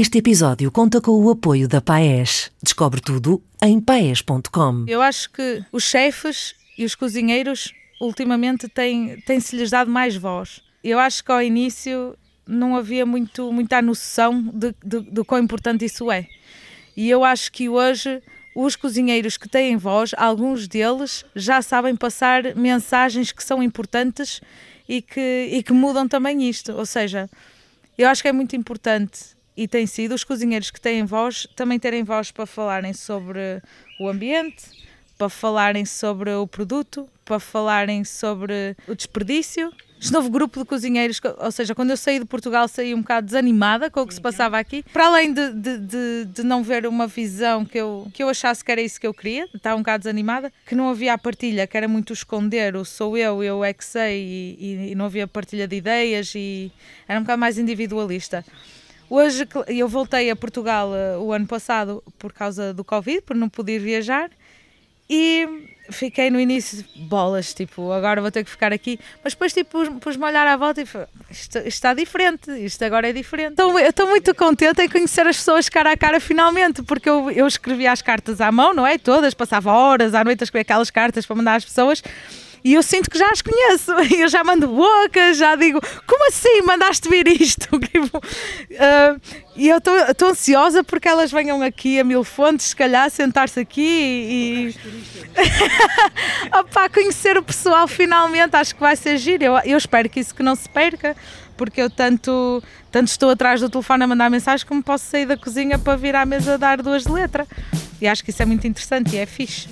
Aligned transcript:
Este 0.00 0.18
episódio 0.18 0.70
conta 0.70 1.00
com 1.00 1.10
o 1.10 1.28
apoio 1.28 1.66
da 1.66 1.80
Paes. 1.80 2.52
Descobre 2.62 3.00
tudo 3.00 3.42
em 3.60 3.80
paes.com. 3.80 4.84
Eu 4.86 5.02
acho 5.02 5.28
que 5.28 5.64
os 5.72 5.82
chefes 5.82 6.54
e 6.78 6.84
os 6.84 6.94
cozinheiros 6.94 7.74
ultimamente 8.00 8.68
têm, 8.68 9.20
têm-se 9.22 9.56
lhes 9.56 9.70
dado 9.70 9.90
mais 9.90 10.14
voz. 10.14 10.62
Eu 10.84 11.00
acho 11.00 11.24
que 11.24 11.32
ao 11.32 11.42
início 11.42 12.16
não 12.46 12.76
havia 12.76 13.04
muito, 13.04 13.52
muita 13.52 13.82
noção 13.82 14.40
de, 14.40 14.72
de, 14.84 15.00
de 15.00 15.24
quão 15.24 15.42
importante 15.42 15.84
isso 15.84 16.12
é. 16.12 16.28
E 16.96 17.10
eu 17.10 17.24
acho 17.24 17.50
que 17.50 17.68
hoje 17.68 18.22
os 18.54 18.76
cozinheiros 18.76 19.36
que 19.36 19.48
têm 19.48 19.76
voz, 19.76 20.12
alguns 20.16 20.68
deles 20.68 21.24
já 21.34 21.60
sabem 21.60 21.96
passar 21.96 22.54
mensagens 22.54 23.32
que 23.32 23.42
são 23.42 23.60
importantes 23.60 24.40
e 24.88 25.02
que, 25.02 25.48
e 25.50 25.60
que 25.60 25.72
mudam 25.72 26.06
também 26.06 26.48
isto. 26.48 26.70
Ou 26.70 26.86
seja, 26.86 27.28
eu 27.98 28.08
acho 28.08 28.22
que 28.22 28.28
é 28.28 28.32
muito 28.32 28.54
importante 28.54 29.36
e 29.58 29.66
tem 29.66 29.88
sido 29.88 30.14
os 30.14 30.22
cozinheiros 30.22 30.70
que 30.70 30.80
têm 30.80 31.04
voz 31.04 31.48
também 31.56 31.80
terem 31.80 32.04
voz 32.04 32.30
para 32.30 32.46
falarem 32.46 32.92
sobre 32.92 33.60
o 33.98 34.08
ambiente, 34.08 34.64
para 35.18 35.28
falarem 35.28 35.84
sobre 35.84 36.30
o 36.30 36.46
produto, 36.46 37.08
para 37.24 37.40
falarem 37.40 38.04
sobre 38.04 38.76
o 38.86 38.94
desperdício. 38.94 39.72
Este 40.00 40.12
novo 40.12 40.30
grupo 40.30 40.60
de 40.60 40.64
cozinheiros, 40.64 41.20
ou 41.38 41.50
seja, 41.50 41.74
quando 41.74 41.90
eu 41.90 41.96
saí 41.96 42.20
de 42.20 42.24
Portugal 42.24 42.68
saí 42.68 42.94
um 42.94 43.00
bocado 43.00 43.26
desanimada 43.26 43.90
com 43.90 44.02
o 44.02 44.06
que 44.06 44.14
se 44.14 44.20
passava 44.20 44.56
aqui, 44.56 44.84
para 44.92 45.06
além 45.08 45.32
de, 45.32 45.52
de, 45.52 45.78
de, 45.78 46.24
de, 46.26 46.42
não 46.44 46.62
ver 46.62 46.86
uma 46.86 47.08
visão 47.08 47.64
que 47.64 47.78
eu, 47.78 48.06
que 48.14 48.22
eu 48.22 48.28
achasse 48.28 48.64
que 48.64 48.70
era 48.70 48.80
isso 48.80 49.00
que 49.00 49.08
eu 49.08 49.12
queria, 49.12 49.48
estava 49.52 49.74
um 49.74 49.80
bocado 49.80 50.02
desanimada, 50.02 50.52
que 50.64 50.76
não 50.76 50.88
havia 50.88 51.14
a 51.14 51.18
partilha, 51.18 51.66
que 51.66 51.76
era 51.76 51.88
muito 51.88 52.12
esconder, 52.12 52.76
o 52.76 52.84
sou 52.84 53.18
eu, 53.18 53.42
eu 53.42 53.64
é 53.64 53.72
que 53.72 53.84
sei, 53.84 54.56
e, 54.56 54.92
e 54.92 54.94
não 54.94 55.06
havia 55.06 55.26
partilha 55.26 55.66
de 55.66 55.74
ideias, 55.74 56.32
e 56.36 56.70
era 57.08 57.18
um 57.18 57.24
bocado 57.24 57.40
mais 57.40 57.58
individualista. 57.58 58.44
Hoje 59.10 59.48
eu 59.68 59.88
voltei 59.88 60.30
a 60.30 60.36
Portugal 60.36 60.90
uh, 60.90 61.22
o 61.22 61.32
ano 61.32 61.46
passado 61.46 62.02
por 62.18 62.32
causa 62.32 62.74
do 62.74 62.84
Covid, 62.84 63.22
por 63.22 63.34
não 63.34 63.48
poder 63.48 63.78
viajar 63.78 64.30
e 65.08 65.48
fiquei 65.90 66.30
no 66.30 66.38
início 66.38 66.84
bolas, 66.96 67.54
tipo, 67.54 67.90
agora 67.92 68.20
vou 68.20 68.30
ter 68.30 68.44
que 68.44 68.50
ficar 68.50 68.72
aqui, 68.72 69.00
mas 69.24 69.32
depois 69.32 69.54
tipo 69.54 69.98
pus-me 70.00 70.24
a 70.24 70.26
olhar 70.26 70.46
à 70.46 70.56
volta 70.56 70.82
e 70.82 70.86
falei, 70.86 71.06
isto, 71.30 71.58
isto, 71.58 71.66
está 71.66 71.94
diferente, 71.94 72.50
isto 72.50 72.84
agora 72.84 73.08
é 73.08 73.12
diferente. 73.12 73.52
Então, 73.52 73.78
eu 73.78 73.88
estou 73.88 74.06
muito 74.06 74.34
contente 74.34 74.82
em 74.82 74.88
conhecer 74.88 75.26
as 75.26 75.36
pessoas 75.36 75.68
cara 75.68 75.92
a 75.92 75.96
cara 75.96 76.20
finalmente, 76.20 76.82
porque 76.82 77.08
eu, 77.08 77.30
eu 77.30 77.46
escrevia 77.46 77.90
as 77.90 78.02
cartas 78.02 78.40
à 78.40 78.52
mão, 78.52 78.74
não 78.74 78.86
é? 78.86 78.98
Todas, 78.98 79.32
passava 79.32 79.72
horas 79.72 80.14
à 80.14 80.22
noite 80.22 80.42
a 80.42 80.44
escrever 80.44 80.62
aquelas 80.62 80.90
cartas 80.90 81.24
para 81.24 81.36
mandar 81.36 81.54
às 81.54 81.64
pessoas 81.64 82.02
e 82.68 82.74
eu 82.74 82.82
sinto 82.82 83.08
que 83.08 83.18
já 83.18 83.30
as 83.30 83.40
conheço. 83.40 83.92
Eu 84.14 84.28
já 84.28 84.44
mando 84.44 84.68
boca, 84.68 85.32
já 85.32 85.56
digo, 85.56 85.80
como 86.06 86.28
assim 86.28 86.60
mandaste 86.62 87.08
vir 87.08 87.26
isto? 87.40 87.66
uh, 87.74 89.20
e 89.56 89.68
eu 89.70 89.78
estou 89.78 90.28
ansiosa 90.28 90.84
porque 90.84 91.08
elas 91.08 91.32
venham 91.32 91.62
aqui 91.62 91.98
a 91.98 92.04
Mil 92.04 92.22
Fontes, 92.22 92.66
se 92.66 92.76
calhar, 92.76 93.10
sentar-se 93.10 93.58
aqui 93.58 93.80
e. 93.80 94.74
Opa, 96.58 96.90
conhecer 96.90 97.38
o 97.38 97.42
pessoal 97.42 97.88
finalmente, 97.88 98.54
acho 98.54 98.74
que 98.74 98.80
vai 98.82 98.96
ser 98.96 99.16
giro. 99.16 99.44
Eu, 99.44 99.58
eu 99.64 99.78
espero 99.78 100.10
que 100.10 100.20
isso 100.20 100.34
que 100.34 100.42
não 100.42 100.54
se 100.54 100.68
perca, 100.68 101.16
porque 101.56 101.80
eu 101.80 101.88
tanto, 101.88 102.62
tanto 102.92 103.08
estou 103.08 103.30
atrás 103.30 103.62
do 103.62 103.70
telefone 103.70 104.04
a 104.04 104.06
mandar 104.06 104.28
mensagens 104.28 104.64
como 104.64 104.82
posso 104.82 105.06
sair 105.06 105.24
da 105.24 105.38
cozinha 105.38 105.78
para 105.78 105.96
vir 105.96 106.14
à 106.14 106.26
mesa 106.26 106.58
dar 106.58 106.82
duas 106.82 107.04
de 107.04 107.12
letra. 107.12 107.46
E 107.98 108.06
acho 108.06 108.22
que 108.22 108.28
isso 108.28 108.42
é 108.42 108.46
muito 108.46 108.66
interessante 108.66 109.16
e 109.16 109.18
é 109.18 109.24
fixe. 109.24 109.68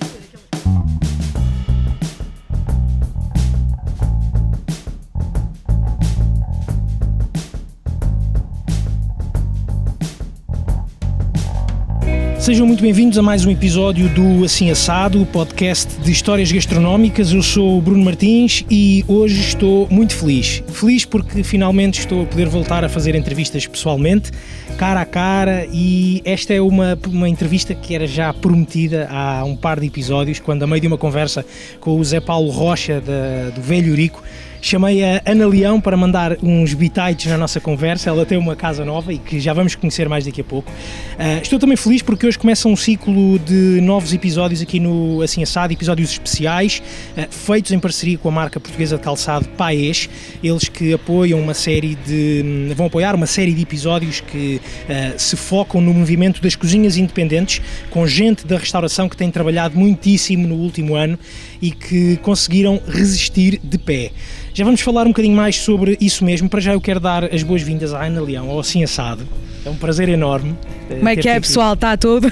Sejam 12.47 12.65
muito 12.65 12.81
bem-vindos 12.81 13.17
a 13.17 13.21
mais 13.21 13.45
um 13.45 13.51
episódio 13.51 14.07
do 14.07 14.45
Assim 14.45 14.71
Assado, 14.71 15.25
podcast 15.33 15.99
de 15.99 16.13
histórias 16.13 16.49
gastronómicas. 16.49 17.33
Eu 17.33 17.43
sou 17.43 17.77
o 17.77 17.81
Bruno 17.81 18.05
Martins 18.05 18.63
e 18.71 19.03
hoje 19.05 19.41
estou 19.41 19.85
muito 19.91 20.15
feliz. 20.15 20.63
Feliz 20.69 21.03
porque 21.03 21.43
finalmente 21.43 21.99
estou 21.99 22.23
a 22.23 22.25
poder 22.25 22.47
voltar 22.47 22.85
a 22.85 22.89
fazer 22.89 23.15
entrevistas 23.15 23.67
pessoalmente, 23.67 24.31
cara 24.77 25.01
a 25.01 25.05
cara, 25.05 25.67
e 25.73 26.21
esta 26.23 26.53
é 26.53 26.61
uma, 26.61 26.97
uma 27.09 27.27
entrevista 27.27 27.75
que 27.75 27.93
era 27.93 28.07
já 28.07 28.33
prometida 28.33 29.09
há 29.11 29.43
um 29.43 29.57
par 29.57 29.77
de 29.77 29.87
episódios, 29.87 30.39
quando 30.39 30.63
a 30.63 30.67
meio 30.67 30.79
de 30.79 30.87
uma 30.87 30.97
conversa 30.97 31.45
com 31.81 31.99
o 31.99 32.03
Zé 32.05 32.21
Paulo 32.21 32.49
Rocha, 32.49 33.01
da, 33.01 33.49
do 33.49 33.61
Velho 33.61 33.91
Urico, 33.91 34.23
Chamei 34.61 35.03
a 35.03 35.21
Ana 35.25 35.47
Leão 35.47 35.79
para 35.79 35.95
mandar 35.95 36.37
uns 36.41 36.73
bitites 36.73 37.27
na 37.27 37.37
nossa 37.37 37.59
conversa. 37.59 38.09
Ela 38.09 38.25
tem 38.25 38.37
uma 38.37 38.55
casa 38.55 38.83
nova 38.83 39.13
e 39.13 39.17
que 39.17 39.39
já 39.39 39.53
vamos 39.53 39.75
conhecer 39.75 40.09
mais 40.09 40.25
daqui 40.25 40.41
a 40.41 40.43
pouco. 40.43 40.71
Uh, 40.71 41.41
estou 41.41 41.59
também 41.59 41.77
feliz 41.77 42.01
porque 42.01 42.25
hoje 42.25 42.37
começa 42.37 42.67
um 42.67 42.75
ciclo 42.75 43.39
de 43.39 43.79
novos 43.81 44.13
episódios 44.13 44.61
aqui 44.61 44.79
no 44.79 45.21
Assim 45.21 45.43
Assado, 45.43 45.73
episódios 45.73 46.11
especiais, 46.11 46.81
uh, 47.17 47.27
feitos 47.29 47.71
em 47.71 47.79
parceria 47.79 48.17
com 48.17 48.29
a 48.29 48.31
marca 48.31 48.59
portuguesa 48.59 48.97
de 48.97 49.03
calçado 49.03 49.47
Paes. 49.49 50.09
Eles 50.43 50.67
que 50.67 50.93
apoiam 50.93 51.39
uma 51.39 51.53
série 51.53 51.95
de. 51.95 52.73
vão 52.75 52.87
apoiar 52.87 53.15
uma 53.15 53.27
série 53.27 53.53
de 53.53 53.61
episódios 53.61 54.21
que 54.21 54.59
uh, 54.59 55.19
se 55.19 55.35
focam 55.35 55.79
no 55.79 55.93
movimento 55.93 56.41
das 56.41 56.55
cozinhas 56.55 56.97
independentes, 56.97 57.61
com 57.89 58.07
gente 58.07 58.45
da 58.45 58.57
restauração 58.57 59.07
que 59.07 59.15
tem 59.15 59.29
trabalhado 59.29 59.77
muitíssimo 59.77 60.47
no 60.47 60.55
último 60.55 60.95
ano 60.95 61.17
e 61.61 61.71
que 61.71 62.17
conseguiram 62.17 62.81
resistir 62.87 63.59
de 63.63 63.77
pé. 63.77 64.11
Já 64.53 64.65
vamos 64.65 64.81
falar 64.81 65.03
um 65.03 65.09
bocadinho 65.09 65.35
mais 65.35 65.55
sobre 65.57 65.97
isso 66.01 66.25
mesmo. 66.25 66.49
Para 66.49 66.59
já 66.59 66.73
eu 66.73 66.81
quero 66.81 66.99
dar 66.99 67.23
as 67.25 67.43
boas-vindas 67.43 67.93
à 67.93 68.05
Ana 68.05 68.21
Leão, 68.21 68.49
ao 68.49 68.59
Assim 68.59 68.83
Assado. 68.83 69.27
É 69.65 69.69
um 69.69 69.75
prazer 69.75 70.09
enorme. 70.09 70.55
Eh, 70.89 70.95
Como 70.95 71.09
é 71.09 71.15
que 71.15 71.29
é, 71.29 71.39
pessoal? 71.39 71.73
Está 71.73 71.97
tudo? 71.97 72.27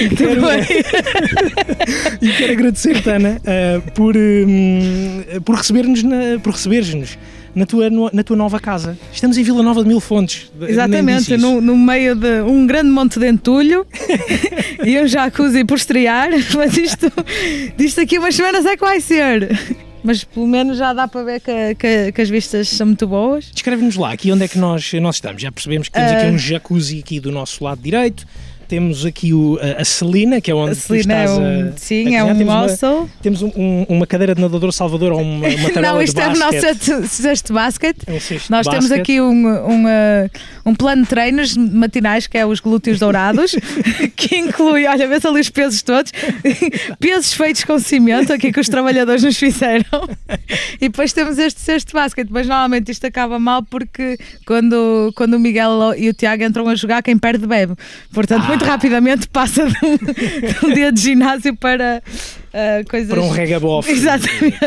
e 0.00 0.08
quero, 0.10 0.40
e 2.22 2.32
quero 2.32 2.52
agradecer-te, 2.52 3.10
Ana, 3.10 3.40
uh, 3.40 3.90
por, 3.92 4.16
um, 4.16 5.24
por 5.44 5.56
receber-nos 5.56 6.02
por 6.42 6.52
receberes-nos 6.52 7.18
na 7.54 7.66
tua, 7.66 7.90
na 8.12 8.22
tua 8.22 8.36
nova 8.36 8.58
casa. 8.58 8.98
Estamos 9.12 9.38
em 9.38 9.42
Vila 9.42 9.62
Nova 9.62 9.82
de 9.82 9.88
Mil 9.88 10.00
Fontes. 10.00 10.50
Exatamente, 10.60 11.36
no, 11.36 11.60
no, 11.60 11.76
meio 11.76 12.14
de 12.14 12.42
um 12.42 12.66
grande 12.66 12.90
monte 12.90 13.18
de 13.18 13.28
entulho 13.28 13.86
e 14.84 14.98
um 14.98 15.06
jacuzzi 15.06 15.64
por 15.64 15.76
estrear, 15.76 16.30
mas 16.56 16.76
isto, 16.76 17.12
isto 17.78 18.00
aqui 18.00 18.18
umas 18.18 18.34
semanas 18.34 18.66
é 18.66 18.76
que 18.76 18.84
vai 18.84 19.00
ser 19.00 19.48
mas 20.04 20.22
pelo 20.22 20.46
menos 20.46 20.76
já 20.76 20.92
dá 20.92 21.08
para 21.08 21.22
ver 21.24 21.40
que, 21.40 21.74
que, 21.76 22.12
que 22.12 22.20
as 22.20 22.28
vistas 22.28 22.68
são 22.68 22.88
muito 22.88 23.06
boas. 23.06 23.46
Descreve-nos 23.50 23.96
lá, 23.96 24.12
aqui 24.12 24.30
onde 24.30 24.44
é 24.44 24.48
que 24.48 24.58
nós, 24.58 24.92
nós 24.92 25.16
estamos. 25.16 25.40
Já 25.40 25.50
percebemos 25.50 25.88
que 25.88 25.94
temos 25.94 26.12
uh, 26.12 26.16
aqui 26.16 26.26
um 26.26 26.38
jacuzzi 26.38 26.98
aqui 26.98 27.18
do 27.18 27.32
nosso 27.32 27.64
lado 27.64 27.80
direito, 27.80 28.26
temos 28.66 29.04
aqui 29.04 29.32
o, 29.32 29.58
a, 29.78 29.84
Celina, 29.84 30.40
que 30.40 30.50
é 30.50 30.54
onde 30.54 30.72
a 30.72 30.74
Celina 30.74 31.14
é 31.14 31.30
um, 31.30 31.68
a, 31.68 31.76
sim, 31.76 32.16
a 32.16 32.18
é 32.18 32.24
um 32.24 32.36
temos 32.36 32.82
Uma, 32.82 33.08
temos 33.22 33.42
um, 33.42 33.52
um, 33.56 33.86
uma 33.88 34.06
cadeira 34.06 34.34
de 34.34 34.40
nadador 34.40 34.72
Salvador 34.72 35.12
ou 35.12 35.20
uma, 35.20 35.46
uma 35.46 35.70
Não, 35.80 36.02
isto 36.02 36.18
é 36.18 36.28
o 36.28 36.36
nosso 36.36 37.08
cesto 37.08 37.48
de 37.48 37.52
basquete. 37.52 38.04
É 38.06 38.12
um 38.12 38.20
cesto 38.20 38.50
Nós 38.50 38.66
temos 38.66 38.90
aqui 38.90 39.20
um, 39.20 39.46
uma, 39.64 40.30
um 40.64 40.74
plano 40.74 41.02
de 41.02 41.08
treinos 41.08 41.56
matinais 41.56 42.26
que 42.26 42.38
é 42.38 42.46
os 42.46 42.60
glúteos 42.60 42.98
dourados, 42.98 43.54
que 44.16 44.36
inclui, 44.36 44.86
olha, 44.86 45.06
vê 45.06 45.18
ali 45.26 45.40
os 45.40 45.50
pesos 45.50 45.82
todos, 45.82 46.12
pesos 46.98 47.32
feitos 47.32 47.64
com 47.64 47.78
cimento, 47.78 48.32
aqui 48.32 48.52
que 48.52 48.60
os 48.60 48.68
trabalhadores 48.68 49.22
nos 49.22 49.36
fizeram. 49.36 50.08
E 50.80 50.88
depois 50.88 51.12
temos 51.12 51.38
este 51.38 51.60
cesto 51.60 51.88
de 51.88 51.94
basquete, 51.94 52.28
mas 52.30 52.46
normalmente 52.46 52.90
isto 52.90 53.06
acaba 53.06 53.38
mal 53.38 53.62
porque 53.62 54.18
quando, 54.46 55.12
quando 55.14 55.34
o 55.34 55.38
Miguel 55.38 55.94
e 55.96 56.08
o 56.08 56.14
Tiago 56.14 56.42
entram 56.42 56.68
a 56.68 56.74
jogar, 56.74 57.02
quem 57.02 57.16
perde 57.18 57.46
bebe. 57.46 57.74
Portanto, 58.12 58.44
ah. 58.48 58.53
Muito 58.54 58.64
rapidamente 58.64 59.28
passa 59.28 59.66
de 59.66 59.76
um, 59.84 59.96
de 59.96 60.66
um 60.66 60.74
dia 60.74 60.92
de 60.92 61.00
ginásio 61.00 61.56
para 61.56 62.00
uh, 62.54 62.88
coisas. 62.88 63.08
Para 63.08 63.22
um 63.22 63.28
regabof. 63.28 63.90
Exatamente. 63.90 64.58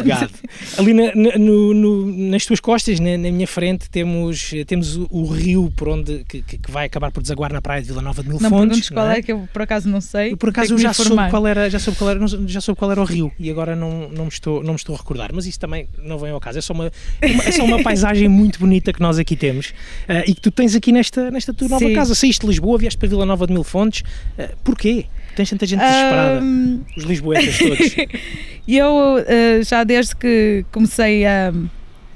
Ali 0.77 0.93
na, 0.93 1.15
no, 1.37 1.73
no, 1.73 2.05
nas 2.29 2.45
tuas 2.45 2.59
costas, 2.59 2.99
na, 2.99 3.17
na, 3.17 3.31
minha 3.31 3.47
frente, 3.47 3.89
temos, 3.89 4.51
temos 4.67 4.97
o, 4.97 5.07
o 5.09 5.25
rio 5.27 5.71
por 5.75 5.87
onde 5.87 6.23
que, 6.27 6.41
que, 6.41 6.71
vai 6.71 6.85
acabar 6.85 7.11
por 7.11 7.21
desaguar 7.21 7.51
na 7.53 7.61
praia 7.61 7.81
de 7.81 7.87
Vila 7.87 8.01
Nova 8.01 8.21
de 8.21 8.29
Mil 8.29 8.39
não 8.39 8.49
Fontes. 8.49 8.89
Não 8.89 8.95
qual 8.95 9.09
é? 9.09 9.19
é, 9.19 9.21
que 9.21 9.31
eu 9.31 9.47
por 9.51 9.61
acaso 9.61 9.89
não 9.89 10.01
sei. 10.01 10.33
Eu, 10.33 10.37
por 10.37 10.49
acaso 10.49 10.73
eu 10.73 10.77
já 10.77 10.93
soube, 10.93 11.29
qual 11.29 11.47
era, 11.47 11.69
já, 11.69 11.79
soube 11.79 11.97
qual 11.97 12.09
era, 12.09 12.27
já 12.27 12.61
soube 12.61 12.77
qual 12.77 12.91
era 12.91 13.01
o 13.01 13.05
rio 13.05 13.31
e 13.39 13.49
agora 13.49 13.75
não, 13.75 14.09
não, 14.09 14.25
me 14.25 14.29
estou, 14.29 14.61
não 14.61 14.73
me 14.73 14.77
estou 14.77 14.93
a 14.95 14.97
recordar. 14.97 15.31
Mas 15.33 15.45
isso 15.45 15.59
também 15.59 15.87
não 16.03 16.17
vem 16.17 16.31
ao 16.31 16.39
caso. 16.39 16.59
É 16.59 16.61
só 16.61 16.73
uma, 16.73 16.91
é 17.21 17.51
só 17.51 17.63
uma 17.63 17.81
paisagem 17.83 18.27
muito 18.27 18.59
bonita 18.59 18.91
que 18.91 19.01
nós 19.01 19.17
aqui 19.17 19.35
temos 19.35 19.69
uh, 19.69 20.23
e 20.25 20.33
que 20.33 20.41
tu 20.41 20.51
tens 20.51 20.75
aqui 20.75 20.91
nesta, 20.91 21.31
nesta 21.31 21.53
tua 21.53 21.67
nova 21.67 21.85
Sim. 21.85 21.93
casa. 21.93 22.13
Saíste 22.13 22.41
de 22.41 22.47
Lisboa, 22.47 22.77
vieste 22.77 22.97
para 22.97 23.07
Vila 23.07 23.25
Nova 23.25 23.47
de 23.47 23.53
Mil 23.53 23.63
Fontes. 23.63 24.01
Uh, 24.37 24.55
porquê? 24.63 25.05
Tens 25.37 25.51
tanta 25.51 25.67
gente 25.67 25.81
desesperada. 25.81 26.41
Um... 26.43 26.83
Os 26.97 27.03
lisboetas 27.03 27.59
todos. 27.59 27.95
eu, 28.67 29.17
uh, 29.19 29.63
já 29.63 29.83
desde 29.83 30.15
que 30.15 30.65
comecei 30.71 31.27
a, 31.27 31.53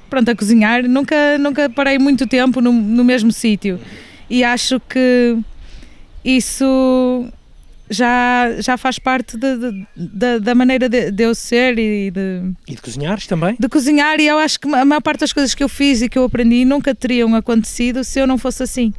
pronto, 0.09 0.31
a 0.31 0.35
cozinhar, 0.35 0.81
nunca, 0.89 1.38
nunca 1.38 1.69
parei 1.69 2.00
muito 2.00 2.25
tempo 2.25 2.59
no, 2.62 2.73
no 2.73 3.03
mesmo 3.03 3.31
sítio. 3.31 3.79
E 4.27 4.44
acho 4.44 4.79
que 4.79 5.38
isso 6.25 7.27
já, 7.91 8.59
já 8.59 8.75
faz 8.75 8.97
parte 8.97 9.38
de, 9.38 9.56
de, 9.56 9.88
de, 9.95 10.39
da 10.39 10.56
maneira 10.56 10.89
de, 10.89 11.12
de, 11.12 11.24
eu 11.24 11.35
ser 11.35 11.77
e 11.77 12.09
de. 12.09 12.53
E 12.67 12.74
de 12.74 12.81
cozinhares 12.81 13.27
também? 13.27 13.56
De 13.59 13.69
cozinhar, 13.69 14.19
e 14.19 14.25
eu 14.25 14.39
acho 14.39 14.59
que 14.59 14.67
a 14.67 14.83
maior 14.83 15.01
parte 15.01 15.19
das 15.19 15.31
coisas 15.31 15.53
que 15.53 15.63
eu 15.63 15.69
fiz 15.69 16.01
e 16.01 16.09
que 16.09 16.17
eu 16.17 16.24
aprendi 16.24 16.65
nunca 16.65 16.95
teriam 16.95 17.35
acontecido 17.35 18.03
se 18.03 18.19
eu 18.19 18.25
não 18.25 18.39
fosse 18.39 18.63
assim. 18.63 18.91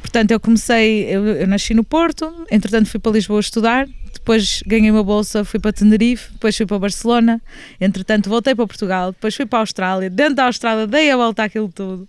Portanto, 0.00 0.30
eu 0.30 0.40
comecei, 0.40 1.04
eu, 1.04 1.26
eu 1.26 1.46
nasci 1.46 1.74
no 1.74 1.84
Porto, 1.84 2.46
entretanto 2.50 2.88
fui 2.88 3.00
para 3.00 3.12
Lisboa 3.12 3.40
estudar, 3.40 3.88
depois 4.12 4.62
ganhei 4.66 4.90
uma 4.90 5.02
bolsa, 5.02 5.44
fui 5.44 5.60
para 5.60 5.72
Tenerife, 5.72 6.32
depois 6.32 6.56
fui 6.56 6.66
para 6.66 6.78
Barcelona, 6.78 7.42
entretanto 7.80 8.28
voltei 8.28 8.54
para 8.54 8.66
Portugal, 8.66 9.12
depois 9.12 9.34
fui 9.34 9.46
para 9.46 9.58
a 9.58 9.62
Austrália, 9.62 10.10
dentro 10.10 10.36
da 10.36 10.46
Austrália 10.46 10.86
dei 10.86 11.10
a 11.10 11.16
volta 11.16 11.44
àquilo 11.44 11.70
tudo 11.72 12.08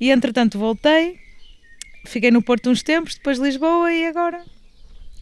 e 0.00 0.10
entretanto 0.10 0.58
voltei, 0.58 1.16
fiquei 2.06 2.30
no 2.30 2.42
Porto 2.42 2.70
uns 2.70 2.82
tempos, 2.82 3.14
depois 3.14 3.38
Lisboa 3.38 3.92
e 3.92 4.06
agora 4.06 4.42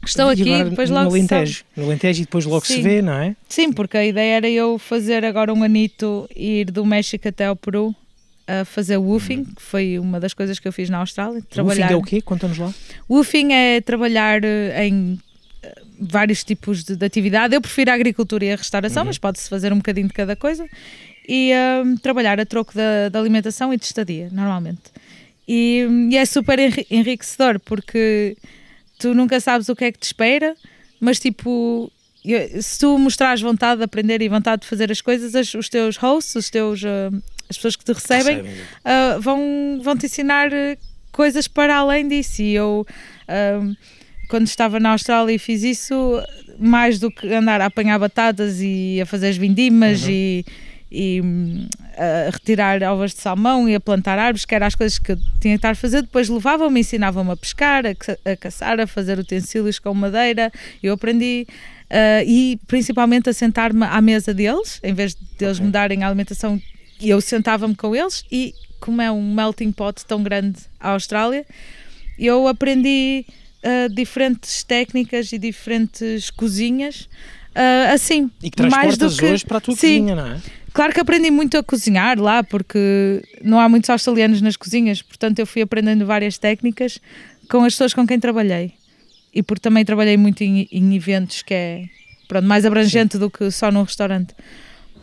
estou 0.04 0.30
e 0.30 0.32
aqui, 0.32 0.64
depois 0.70 0.90
logo 0.90 1.04
no 1.04 1.10
Alentejo, 1.10 1.64
no 1.76 1.84
Alentejo 1.84 2.22
e 2.22 2.24
depois 2.24 2.44
logo 2.44 2.66
Sim. 2.66 2.74
se 2.74 2.82
vê, 2.82 3.02
não 3.02 3.14
é? 3.14 3.36
Sim, 3.48 3.72
porque 3.72 3.96
a 3.96 4.04
ideia 4.04 4.36
era 4.36 4.48
eu 4.48 4.78
fazer 4.78 5.24
agora 5.24 5.52
um 5.52 5.62
anito 5.62 6.28
e 6.34 6.60
ir 6.60 6.70
do 6.70 6.84
México 6.84 7.28
até 7.28 7.46
ao 7.46 7.56
Peru 7.56 7.94
a 8.46 8.64
fazer 8.64 8.96
woofing, 8.96 9.44
que 9.44 9.62
foi 9.62 9.98
uma 9.98 10.20
das 10.20 10.32
coisas 10.32 10.58
que 10.58 10.68
eu 10.68 10.72
fiz 10.72 10.88
na 10.88 10.98
Austrália. 10.98 11.42
Trabalhar... 11.50 11.86
Woofing 11.86 11.94
é 11.94 11.96
o 11.96 12.02
quê? 12.02 12.22
Conta-nos 12.22 12.58
lá. 12.58 12.72
Woofing 13.10 13.52
é 13.52 13.80
trabalhar 13.80 14.44
eh, 14.44 14.86
em 14.86 15.20
eh, 15.62 15.82
vários 16.00 16.44
tipos 16.44 16.84
de, 16.84 16.94
de, 16.94 17.04
atividade. 17.04 17.54
Eu 17.54 17.60
prefiro 17.60 17.90
a 17.90 17.94
agricultura 17.94 18.44
e 18.44 18.52
a 18.52 18.56
restauração, 18.56 19.02
uhum. 19.02 19.08
mas 19.08 19.18
pode-se 19.18 19.48
fazer 19.48 19.72
um 19.72 19.78
bocadinho 19.78 20.06
de 20.06 20.14
cada 20.14 20.36
coisa. 20.36 20.66
E 21.28 21.50
um, 21.84 21.96
trabalhar 21.96 22.38
a 22.38 22.46
troco 22.46 22.72
da, 22.72 23.08
da, 23.08 23.18
alimentação 23.18 23.74
e 23.74 23.76
de 23.76 23.84
estadia, 23.84 24.28
normalmente. 24.30 24.82
E, 25.48 25.84
e 26.10 26.16
é 26.16 26.24
super 26.24 26.58
enriquecedor, 26.88 27.58
porque 27.58 28.36
tu 28.96 29.12
nunca 29.12 29.40
sabes 29.40 29.68
o 29.68 29.74
que 29.74 29.86
é 29.86 29.92
que 29.92 29.98
te 29.98 30.04
espera, 30.04 30.54
mas 31.00 31.18
tipo, 31.18 31.90
se 32.60 32.78
tu 32.78 32.96
mostrares 32.96 33.40
vontade 33.40 33.78
de 33.78 33.84
aprender 33.84 34.22
e 34.22 34.28
vontade 34.28 34.62
de 34.62 34.68
fazer 34.68 34.90
as 34.90 35.00
coisas, 35.00 35.54
os 35.54 35.68
teus 35.68 35.96
hosts, 35.96 36.34
os 36.36 36.48
teus 36.48 36.82
uh, 36.82 37.22
as 37.48 37.56
pessoas 37.56 37.76
que 37.76 37.84
te 37.84 37.92
recebem, 37.92 38.42
recebem. 38.42 38.52
Uh, 38.52 39.20
vão, 39.20 39.80
vão 39.82 39.96
te 39.96 40.06
ensinar 40.06 40.52
ah, 40.52 40.76
coisas 41.12 41.48
para 41.48 41.76
além 41.76 42.06
disso. 42.06 42.42
E 42.42 42.54
eu, 42.54 42.86
uh, 43.28 43.76
quando 44.28 44.46
estava 44.46 44.78
na 44.80 44.90
Austrália 44.90 45.34
e 45.34 45.38
fiz 45.38 45.62
isso, 45.62 46.22
mais 46.58 46.98
do 46.98 47.10
que 47.10 47.32
andar 47.32 47.60
a 47.60 47.66
apanhar 47.66 47.98
batatas 47.98 48.60
e 48.60 49.00
a 49.00 49.06
fazer 49.06 49.28
as 49.28 49.36
vindimas 49.36 50.02
uhum. 50.02 50.10
e, 50.10 50.44
e 50.90 51.22
a 51.96 52.30
retirar 52.30 52.82
ovas 52.82 53.14
de 53.14 53.20
salmão 53.20 53.68
e 53.68 53.74
a 53.74 53.80
plantar 53.80 54.18
árvores, 54.18 54.44
que 54.44 54.54
eram 54.54 54.66
as 54.66 54.74
coisas 54.74 54.98
que 54.98 55.12
eu 55.12 55.16
tinha 55.40 55.54
que 55.54 55.58
estar 55.58 55.70
a 55.70 55.74
fazer. 55.74 56.02
Depois 56.02 56.28
levavam-me, 56.28 56.80
ensinavam-me 56.80 57.30
a 57.30 57.36
pescar, 57.36 57.84
a, 57.86 58.30
a 58.30 58.36
caçar, 58.36 58.80
a 58.80 58.86
fazer 58.86 59.18
utensílios 59.18 59.78
com 59.78 59.94
madeira. 59.94 60.52
Eu 60.82 60.94
aprendi. 60.94 61.46
Uh, 61.88 62.26
e 62.26 62.58
principalmente 62.66 63.30
a 63.30 63.32
sentar-me 63.32 63.84
à 63.84 64.00
mesa 64.00 64.34
deles, 64.34 64.80
em 64.82 64.92
vez 64.92 65.14
de 65.14 65.44
eles 65.44 65.58
okay. 65.58 65.66
me 65.66 65.70
darem 65.70 66.02
a 66.02 66.08
alimentação 66.08 66.60
e 67.00 67.10
eu 67.10 67.20
sentava-me 67.20 67.74
com 67.74 67.94
eles 67.94 68.24
e 68.30 68.54
como 68.80 69.02
é 69.02 69.10
um 69.10 69.34
melting 69.34 69.72
pot 69.72 70.04
tão 70.04 70.22
grande 70.22 70.60
a 70.78 70.90
Austrália, 70.90 71.44
eu 72.18 72.46
aprendi 72.46 73.26
uh, 73.62 73.92
diferentes 73.92 74.62
técnicas 74.62 75.32
e 75.32 75.38
diferentes 75.38 76.30
cozinhas 76.30 77.08
uh, 77.56 77.94
assim. 77.94 78.30
E 78.42 78.50
que 78.50 78.62
mais 78.66 78.96
do 78.96 79.10
que 79.14 79.24
hoje 79.24 79.44
para 79.44 79.58
a 79.58 79.60
tua 79.60 79.74
sim, 79.74 80.00
cozinha, 80.00 80.14
não 80.14 80.26
é? 80.26 80.40
Claro 80.72 80.92
que 80.92 81.00
aprendi 81.00 81.30
muito 81.30 81.56
a 81.56 81.62
cozinhar 81.62 82.20
lá, 82.20 82.44
porque 82.44 83.22
não 83.42 83.58
há 83.58 83.66
muitos 83.66 83.88
australianos 83.88 84.42
nas 84.42 84.56
cozinhas, 84.56 85.00
portanto 85.00 85.38
eu 85.38 85.46
fui 85.46 85.62
aprendendo 85.62 86.04
várias 86.04 86.36
técnicas 86.36 87.00
com 87.48 87.64
as 87.64 87.72
pessoas 87.72 87.94
com 87.94 88.06
quem 88.06 88.20
trabalhei. 88.20 88.74
E 89.34 89.42
porque 89.42 89.62
também 89.62 89.84
trabalhei 89.84 90.16
muito 90.16 90.42
em, 90.42 90.68
em 90.70 90.94
eventos 90.94 91.42
que 91.42 91.54
é 91.54 91.84
pronto, 92.28 92.46
mais 92.46 92.64
abrangente 92.66 93.14
sim. 93.14 93.18
do 93.18 93.30
que 93.30 93.50
só 93.50 93.70
num 93.70 93.82
restaurante. 93.82 94.34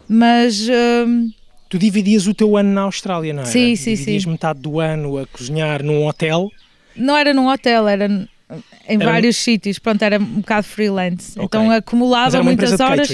Mas 0.07 0.67
uh, 0.67 1.33
Tu 1.73 1.79
dividias 1.79 2.27
o 2.27 2.35
teu 2.35 2.55
ano 2.55 2.71
na 2.71 2.81
Austrália, 2.81 3.33
não 3.33 3.41
é? 3.41 3.45
Sim, 3.47 3.75
sim, 3.75 3.95
dividias 3.95 4.21
sim. 4.21 4.29
metade 4.29 4.59
do 4.59 4.79
ano 4.79 5.17
a 5.17 5.25
cozinhar 5.25 5.81
num 5.81 6.05
hotel. 6.05 6.51
Não 6.95 7.17
era 7.17 7.33
num 7.33 7.47
hotel, 7.47 7.87
era 7.87 8.05
em 8.87 8.95
era 9.01 9.05
vários 9.05 9.35
um... 9.35 9.39
sítios. 9.39 9.79
Pronto, 9.79 9.99
era 10.03 10.19
um 10.19 10.41
bocado 10.41 10.67
freelance. 10.67 11.31
Okay. 11.31 11.43
Então 11.43 11.71
acumulava 11.71 12.43
muitas 12.43 12.79
horas. 12.79 13.09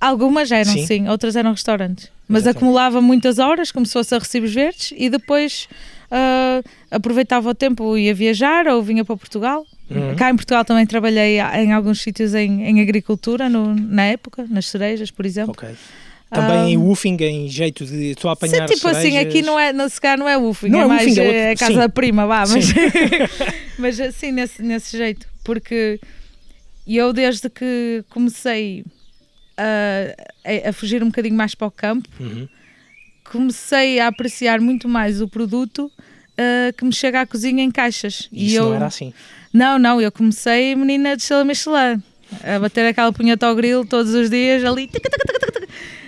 Algumas 0.00 0.50
eram, 0.50 0.72
sim. 0.72 0.86
sim. 0.86 1.06
outras 1.06 1.36
eram 1.36 1.50
restaurantes. 1.50 2.10
Mas 2.26 2.44
Exatamente. 2.44 2.56
acumulava 2.56 3.02
muitas 3.02 3.38
horas, 3.38 3.70
como 3.70 3.84
se 3.84 3.92
fosse 3.92 4.14
a 4.14 4.18
recibos 4.18 4.54
verdes, 4.54 4.94
e 4.96 5.10
depois 5.10 5.68
uh, 6.10 6.66
aproveitava 6.90 7.50
o 7.50 7.54
tempo, 7.54 7.98
ia 7.98 8.14
viajar 8.14 8.68
ou 8.68 8.82
vinha 8.82 9.04
para 9.04 9.18
Portugal. 9.18 9.66
Uhum. 9.90 10.16
Cá 10.16 10.30
em 10.30 10.36
Portugal 10.36 10.64
também 10.64 10.86
trabalhei 10.86 11.40
em 11.40 11.74
alguns 11.74 12.00
sítios 12.00 12.32
em, 12.34 12.64
em 12.64 12.80
agricultura, 12.80 13.50
no, 13.50 13.74
na 13.74 14.04
época, 14.04 14.46
nas 14.48 14.66
cerejas, 14.68 15.10
por 15.10 15.26
exemplo. 15.26 15.52
Okay. 15.52 15.74
Também 16.32 16.78
um, 16.78 16.86
woofing 16.86 17.16
em 17.20 17.48
jeito 17.48 17.84
de 17.84 18.12
estou 18.12 18.30
a 18.30 18.32
apanhar 18.32 18.66
sim, 18.66 18.74
tipo 18.74 18.88
cerejas. 18.88 19.04
assim, 19.04 19.18
aqui 19.18 19.42
não 19.42 19.60
é, 19.60 19.72
não, 19.72 19.88
se 19.88 20.00
calhar 20.00 20.18
não 20.18 20.28
é 20.28 20.36
woofing, 20.36 20.68
não 20.68 20.80
é, 20.80 20.82
é 20.82 20.86
mais 20.86 21.06
woofing, 21.08 21.20
é, 21.20 21.52
é 21.52 21.56
casa 21.56 21.82
sim. 21.82 21.90
prima, 21.90 22.26
vá, 22.26 22.44
mas, 22.46 22.72
mas 23.78 24.00
assim, 24.00 24.32
nesse, 24.32 24.62
nesse 24.62 24.96
jeito, 24.96 25.26
porque 25.44 26.00
eu 26.86 27.12
desde 27.12 27.50
que 27.50 28.02
comecei 28.08 28.84
a, 29.56 30.68
a 30.68 30.72
fugir 30.72 31.02
um 31.02 31.06
bocadinho 31.06 31.34
mais 31.34 31.54
para 31.54 31.66
o 31.66 31.70
campo, 31.70 32.08
uhum. 32.18 32.48
comecei 33.30 34.00
a 34.00 34.08
apreciar 34.08 34.60
muito 34.60 34.88
mais 34.88 35.20
o 35.20 35.28
produto 35.28 35.86
uh, 36.32 36.72
que 36.76 36.84
me 36.84 36.92
chega 36.92 37.20
à 37.20 37.26
cozinha 37.26 37.62
em 37.62 37.70
caixas. 37.70 38.28
E 38.32 38.46
Isso 38.46 38.56
eu, 38.56 38.64
não 38.66 38.74
era 38.74 38.86
assim? 38.86 39.12
Não, 39.52 39.78
não, 39.78 40.00
eu 40.00 40.10
comecei 40.10 40.74
menina 40.74 41.16
de 41.16 41.22
Estrela 41.22 41.44
Michelin, 41.44 42.02
a 42.42 42.58
bater 42.58 42.86
aquela 42.86 43.12
punheta 43.12 43.46
ao 43.46 43.54
grilo 43.54 43.84
todos 43.84 44.14
os 44.14 44.30
dias 44.30 44.64
ali, 44.64 44.88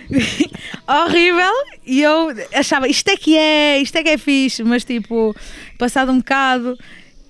horrível. 0.87 1.51
E 1.85 2.01
eu 2.01 2.33
achava, 2.53 2.87
isto 2.87 3.09
é 3.09 3.17
que 3.17 3.37
é, 3.37 3.79
isto 3.79 3.95
é 3.97 4.03
que 4.03 4.09
é 4.09 4.17
fixe, 4.17 4.63
mas 4.63 4.83
tipo, 4.83 5.35
passado 5.77 6.11
um 6.11 6.17
bocado, 6.17 6.77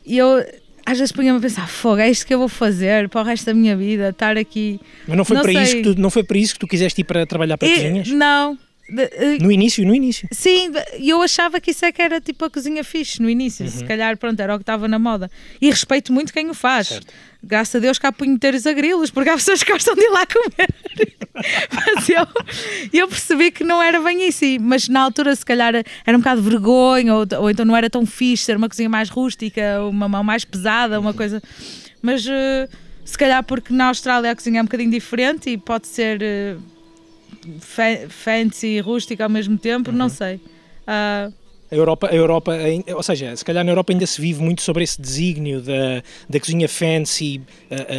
e 0.05 0.17
eu 0.17 0.43
às 0.85 0.99
vezes 0.99 1.11
punha-me 1.11 1.39
a 1.39 1.41
pensar, 1.41 1.67
fogo, 1.67 1.99
é 1.99 2.09
isto 2.09 2.27
que 2.27 2.33
eu 2.33 2.37
vou 2.37 2.47
fazer 2.47 3.09
para 3.09 3.21
o 3.21 3.23
resto 3.23 3.47
da 3.47 3.53
minha 3.55 3.75
vida, 3.75 4.09
estar 4.09 4.37
aqui. 4.37 4.79
Mas 5.07 5.17
não 5.17 5.25
foi, 5.25 5.35
não 5.35 5.43
para, 5.43 5.53
isso 5.53 5.75
que 5.77 5.81
tu, 5.81 5.99
não 5.99 6.09
foi 6.11 6.23
para 6.23 6.37
isso 6.37 6.53
que 6.53 6.59
tu 6.59 6.67
quiseste 6.67 7.01
ir 7.01 7.03
para 7.03 7.25
trabalhar 7.25 7.57
para 7.57 7.67
e, 7.67 7.73
cozinhas? 7.73 8.07
Não, 8.09 8.57
no 9.41 9.51
início, 9.51 9.85
no 9.85 9.95
início. 9.95 10.27
Sim, 10.31 10.71
eu 10.99 11.21
achava 11.21 11.59
que 11.59 11.71
isso 11.71 11.83
é 11.85 11.91
que 11.91 12.01
era 12.01 12.21
tipo 12.21 12.45
a 12.45 12.49
cozinha 12.49 12.83
fixe 12.83 13.21
no 13.21 13.29
início, 13.29 13.65
uhum. 13.65 13.71
se 13.71 13.83
calhar 13.83 14.15
pronto, 14.17 14.39
era 14.39 14.53
o 14.53 14.57
que 14.57 14.63
estava 14.63 14.87
na 14.87 14.99
moda. 14.99 15.29
E 15.59 15.69
respeito 15.69 16.13
muito 16.13 16.31
quem 16.31 16.49
o 16.49 16.53
faz. 16.53 16.87
Certo. 16.87 17.13
Graças 17.43 17.75
a 17.75 17.79
Deus 17.79 17.99
que 17.99 18.07
há 18.07 18.11
punheteiros 18.11 18.65
a 18.65 18.73
grilos, 18.73 19.11
porque 19.11 19.29
há 19.29 19.33
pessoas 19.33 19.63
que 19.63 19.71
gostam 19.71 19.95
de 19.95 20.01
ir 20.01 20.09
lá 20.09 20.25
comer. 20.25 20.67
mas 21.95 22.09
eu, 22.09 22.27
eu 22.93 23.07
percebi 23.07 23.51
que 23.51 23.63
não 23.63 23.81
era 23.81 23.99
bem 24.01 24.27
isso. 24.27 24.45
Mas 24.59 24.87
na 24.87 25.01
altura, 25.01 25.35
se 25.35 25.45
calhar, 25.45 25.75
era 25.75 26.17
um 26.17 26.19
bocado 26.19 26.41
de 26.41 26.49
vergonha, 26.49 27.13
ou, 27.13 27.25
ou 27.39 27.49
então 27.49 27.65
não 27.65 27.75
era 27.75 27.89
tão 27.89 28.05
fixe 28.05 28.45
ser 28.45 28.57
uma 28.57 28.69
cozinha 28.69 28.89
mais 28.89 29.09
rústica, 29.09 29.81
uma 29.83 30.07
mão 30.07 30.23
mais 30.23 30.43
pesada, 30.45 30.99
uma 30.99 31.13
coisa. 31.13 31.41
Mas 32.01 32.25
uh, 32.25 32.69
se 33.03 33.17
calhar 33.17 33.43
porque 33.43 33.73
na 33.73 33.87
Austrália 33.87 34.31
a 34.31 34.35
cozinha 34.35 34.59
é 34.59 34.61
um 34.61 34.65
bocadinho 34.65 34.91
diferente 34.91 35.49
e 35.49 35.57
pode 35.57 35.87
ser. 35.87 36.21
Uh, 36.21 36.74
fancy 38.09 38.67
e 38.67 38.79
rústica 38.79 39.23
ao 39.23 39.29
mesmo 39.29 39.57
tempo, 39.57 39.91
uhum. 39.91 39.97
não 39.97 40.09
sei. 40.09 40.35
Uh, 40.87 41.33
a 41.71 41.75
Europa, 41.75 42.07
a 42.11 42.15
Europa, 42.15 42.51
ou 42.95 43.01
seja, 43.01 43.35
se 43.35 43.43
calhar 43.43 43.63
na 43.63 43.71
Europa 43.71 43.91
ainda 43.91 44.05
se 44.05 44.21
vive 44.21 44.41
muito 44.41 44.61
sobre 44.61 44.83
esse 44.83 45.01
desígnio 45.01 45.61
da, 45.61 46.03
da 46.29 46.39
cozinha 46.39 46.69
fancy 46.69 47.41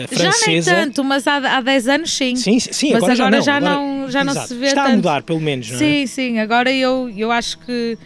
francesa. 0.08 0.70
Já 0.70 0.76
nem 0.76 0.86
tanto, 0.86 1.02
mas 1.02 1.26
há, 1.26 1.36
há 1.36 1.60
10 1.60 1.88
anos 1.88 2.12
sim. 2.12 2.36
Sim, 2.36 2.60
sim, 2.60 2.92
mas 2.92 3.02
agora, 3.02 3.26
agora 3.26 3.42
já 3.42 3.60
não, 3.60 4.08
já 4.08 4.24
não, 4.24 4.34
já 4.34 4.40
não 4.40 4.46
se 4.46 4.54
vê 4.54 4.66
Está 4.66 4.84
tanto. 4.84 4.92
a 4.92 4.96
mudar, 4.96 5.22
pelo 5.24 5.40
menos, 5.40 5.68
não 5.68 5.76
é? 5.76 5.78
Sim, 5.78 6.06
sim, 6.06 6.38
agora 6.38 6.72
eu, 6.72 7.12
eu 7.16 7.32
acho 7.32 7.58
que 7.58 7.98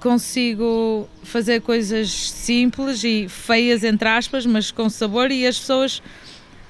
consigo 0.00 1.08
fazer 1.22 1.62
coisas 1.62 2.10
simples 2.10 3.02
e 3.02 3.26
feias, 3.28 3.82
entre 3.82 4.08
aspas, 4.08 4.44
mas 4.44 4.70
com 4.70 4.88
sabor 4.90 5.30
e 5.30 5.46
as 5.46 5.58
pessoas 5.58 6.02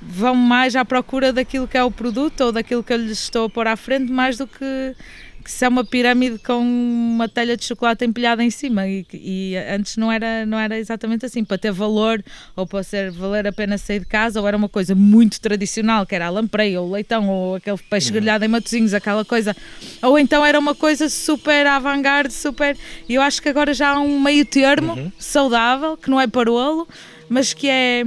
vão 0.08 0.34
mais 0.34 0.76
à 0.76 0.84
procura 0.84 1.32
daquilo 1.32 1.66
que 1.66 1.76
é 1.76 1.82
o 1.82 1.90
produto 1.90 2.40
ou 2.42 2.52
daquilo 2.52 2.82
que 2.82 2.92
eu 2.92 2.96
lhes 2.96 3.18
estou 3.18 3.46
a 3.46 3.50
pôr 3.50 3.66
à 3.66 3.76
frente, 3.76 4.10
mais 4.10 4.38
do 4.38 4.46
que, 4.46 4.94
que 5.42 5.50
se 5.50 5.64
é 5.64 5.68
uma 5.68 5.84
pirâmide 5.84 6.38
com 6.38 6.60
uma 6.60 7.28
telha 7.28 7.56
de 7.56 7.64
chocolate 7.64 8.04
empilhada 8.04 8.42
em 8.42 8.50
cima. 8.50 8.86
E, 8.86 9.04
e, 9.12 9.56
antes 9.56 9.96
não 9.96 10.10
era, 10.10 10.46
não 10.46 10.58
era 10.58 10.78
exatamente 10.78 11.26
assim. 11.26 11.44
Para 11.44 11.58
ter 11.58 11.72
valor 11.72 12.22
ou 12.54 12.66
para 12.66 12.82
ser, 12.84 13.10
valer 13.10 13.48
a 13.48 13.52
pena 13.52 13.76
sair 13.78 14.00
de 14.00 14.06
casa, 14.06 14.40
ou 14.40 14.46
era 14.46 14.56
uma 14.56 14.68
coisa 14.68 14.94
muito 14.94 15.40
tradicional, 15.40 16.06
que 16.06 16.14
era 16.14 16.26
a 16.26 16.30
lampreia, 16.30 16.80
ou 16.80 16.88
o 16.88 16.92
leitão, 16.92 17.28
ou 17.28 17.56
aquele 17.56 17.78
peixe 17.90 18.08
uhum. 18.08 18.14
grelhado 18.14 18.44
em 18.44 18.48
matozinhos, 18.48 18.94
aquela 18.94 19.24
coisa. 19.24 19.56
Ou 20.02 20.18
então 20.18 20.44
era 20.44 20.58
uma 20.58 20.74
coisa 20.74 21.08
super 21.08 21.66
avant-garde, 21.66 22.32
super. 22.32 22.76
E 23.08 23.14
eu 23.14 23.22
acho 23.22 23.42
que 23.42 23.48
agora 23.48 23.74
já 23.74 23.90
há 23.90 24.00
um 24.00 24.20
meio 24.20 24.44
termo 24.44 24.94
uhum. 24.94 25.12
saudável, 25.18 25.96
que 25.96 26.08
não 26.08 26.20
é 26.20 26.26
parolo, 26.26 26.86
mas 27.28 27.52
que 27.52 27.68
é. 27.68 28.04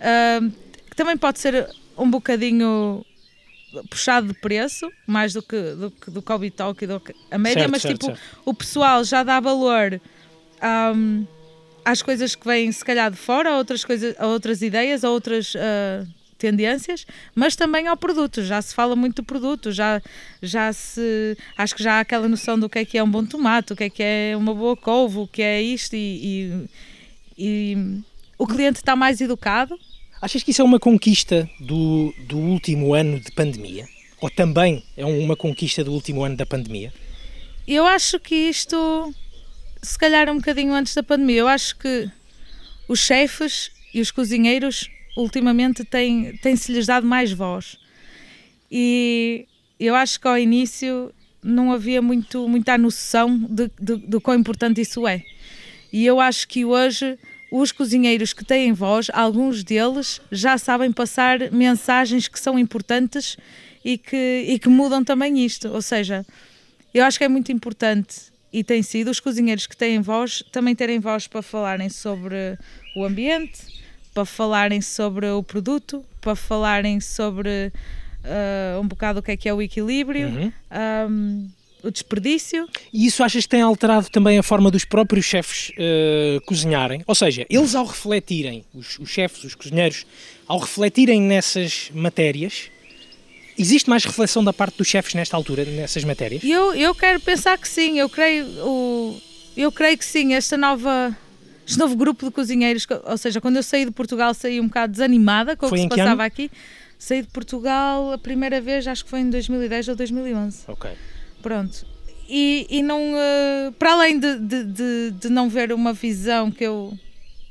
Uh, 0.00 0.63
que 0.94 0.96
também 0.96 1.16
pode 1.16 1.40
ser 1.40 1.68
um 1.98 2.08
bocadinho 2.08 3.04
puxado 3.90 4.28
de 4.28 4.34
preço, 4.34 4.88
mais 5.04 5.32
do 5.32 5.42
que 5.42 5.56
do, 5.56 5.90
que, 5.90 6.08
do 6.08 6.22
Kobe 6.22 6.50
Talk 6.52 6.84
e 6.84 6.86
do 6.86 7.02
a 7.32 7.36
média, 7.36 7.62
certo, 7.62 7.70
mas 7.72 7.82
certo, 7.82 7.94
tipo, 7.94 8.06
certo. 8.06 8.20
o 8.44 8.54
pessoal 8.54 9.02
já 9.02 9.24
dá 9.24 9.40
valor 9.40 10.00
um, 10.94 11.26
às 11.84 12.00
coisas 12.00 12.36
que 12.36 12.46
vêm 12.46 12.70
se 12.70 12.84
calhar 12.84 13.10
de 13.10 13.16
fora, 13.16 13.50
a 13.50 13.56
outras 13.56 13.84
coisas, 13.84 14.14
a 14.20 14.28
outras 14.28 14.62
ideias, 14.62 15.02
a 15.02 15.10
outras 15.10 15.52
uh, 15.56 16.06
tendências, 16.38 17.04
mas 17.34 17.56
também 17.56 17.88
ao 17.88 17.96
produto. 17.96 18.44
Já 18.44 18.62
se 18.62 18.72
fala 18.72 18.94
muito 18.94 19.16
do 19.16 19.24
produto, 19.24 19.72
já, 19.72 20.00
já 20.40 20.72
se. 20.72 21.36
Acho 21.58 21.74
que 21.74 21.82
já 21.82 21.94
há 21.94 22.00
aquela 22.00 22.28
noção 22.28 22.56
do 22.56 22.68
que 22.68 22.78
é 22.78 22.84
que 22.84 22.96
é 22.96 23.02
um 23.02 23.10
bom 23.10 23.24
tomate, 23.24 23.72
o 23.72 23.76
que 23.76 23.84
é 23.84 23.90
que 23.90 24.02
é 24.04 24.36
uma 24.36 24.54
boa 24.54 24.76
couve, 24.76 25.18
o 25.18 25.26
que 25.26 25.42
é 25.42 25.60
isto, 25.60 25.96
e, 25.96 26.68
e, 27.36 27.76
e 27.76 28.00
o 28.38 28.46
cliente 28.46 28.76
está 28.76 28.94
mais 28.94 29.20
educado. 29.20 29.76
Achas 30.24 30.42
que 30.42 30.52
isso 30.52 30.62
é 30.62 30.64
uma 30.64 30.80
conquista 30.80 31.46
do, 31.60 32.14
do 32.20 32.38
último 32.38 32.94
ano 32.94 33.20
de 33.20 33.30
pandemia? 33.30 33.86
Ou 34.22 34.30
também 34.30 34.82
é 34.96 35.04
uma 35.04 35.36
conquista 35.36 35.84
do 35.84 35.92
último 35.92 36.24
ano 36.24 36.34
da 36.34 36.46
pandemia? 36.46 36.94
Eu 37.68 37.84
acho 37.86 38.18
que 38.18 38.34
isto, 38.34 39.14
se 39.82 39.98
calhar 39.98 40.30
um 40.30 40.36
bocadinho 40.36 40.72
antes 40.72 40.94
da 40.94 41.02
pandemia, 41.02 41.40
eu 41.40 41.46
acho 41.46 41.76
que 41.76 42.10
os 42.88 43.00
chefes 43.00 43.70
e 43.92 44.00
os 44.00 44.10
cozinheiros 44.10 44.88
ultimamente 45.14 45.84
têm, 45.84 46.34
têm-se 46.38 46.72
lhes 46.72 46.86
dado 46.86 47.06
mais 47.06 47.30
voz. 47.30 47.76
E 48.72 49.46
eu 49.78 49.94
acho 49.94 50.18
que 50.18 50.26
ao 50.26 50.38
início 50.38 51.12
não 51.42 51.70
havia 51.70 52.00
muito, 52.00 52.48
muita 52.48 52.78
noção 52.78 53.38
de, 53.38 53.70
de, 53.78 53.98
de 53.98 54.20
quão 54.20 54.38
importante 54.38 54.80
isso 54.80 55.06
é. 55.06 55.22
E 55.92 56.06
eu 56.06 56.18
acho 56.18 56.48
que 56.48 56.64
hoje 56.64 57.18
os 57.50 57.72
cozinheiros 57.72 58.32
que 58.32 58.44
têm 58.44 58.72
voz, 58.72 59.08
alguns 59.12 59.62
deles 59.62 60.20
já 60.30 60.58
sabem 60.58 60.90
passar 60.90 61.50
mensagens 61.52 62.28
que 62.28 62.38
são 62.38 62.58
importantes 62.58 63.36
e 63.84 63.98
que, 63.98 64.44
e 64.48 64.58
que 64.58 64.68
mudam 64.68 65.04
também 65.04 65.44
isto. 65.44 65.68
Ou 65.68 65.82
seja, 65.82 66.24
eu 66.92 67.04
acho 67.04 67.18
que 67.18 67.24
é 67.24 67.28
muito 67.28 67.52
importante 67.52 68.32
e 68.52 68.62
tem 68.62 68.82
sido 68.82 69.10
os 69.10 69.20
cozinheiros 69.20 69.66
que 69.66 69.76
têm 69.76 70.00
voz 70.00 70.42
também 70.52 70.74
terem 70.74 71.00
voz 71.00 71.26
para 71.26 71.42
falarem 71.42 71.88
sobre 71.88 72.56
o 72.96 73.04
ambiente, 73.04 73.60
para 74.14 74.24
falarem 74.24 74.80
sobre 74.80 75.28
o 75.28 75.42
produto, 75.42 76.04
para 76.20 76.36
falarem 76.36 77.00
sobre 77.00 77.72
uh, 78.24 78.80
um 78.80 78.86
bocado 78.86 79.18
o 79.18 79.22
que 79.22 79.32
é 79.32 79.36
que 79.36 79.48
é 79.48 79.54
o 79.54 79.60
equilíbrio. 79.60 80.28
Uhum. 80.28 80.52
Um, 81.10 81.48
o 81.84 81.90
desperdício. 81.90 82.68
E 82.92 83.06
isso 83.06 83.22
achas 83.22 83.44
que 83.44 83.48
tem 83.50 83.60
alterado 83.60 84.08
também 84.10 84.38
a 84.38 84.42
forma 84.42 84.70
dos 84.70 84.84
próprios 84.84 85.24
chefes 85.24 85.70
uh, 85.70 86.40
cozinharem? 86.46 87.02
Ou 87.06 87.14
seja, 87.14 87.46
eles 87.48 87.74
ao 87.74 87.84
refletirem, 87.84 88.64
os, 88.74 88.98
os 88.98 89.10
chefes, 89.10 89.44
os 89.44 89.54
cozinheiros, 89.54 90.06
ao 90.46 90.58
refletirem 90.58 91.20
nessas 91.20 91.90
matérias, 91.94 92.70
existe 93.58 93.88
mais 93.88 94.04
reflexão 94.04 94.42
da 94.42 94.52
parte 94.52 94.78
dos 94.78 94.88
chefes 94.88 95.14
nesta 95.14 95.36
altura, 95.36 95.64
nessas 95.64 96.04
matérias? 96.04 96.42
Eu, 96.42 96.74
eu 96.74 96.94
quero 96.94 97.20
pensar 97.20 97.58
que 97.58 97.68
sim, 97.68 97.98
eu 97.98 98.08
creio, 98.08 98.46
o, 98.66 99.20
eu 99.56 99.70
creio 99.70 99.96
que 99.98 100.04
sim, 100.04 100.34
esta 100.34 100.56
nova 100.56 101.16
este 101.66 101.78
novo 101.78 101.96
grupo 101.96 102.26
de 102.26 102.30
cozinheiros, 102.30 102.86
ou 103.04 103.16
seja, 103.16 103.40
quando 103.40 103.56
eu 103.56 103.62
saí 103.62 103.86
de 103.86 103.90
Portugal 103.90 104.34
saí 104.34 104.60
um 104.60 104.66
bocado 104.66 104.92
desanimada 104.92 105.56
com 105.56 105.66
o 105.66 105.70
que 105.70 105.78
se 105.78 105.88
passava 105.88 106.12
ano? 106.12 106.22
aqui. 106.22 106.50
Saí 106.98 107.22
de 107.22 107.28
Portugal 107.28 108.12
a 108.12 108.18
primeira 108.18 108.60
vez, 108.60 108.86
acho 108.86 109.04
que 109.04 109.10
foi 109.10 109.20
em 109.20 109.30
2010 109.30 109.88
ou 109.88 109.96
2011. 109.96 110.64
Ok. 110.68 110.90
Pronto. 111.44 111.86
E, 112.26 112.66
e 112.70 112.82
não, 112.82 113.12
uh, 113.12 113.72
para 113.78 113.92
além 113.92 114.18
de, 114.18 114.38
de, 114.38 114.64
de, 114.64 115.10
de, 115.10 115.28
não 115.28 115.46
ver 115.46 115.74
uma 115.74 115.92
visão 115.92 116.50
que 116.50 116.64
eu, 116.64 116.98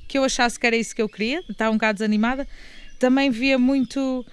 que 0.07 0.17
eu 0.17 0.23
achasse 0.23 0.59
que 0.59 0.65
era 0.65 0.75
isso 0.75 0.95
que 0.95 1.01
eu 1.01 1.07
queria, 1.07 1.43
estava 1.47 1.69
um 1.69 1.75
bocado 1.75 1.99
desanimada, 1.99 2.47
também 2.97 3.29
via 3.29 3.59
muito 3.59 4.25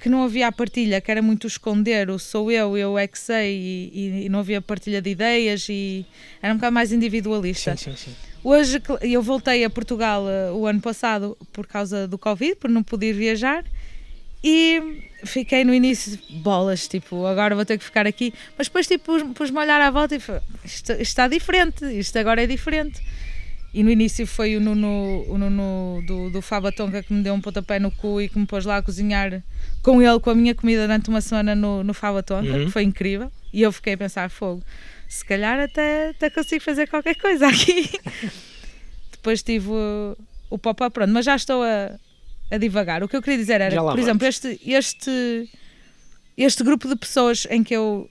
que 0.00 0.08
não 0.08 0.22
havia 0.22 0.48
a 0.48 0.52
partilha, 0.52 0.98
que 0.98 1.10
era 1.10 1.20
muito 1.20 1.46
esconder, 1.46 2.08
o 2.08 2.18
sou 2.18 2.50
eu, 2.50 2.76
eu 2.76 2.98
é 2.98 3.06
que 3.06 3.18
sei, 3.18 3.90
e, 3.92 4.24
e, 4.24 4.28
não 4.30 4.38
havia 4.38 4.62
partilha 4.62 5.02
de 5.02 5.10
ideias 5.10 5.68
e 5.68 6.06
era 6.40 6.54
um 6.54 6.56
bocado 6.56 6.72
mais 6.72 6.90
individualista. 6.90 7.76
Sim, 7.76 7.90
sim, 7.90 7.96
sim. 7.96 8.16
Hoje 8.42 8.82
eu 9.02 9.22
voltei 9.22 9.62
a 9.62 9.68
Portugal 9.68 10.24
uh, 10.24 10.56
o 10.56 10.66
ano 10.66 10.80
passado 10.80 11.36
por 11.52 11.66
causa 11.66 12.08
do 12.08 12.16
Covid, 12.16 12.56
por 12.56 12.70
não 12.70 12.82
poder 12.82 13.12
viajar, 13.12 13.62
e 14.42 15.08
fiquei 15.24 15.64
no 15.64 15.72
início 15.72 16.18
bolas, 16.30 16.88
tipo, 16.88 17.26
agora 17.26 17.54
vou 17.54 17.64
ter 17.64 17.78
que 17.78 17.84
ficar 17.84 18.06
aqui. 18.06 18.34
Mas 18.58 18.66
depois 18.66 18.86
tipo, 18.86 19.32
pus-me 19.34 19.58
a 19.58 19.60
olhar 19.62 19.80
à 19.80 19.90
volta 19.90 20.16
e 20.16 20.20
foi, 20.20 20.40
isto, 20.64 20.92
isto, 20.92 21.00
está 21.00 21.28
diferente, 21.28 21.84
isto 21.84 22.18
agora 22.18 22.42
é 22.42 22.46
diferente. 22.46 23.00
E 23.74 23.82
no 23.82 23.90
início 23.90 24.26
foi 24.26 24.56
o 24.56 24.60
Nuno, 24.60 25.24
o 25.28 25.38
Nuno 25.38 26.02
do, 26.06 26.28
do 26.28 26.42
Fabatonga 26.42 27.02
que 27.02 27.12
me 27.12 27.22
deu 27.22 27.32
um 27.32 27.40
pontapé 27.40 27.78
no 27.78 27.90
cu 27.90 28.20
e 28.20 28.28
que 28.28 28.38
me 28.38 28.44
pôs 28.44 28.66
lá 28.66 28.76
a 28.78 28.82
cozinhar 28.82 29.42
com 29.80 30.02
ele, 30.02 30.20
com 30.20 30.28
a 30.28 30.34
minha 30.34 30.54
comida 30.54 30.82
durante 30.82 31.08
uma 31.08 31.22
semana 31.22 31.54
no, 31.54 31.82
no 31.82 31.94
Fabatonga, 31.94 32.52
uhum. 32.52 32.64
que 32.66 32.70
foi 32.70 32.82
incrível. 32.82 33.32
E 33.50 33.62
eu 33.62 33.72
fiquei 33.72 33.94
a 33.94 33.98
pensar, 33.98 34.28
fogo, 34.28 34.62
se 35.08 35.24
calhar 35.24 35.58
até, 35.58 36.10
até 36.10 36.28
consigo 36.28 36.62
fazer 36.62 36.86
qualquer 36.86 37.14
coisa 37.14 37.46
aqui. 37.46 37.90
Depois 39.10 39.42
tive 39.42 39.68
o, 39.70 40.16
o 40.50 40.58
pop-up, 40.58 40.92
pronto, 40.92 41.12
mas 41.12 41.24
já 41.24 41.36
estou 41.36 41.62
a, 41.62 41.92
a 42.52 42.58
divagar. 42.58 43.02
O 43.02 43.08
que 43.08 43.16
eu 43.16 43.22
queria 43.22 43.38
dizer 43.38 43.62
era, 43.62 43.82
por 43.82 43.98
exemplo, 43.98 44.26
este, 44.26 44.60
este, 44.66 45.48
este 46.36 46.62
grupo 46.62 46.86
de 46.86 46.94
pessoas 46.96 47.46
em 47.48 47.64
que 47.64 47.74
eu 47.74 48.10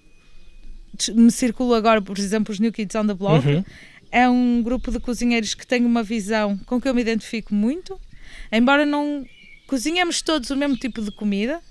me 1.14 1.32
circulo 1.32 1.76
agora, 1.76 2.02
por 2.02 2.18
exemplo, 2.18 2.52
os 2.52 2.60
New 2.60 2.72
Kids 2.72 2.96
on 2.96 3.06
the 3.06 3.14
Block, 3.14 3.48
uhum. 3.48 3.64
é 4.12 4.28
um 4.28 4.64
grupo 4.64 4.92
de 4.92 5.00
cozinheiros 5.00 5.54
que 5.54 5.66
tem 5.66 5.86
uma 5.86 6.02
visão 6.02 6.58
com 6.66 6.82
que 6.82 6.90
eu 6.90 6.94
me 6.94 7.02
identifico 7.02 7.54
muito, 7.54 8.00
embora 8.52 8.84
não 8.84 9.24
cozinhemos 9.68 10.24
todos 10.24 10.50
o 10.50 10.56
mesmo 10.56 10.76
tipo 10.76 11.04
de 11.04 11.12
comida, 11.12 11.62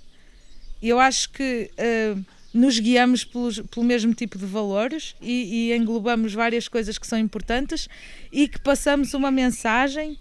eu 0.81 1.01
acho 1.01 1.31
que 1.31 1.71
uh, 1.77 2.25
nos 2.55 2.79
guiamos 2.79 3.25
pelos, 3.25 3.59
pelo 3.61 3.85
mesmo 3.85 4.15
tipo 4.15 4.39
de 4.39 4.47
valores 4.47 5.17
e, 5.21 5.73
e, 5.73 5.77
englobamos 5.77 6.33
várias 6.33 6.69
coisas 6.69 6.97
que 6.99 7.07
são 7.07 7.19
importantes 7.19 7.89
e 8.33 8.47
que 8.47 8.61
passamos 8.61 9.13
uma 9.13 9.31
mensagem 9.31 10.19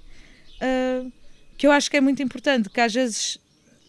uh, 0.61 1.11
que 1.59 1.67
eu 1.67 1.71
acho 1.73 1.91
que 1.91 1.97
é 1.97 2.01
muito 2.01 2.23
importante, 2.23 2.69
que 2.69 2.79
às 2.79 2.93
vezes 2.93 3.37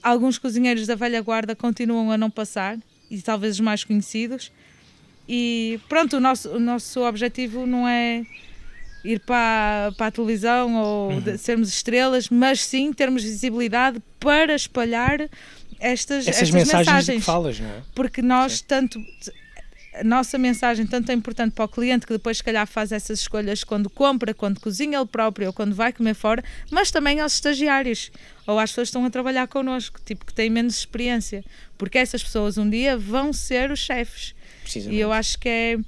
alguns 0.03 0.37
cozinheiros 0.37 0.89
da 0.89 0.97
velha 0.97 1.23
guarda 1.23 1.55
continuam 1.55 2.11
a 2.11 2.19
não 2.19 2.29
passar, 2.29 2.77
e 3.09 3.23
talvez 3.23 3.55
os 3.55 3.61
mais 3.61 3.85
conhecidos. 3.85 4.51
E 5.29 5.79
pronto, 5.89 6.17
o 6.17 6.21
nosso, 6.21 6.49
o 6.51 6.59
nosso 6.59 7.01
objetivo 7.07 7.65
não 7.67 7.87
é 7.87 8.27
ir 9.05 9.21
para, 9.21 9.93
para 9.97 10.07
a 10.07 10.11
televisão 10.11 10.75
ou 10.75 11.13
uhum. 11.13 11.39
sermos 11.39 11.69
estrelas, 11.69 12.29
mas 12.29 12.61
sim 12.61 12.93
termos 12.93 13.23
visibilidade 13.23 14.03
para 14.19 14.53
espalhar 14.53 15.21
estas, 15.79 16.27
Essas 16.27 16.43
estas 16.43 16.51
mensagens, 16.51 16.87
mensagens. 16.87 17.19
que 17.21 17.25
falas, 17.25 17.61
não 17.61 17.69
é? 17.69 17.83
Porque 17.95 18.21
nós 18.21 18.59
sim. 18.59 18.65
tanto 18.67 19.01
a 19.93 20.05
nossa 20.05 20.39
mensagem 20.39 20.87
tanto 20.87 21.11
é 21.11 21.15
importante 21.15 21.53
para 21.53 21.65
o 21.65 21.69
cliente 21.69 22.07
que 22.07 22.13
depois 22.13 22.37
se 22.37 22.45
calhar 22.45 22.67
faz 22.67 22.93
essas 22.93 23.21
escolhas 23.21 23.65
quando 23.65 23.91
compra, 23.91 24.33
quando 24.33 24.61
cozinha 24.61 24.99
ele 24.99 25.07
próprio 25.07 25.49
ou 25.49 25.53
quando 25.53 25.75
vai 25.75 25.93
comer 25.93 26.15
fora, 26.15 26.45
mas 26.71 26.91
também 26.91 27.21
aos 27.21 27.35
estagiários 27.35 28.11
ou 28.47 28.59
às 28.59 28.71
pessoas 28.71 28.89
que 28.89 28.91
estão 28.91 29.05
a 29.05 29.11
trabalhar 29.11 29.49
connosco, 29.49 30.01
tipo 30.05 30.25
que 30.25 30.33
têm 30.33 30.49
menos 30.49 30.77
experiência, 30.79 31.45
porque 31.77 31.99
essas 31.99 32.23
pessoas 32.23 32.57
um 32.57 32.69
dia 32.69 32.97
vão 32.97 33.33
ser 33.33 33.71
os 33.71 33.81
chefes. 33.81 34.35
E 34.95 35.01
eu 35.01 35.13
acho 35.13 35.39
que 35.39 35.49
é 35.49 35.79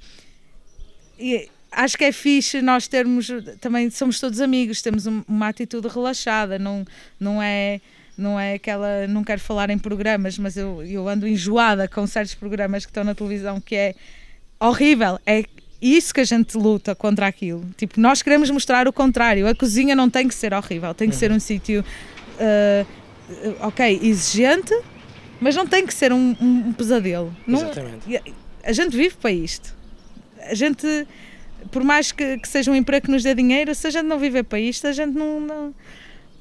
e 1.17 1.49
acho 1.71 1.97
que 1.97 2.03
é 2.03 2.11
fixe 2.11 2.61
nós 2.61 2.87
termos 2.87 3.27
também 3.61 3.89
somos 3.89 4.19
todos 4.19 4.41
amigos, 4.41 4.81
temos 4.81 5.05
uma 5.05 5.47
atitude 5.47 5.87
relaxada, 5.87 6.59
não 6.59 6.85
não 7.17 7.41
é 7.41 7.79
não 8.17 8.39
é 8.39 8.55
aquela. 8.55 9.07
Não 9.07 9.23
quero 9.23 9.41
falar 9.41 9.69
em 9.69 9.77
programas, 9.77 10.37
mas 10.37 10.55
eu, 10.55 10.83
eu 10.83 11.07
ando 11.07 11.27
enjoada 11.27 11.87
com 11.87 12.05
certos 12.05 12.35
programas 12.35 12.85
que 12.85 12.91
estão 12.91 13.03
na 13.03 13.15
televisão 13.15 13.59
que 13.59 13.75
é 13.75 13.95
horrível. 14.59 15.19
É 15.25 15.43
isso 15.81 16.13
que 16.13 16.21
a 16.21 16.23
gente 16.23 16.57
luta 16.57 16.95
contra 16.95 17.27
aquilo. 17.27 17.65
Tipo, 17.75 17.99
nós 17.99 18.21
queremos 18.21 18.49
mostrar 18.49 18.87
o 18.87 18.93
contrário. 18.93 19.47
A 19.47 19.53
cozinha 19.53 19.95
não 19.95 20.09
tem 20.09 20.27
que 20.27 20.35
ser 20.35 20.53
horrível, 20.53 20.93
tem 20.93 21.09
que 21.09 21.15
uhum. 21.15 21.19
ser 21.19 21.31
um 21.31 21.39
sítio, 21.39 21.83
uh, 22.39 22.87
ok, 23.67 23.99
exigente, 24.01 24.73
mas 25.41 25.55
não 25.55 25.67
tem 25.67 25.85
que 25.85 25.93
ser 25.93 26.13
um, 26.13 26.35
um, 26.39 26.67
um 26.67 26.73
pesadelo. 26.73 27.35
Exatamente. 27.47 28.09
Não, 28.09 28.19
a 28.63 28.71
gente 28.71 28.95
vive 28.95 29.15
para 29.15 29.31
isto. 29.31 29.75
A 30.39 30.53
gente, 30.53 31.07
por 31.69 31.83
mais 31.83 32.11
que, 32.11 32.37
que, 32.37 32.47
seja 32.47 32.71
um 32.71 32.75
emprego 32.75 33.07
que 33.07 33.11
nos 33.11 33.23
dê 33.23 33.35
dinheiro, 33.35 33.75
se 33.75 33.87
a 33.87 33.89
gente 33.89 34.05
não 34.05 34.17
viver 34.17 34.43
para 34.43 34.59
isto, 34.59 34.87
a 34.87 34.93
gente 34.93 35.13
não, 35.13 35.39
não 35.41 35.75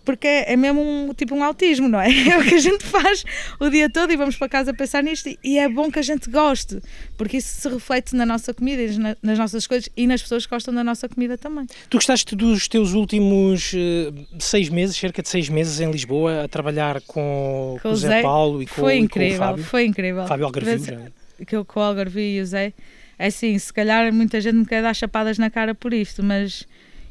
porque 0.04 0.26
é, 0.26 0.52
é 0.52 0.56
mesmo 0.56 0.80
um, 0.80 1.14
tipo 1.14 1.34
um 1.34 1.42
autismo, 1.42 1.88
não 1.88 2.00
é? 2.00 2.10
É 2.32 2.38
o 2.38 2.42
que 2.42 2.54
a 2.54 2.58
gente 2.58 2.84
faz 2.84 3.24
o 3.60 3.68
dia 3.68 3.90
todo 3.90 4.12
e 4.12 4.16
vamos 4.16 4.36
para 4.36 4.48
casa 4.48 4.72
pensar 4.72 5.02
nisto 5.02 5.28
e 5.42 5.58
é 5.58 5.68
bom 5.68 5.90
que 5.90 5.98
a 5.98 6.02
gente 6.02 6.30
goste, 6.30 6.80
porque 7.16 7.36
isso 7.36 7.60
se 7.60 7.68
reflete 7.68 8.14
na 8.14 8.24
nossa 8.24 8.54
comida, 8.54 9.16
nas 9.22 9.38
nossas 9.38 9.66
coisas 9.66 9.88
e 9.96 10.06
nas 10.06 10.22
pessoas 10.22 10.46
que 10.46 10.50
gostam 10.50 10.72
da 10.72 10.82
nossa 10.82 11.08
comida 11.08 11.36
também. 11.36 11.66
Tu 11.90 11.96
gostaste 11.96 12.34
dos 12.34 12.68
teus 12.68 12.92
últimos 12.92 13.72
uh, 13.72 14.38
seis 14.38 14.68
meses, 14.68 14.96
cerca 14.96 15.22
de 15.22 15.28
seis 15.28 15.48
meses 15.48 15.80
em 15.80 15.90
Lisboa, 15.90 16.44
a 16.44 16.48
trabalhar 16.48 17.00
com, 17.02 17.78
com 17.82 17.90
o 17.90 17.96
Zé, 17.96 18.08
Zé 18.08 18.22
Paulo 18.22 18.62
e 18.62 18.66
com, 18.66 18.74
foi 18.74 18.96
incrível, 18.96 19.34
e 19.34 19.38
com 19.38 19.44
o 19.44 19.48
Fábio? 19.48 19.64
Foi 19.64 19.84
incrível. 19.84 20.26
Fábio 20.26 20.46
Algarvio, 20.46 21.12
Que 21.46 21.56
eu 21.56 21.64
com 21.64 21.80
o 21.80 21.82
Algarvio 21.82 22.22
e 22.22 22.40
o 22.40 22.46
Zé. 22.46 22.72
É 23.18 23.26
assim, 23.26 23.56
se 23.58 23.72
calhar 23.72 24.12
muita 24.12 24.40
gente 24.40 24.54
me 24.54 24.66
quer 24.66 24.82
dar 24.82 24.94
chapadas 24.94 25.38
na 25.38 25.50
cara 25.50 25.74
por 25.74 25.92
isto, 25.92 26.22
mas 26.22 26.66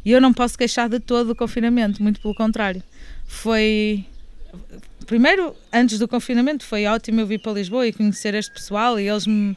eu 0.10 0.20
não 0.20 0.34
posso 0.34 0.58
queixar 0.58 0.90
de 0.90 1.00
todo 1.00 1.28
do 1.28 1.36
confinamento, 1.36 2.02
muito 2.02 2.20
pelo 2.20 2.34
contrário. 2.34 2.82
Foi 3.28 4.04
primeiro, 5.06 5.56
antes 5.72 6.00
do 6.00 6.08
confinamento, 6.08 6.66
foi 6.66 6.86
ótimo 6.86 7.22
eu 7.22 7.28
vir 7.28 7.40
para 7.40 7.54
Lisboa 7.54 7.86
e 7.86 7.94
conhecer 7.94 8.34
este 8.34 8.52
pessoal 8.52 9.00
e 9.00 9.08
eles 9.08 9.28
me, 9.28 9.56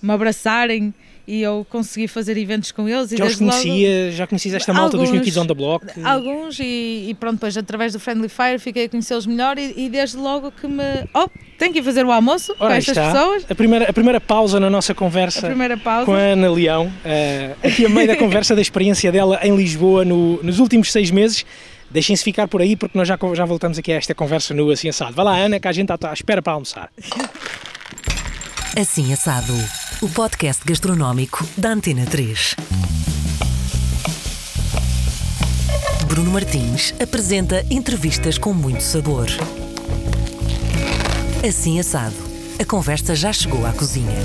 me 0.00 0.12
abraçarem 0.12 0.94
e 1.30 1.42
eu 1.42 1.64
consegui 1.70 2.08
fazer 2.08 2.36
eventos 2.36 2.72
com 2.72 2.88
eles. 2.88 3.10
Já 3.10 3.24
os 3.24 3.36
conhecia, 3.36 4.04
logo, 4.06 4.16
já 4.16 4.26
conhecia 4.26 4.56
esta 4.56 4.72
malta 4.72 4.96
alguns, 4.96 5.10
dos 5.10 5.12
New 5.12 5.22
Kids 5.22 5.36
on 5.36 5.46
the 5.46 5.54
Block? 5.54 5.86
Alguns, 6.02 6.58
e, 6.58 7.06
e, 7.08 7.14
pronto, 7.14 7.34
depois 7.34 7.56
através 7.56 7.92
do 7.92 8.00
Friendly 8.00 8.28
Fire 8.28 8.58
fiquei 8.58 8.86
a 8.86 8.88
conhecê-los 8.88 9.26
melhor 9.26 9.56
e, 9.56 9.72
e, 9.76 9.88
desde 9.88 10.16
logo 10.16 10.50
que 10.50 10.66
me. 10.66 10.82
Oh, 11.14 11.28
tenho 11.56 11.72
que 11.72 11.78
ir 11.78 11.84
fazer 11.84 12.04
o 12.04 12.10
almoço 12.10 12.52
Ora, 12.58 12.70
com 12.70 12.74
estas 12.74 12.96
está. 12.96 13.12
pessoas. 13.12 13.46
A 13.48 13.54
primeira, 13.54 13.88
a 13.88 13.92
primeira 13.92 14.20
pausa 14.20 14.58
na 14.58 14.68
nossa 14.68 14.92
conversa 14.92 15.48
com 16.04 16.12
a 16.12 16.18
Ana 16.18 16.50
Leão, 16.50 16.86
uh, 16.86 17.66
aqui 17.66 17.86
a 17.86 17.88
meio 17.88 18.08
da 18.08 18.16
conversa 18.18 18.56
da 18.56 18.60
experiência 18.60 19.12
dela 19.12 19.38
em 19.44 19.54
Lisboa 19.54 20.04
no, 20.04 20.42
nos 20.42 20.58
últimos 20.58 20.90
seis 20.90 21.12
meses. 21.12 21.46
Deixem-se 21.92 22.24
ficar 22.24 22.48
por 22.48 22.60
aí 22.60 22.74
porque 22.74 22.98
nós 22.98 23.06
já, 23.06 23.16
já 23.34 23.44
voltamos 23.44 23.78
aqui 23.78 23.92
a 23.92 23.96
esta 23.96 24.14
conversa 24.14 24.52
no 24.52 24.68
Assim 24.70 24.88
Assado. 24.88 25.12
Vai 25.12 25.24
lá, 25.24 25.36
Ana, 25.36 25.60
que 25.60 25.68
a 25.68 25.72
gente 25.72 25.92
está 25.92 26.10
à 26.10 26.12
espera 26.12 26.42
para 26.42 26.52
almoçar. 26.54 26.90
Assim 28.76 29.12
Assado 29.12 29.54
o 30.02 30.08
podcast 30.08 30.64
gastronómico 30.64 31.46
da 31.58 31.72
Antena 31.72 32.06
3. 32.06 32.56
Bruno 36.06 36.30
Martins 36.30 36.94
apresenta 36.98 37.66
entrevistas 37.70 38.38
com 38.38 38.54
muito 38.54 38.82
sabor. 38.82 39.26
Assim 41.46 41.78
assado, 41.78 42.16
a 42.58 42.64
conversa 42.64 43.14
já 43.14 43.30
chegou 43.30 43.66
à 43.66 43.72
cozinha. 43.72 44.16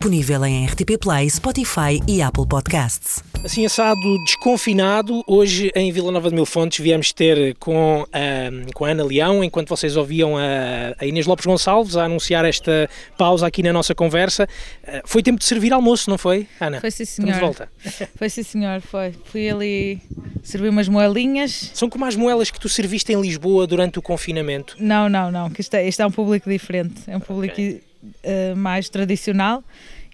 Disponível 0.00 0.46
em 0.46 0.64
RTP 0.64 0.96
Play, 0.98 1.28
Spotify 1.28 2.00
e 2.08 2.22
Apple 2.22 2.48
Podcasts. 2.48 3.22
Assim 3.44 3.66
assado 3.66 4.00
desconfinado, 4.24 5.22
hoje 5.26 5.70
em 5.74 5.92
Vila 5.92 6.10
Nova 6.10 6.30
de 6.30 6.34
Mil 6.34 6.46
Fontes 6.46 6.82
viemos 6.82 7.12
ter 7.12 7.54
com, 7.56 8.06
a, 8.10 8.72
com 8.72 8.86
a 8.86 8.88
Ana 8.88 9.04
Leão, 9.04 9.44
enquanto 9.44 9.68
vocês 9.68 9.98
ouviam 9.98 10.38
a, 10.38 10.94
a, 10.98 11.04
Inês 11.04 11.26
Lopes 11.26 11.44
Gonçalves 11.44 11.98
a 11.98 12.04
anunciar 12.04 12.46
esta 12.46 12.88
pausa 13.18 13.46
aqui 13.46 13.62
na 13.62 13.74
nossa 13.74 13.94
conversa. 13.94 14.48
Eh, 14.84 15.02
foi 15.04 15.22
tempo 15.22 15.38
de 15.38 15.44
servir 15.44 15.70
almoço, 15.70 16.08
não 16.08 16.16
foi, 16.16 16.48
Ana? 16.58 16.80
Foi 16.80 16.90
sim, 16.90 17.04
senhor. 17.04 17.34
Estamos 17.34 17.56
de 17.56 17.58
volta. 17.58 17.72
Foi 18.16 18.30
sim, 18.30 18.42
senhor, 18.42 18.80
foi. 18.80 19.14
Fui 19.26 19.50
ali 19.50 20.00
servir 20.42 20.70
umas 20.70 20.88
moelinhas. 20.88 21.72
São 21.74 21.90
como 21.90 22.06
as 22.06 22.16
moelas 22.16 22.50
que 22.50 22.58
tu 22.58 22.70
serviste 22.70 23.12
em 23.12 23.20
Lisboa 23.20 23.66
durante 23.66 23.98
o 23.98 24.02
confinamento? 24.02 24.76
Não, 24.78 25.10
não, 25.10 25.30
não, 25.30 25.50
que 25.50 25.60
isto 25.60 25.74
é, 25.74 25.86
isto 25.86 26.00
é 26.00 26.06
um 26.06 26.10
público 26.10 26.48
diferente, 26.48 27.02
é 27.06 27.14
um 27.14 27.20
público 27.20 27.52
okay. 27.52 27.89
Uh, 28.02 28.56
mais 28.56 28.88
tradicional 28.88 29.62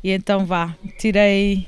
e 0.02 0.10
então 0.10 0.44
vá, 0.44 0.74
tirei 0.98 1.66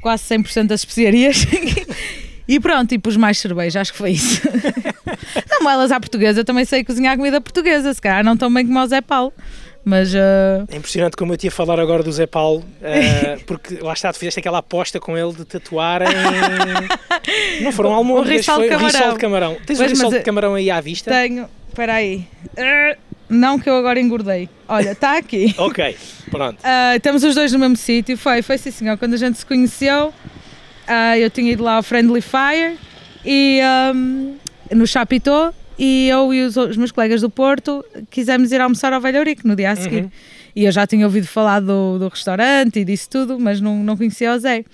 quase 0.00 0.24
100% 0.24 0.66
das 0.66 0.80
especiarias. 0.80 1.46
E 2.48 2.58
pronto, 2.58 2.92
e 2.92 2.98
pus 2.98 3.16
mais 3.16 3.38
cerveja, 3.38 3.80
acho 3.80 3.92
que 3.92 3.98
foi 3.98 4.10
isso. 4.10 4.42
não, 5.48 5.70
elas 5.70 5.92
à 5.92 6.00
portuguesa, 6.00 6.40
eu 6.40 6.44
também 6.44 6.64
sei 6.64 6.84
cozinhar 6.84 7.16
comida 7.16 7.40
portuguesa, 7.40 7.94
se 7.94 8.00
calhar 8.02 8.24
não 8.24 8.36
tão 8.36 8.52
bem 8.52 8.66
como 8.66 8.80
o 8.80 8.86
Zé 8.86 9.00
Paulo. 9.00 9.32
Mas, 9.84 10.12
uh... 10.12 10.66
É 10.68 10.76
impressionante 10.76 11.16
como 11.16 11.32
eu 11.32 11.36
tinha 11.36 11.48
a 11.48 11.52
falar 11.52 11.80
agora 11.80 12.02
do 12.02 12.12
Zé 12.12 12.26
Paulo, 12.26 12.60
uh, 12.60 13.42
porque 13.46 13.78
lá 13.80 13.92
está, 13.92 14.12
tu 14.12 14.18
fizeste 14.18 14.38
aquela 14.40 14.58
aposta 14.58 15.00
com 15.00 15.16
ele 15.16 15.32
de 15.32 15.44
tatuar 15.44 16.02
em. 16.02 17.62
Não 17.62 17.72
foram 17.72 17.92
almoços, 17.92 18.44
foi 18.44 18.68
o 18.68 18.78
rissol 18.78 19.12
de 19.12 19.18
camarão. 19.18 19.56
Tens 19.64 19.80
o 19.80 19.84
rissol 19.84 20.10
de 20.10 20.20
camarão 20.20 20.54
aí 20.54 20.70
à 20.70 20.80
vista? 20.80 21.10
Tenho, 21.10 21.48
espera 21.68 21.94
aí. 21.94 22.26
Uh, 22.52 23.11
não 23.32 23.58
que 23.58 23.68
eu 23.68 23.76
agora 23.76 24.00
engordei. 24.00 24.48
Olha, 24.68 24.92
está 24.92 25.16
aqui. 25.16 25.54
ok, 25.58 25.96
pronto. 26.30 26.58
Uh, 26.60 26.96
estamos 26.96 27.24
os 27.24 27.34
dois 27.34 27.52
no 27.52 27.58
mesmo 27.58 27.76
sítio. 27.76 28.16
Foi, 28.16 28.42
foi 28.42 28.58
sim, 28.58 28.70
senhor. 28.70 28.96
Quando 28.98 29.14
a 29.14 29.16
gente 29.16 29.38
se 29.38 29.46
conheceu, 29.46 30.08
uh, 30.08 31.16
eu 31.18 31.30
tinha 31.30 31.52
ido 31.52 31.62
lá 31.62 31.74
ao 31.74 31.82
Friendly 31.82 32.20
Fire 32.20 32.78
e 33.24 33.60
um, 33.94 34.36
no 34.72 34.86
Chapitó 34.86 35.52
e 35.78 36.08
eu 36.08 36.32
e 36.32 36.42
os, 36.42 36.56
os, 36.56 36.76
meus 36.76 36.92
colegas 36.92 37.20
do 37.20 37.30
Porto 37.30 37.84
quisemos 38.10 38.52
ir 38.52 38.60
almoçar 38.60 38.92
ao 38.92 39.00
Velho 39.00 39.24
no 39.44 39.56
dia 39.56 39.70
a 39.70 39.76
seguir. 39.76 40.04
Uhum. 40.04 40.10
E 40.54 40.64
eu 40.64 40.72
já 40.72 40.86
tinha 40.86 41.06
ouvido 41.06 41.26
falar 41.26 41.60
do, 41.60 41.98
do 41.98 42.08
restaurante 42.08 42.80
e 42.80 42.84
disso 42.84 43.08
tudo, 43.08 43.38
mas 43.40 43.60
não, 43.60 43.82
não 43.82 43.96
conhecia 43.96 44.34
o 44.34 44.38
Zé. 44.38 44.64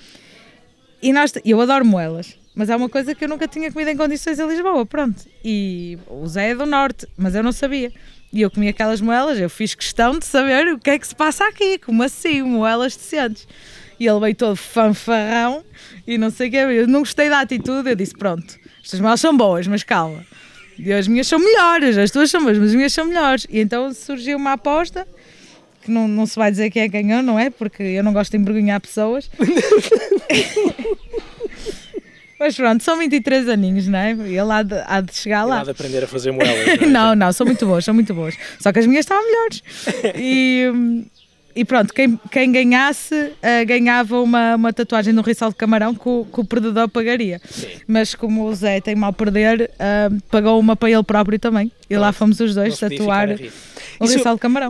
E 1.00 1.12
nós, 1.12 1.32
eu 1.44 1.60
adoro 1.60 1.84
moelas. 1.84 2.36
Mas 2.54 2.68
é 2.68 2.74
uma 2.74 2.88
coisa 2.88 3.14
que 3.14 3.24
eu 3.24 3.28
nunca 3.28 3.46
tinha 3.46 3.70
comido 3.70 3.88
em 3.88 3.96
condições 3.96 4.36
em 4.40 4.48
Lisboa, 4.48 4.84
pronto. 4.84 5.22
E 5.44 5.96
o 6.08 6.26
Zé 6.26 6.50
é 6.50 6.54
do 6.56 6.66
Norte, 6.66 7.06
mas 7.16 7.36
eu 7.36 7.42
não 7.42 7.52
sabia. 7.52 7.92
E 8.32 8.42
eu 8.42 8.50
comi 8.50 8.68
aquelas 8.68 9.00
moelas, 9.00 9.38
eu 9.38 9.48
fiz 9.48 9.74
questão 9.74 10.18
de 10.18 10.26
saber 10.26 10.74
o 10.74 10.78
que 10.78 10.90
é 10.90 10.98
que 10.98 11.06
se 11.06 11.14
passa 11.14 11.46
aqui, 11.46 11.78
como 11.78 12.02
assim, 12.02 12.42
moelas 12.42 12.94
decentes. 12.94 13.48
E 13.98 14.06
ele 14.06 14.20
veio 14.20 14.34
todo 14.34 14.54
fanfarrão 14.54 15.64
e 16.06 16.18
não 16.18 16.30
sei 16.30 16.48
o 16.48 16.50
que, 16.50 16.56
eu 16.56 16.86
não 16.86 17.00
gostei 17.00 17.28
da 17.28 17.40
atitude, 17.40 17.88
eu 17.88 17.96
disse, 17.96 18.14
pronto, 18.14 18.58
estas 18.84 19.00
moelas 19.00 19.20
são 19.20 19.36
boas, 19.36 19.66
mas 19.66 19.82
calma. 19.82 20.24
E 20.78 20.92
as 20.92 21.08
minhas 21.08 21.26
são 21.26 21.38
melhores, 21.38 21.98
as 21.98 22.10
tuas 22.10 22.30
são 22.30 22.42
boas, 22.42 22.56
mas 22.58 22.68
as 22.68 22.74
minhas 22.74 22.92
são 22.92 23.06
melhores. 23.06 23.46
E 23.50 23.58
então 23.60 23.92
surgiu 23.92 24.36
uma 24.36 24.52
aposta, 24.52 25.08
que 25.82 25.90
não, 25.90 26.06
não 26.06 26.26
se 26.26 26.36
vai 26.36 26.50
dizer 26.50 26.70
quem 26.70 26.82
é 26.82 26.88
ganhou, 26.88 27.22
não 27.22 27.38
é? 27.38 27.50
Porque 27.50 27.82
eu 27.82 28.04
não 28.04 28.12
gosto 28.12 28.30
de 28.30 28.36
envergonhar 28.36 28.80
pessoas. 28.80 29.28
Mas 32.38 32.54
pronto, 32.56 32.82
são 32.82 32.96
23 32.96 33.48
aninhos, 33.48 33.88
não 33.88 33.98
é? 33.98 34.12
E 34.12 34.38
ele 34.38 34.52
há 34.52 34.62
de, 34.62 34.74
há 34.86 35.00
de 35.00 35.14
chegar 35.14 35.44
lá. 35.44 35.60
Há 35.60 35.64
de 35.64 35.70
aprender 35.70 36.04
a 36.04 36.06
fazer 36.06 36.30
moelas. 36.30 36.66
Não, 36.66 36.72
é? 36.72 36.86
não, 36.86 37.14
não, 37.14 37.32
são 37.32 37.46
muito 37.46 37.66
boas, 37.66 37.84
são 37.84 37.94
muito 37.94 38.14
boas. 38.14 38.36
Só 38.60 38.72
que 38.72 38.78
as 38.78 38.86
minhas 38.86 39.04
estavam 39.04 39.24
melhores. 39.24 39.62
E, 40.14 41.04
e 41.54 41.64
pronto, 41.64 41.92
quem, 41.92 42.18
quem 42.30 42.52
ganhasse 42.52 43.14
uh, 43.14 43.66
ganhava 43.66 44.20
uma, 44.20 44.54
uma 44.54 44.72
tatuagem 44.72 45.12
no 45.12 45.22
rissal 45.22 45.50
de 45.50 45.56
camarão 45.56 45.92
que 45.94 46.08
o, 46.08 46.24
que 46.24 46.40
o 46.40 46.44
perdedor 46.44 46.88
pagaria. 46.88 47.40
Sim. 47.50 47.66
Mas 47.86 48.14
como 48.14 48.44
o 48.44 48.54
Zé 48.54 48.80
tem 48.80 48.94
mal 48.94 49.12
perder, 49.12 49.68
uh, 49.74 50.22
pagou 50.30 50.60
uma 50.60 50.76
para 50.76 50.90
ele 50.90 51.02
próprio 51.02 51.38
também. 51.38 51.72
E 51.90 51.96
lá 51.96 52.12
fomos 52.12 52.38
os 52.38 52.54
dois 52.54 52.78
tatuar 52.78 53.30
isso. 54.04 54.18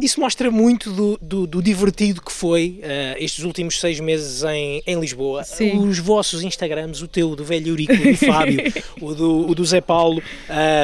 Isso 0.03 0.21
mostra 0.21 0.51
muito 0.51 0.91
do, 0.91 1.19
do, 1.21 1.47
do 1.47 1.63
divertido 1.63 2.23
que 2.23 2.33
foi 2.33 2.81
uh, 2.83 3.23
estes 3.23 3.45
últimos 3.45 3.79
seis 3.79 4.01
meses 4.01 4.43
em, 4.43 4.83
em 4.87 4.99
Lisboa. 4.99 5.45
Sim. 5.45 5.79
Os 5.79 5.99
vossos 5.99 6.43
Instagrams, 6.43 7.03
o 7.03 7.09
teu, 7.09 7.37
do 7.37 7.45
velho 7.45 7.69
Eurico, 7.69 7.97
do 7.97 8.17
Fábio, 8.17 8.73
o, 9.01 9.15
do, 9.15 9.51
o 9.51 9.55
do 9.55 9.65
Zé 9.65 9.81
Paulo, 9.81 10.23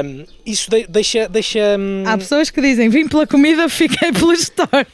um, 0.04 0.24
isso 0.44 0.70
de, 0.70 0.86
deixa. 0.86 1.28
deixa 1.28 1.76
um... 1.78 2.04
Há 2.06 2.18
pessoas 2.18 2.50
que 2.50 2.60
dizem: 2.60 2.88
vim 2.88 3.08
pela 3.08 3.26
comida, 3.26 3.68
fiquei 3.70 4.12
pela 4.12 4.34
história. 4.34 4.86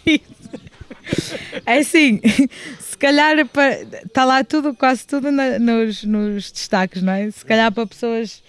É 1.66 1.78
assim, 1.78 2.20
se 2.78 2.96
calhar 2.96 3.36
está 3.38 4.24
lá 4.24 4.44
tudo, 4.44 4.74
quase 4.74 5.06
tudo 5.06 5.30
na, 5.30 5.58
nos, 5.58 6.04
nos 6.04 6.50
destaques, 6.52 7.02
não 7.02 7.12
é? 7.12 7.30
Se 7.30 7.44
calhar 7.44 7.72
para 7.72 7.86
pessoas 7.86 8.42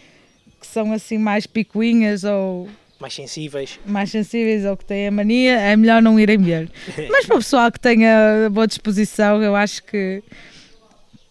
que 0.59 0.67
são 0.67 0.93
assim 0.93 1.17
mais 1.17 1.47
picuinhas 1.47 2.23
ou 2.23 2.69
mais 3.01 3.13
sensíveis. 3.13 3.79
Mais 3.85 4.11
sensíveis 4.11 4.63
ou 4.63 4.77
que 4.77 4.85
têm 4.85 5.07
a 5.07 5.11
mania, 5.11 5.59
é 5.59 5.75
melhor 5.75 6.01
não 6.01 6.19
irem 6.19 6.37
ver. 6.37 6.69
Mas 7.09 7.25
para 7.25 7.35
o 7.35 7.39
pessoal 7.39 7.71
que 7.71 7.79
tenha 7.79 8.49
boa 8.51 8.67
disposição, 8.67 9.41
eu 9.41 9.55
acho 9.55 9.83
que 9.83 10.23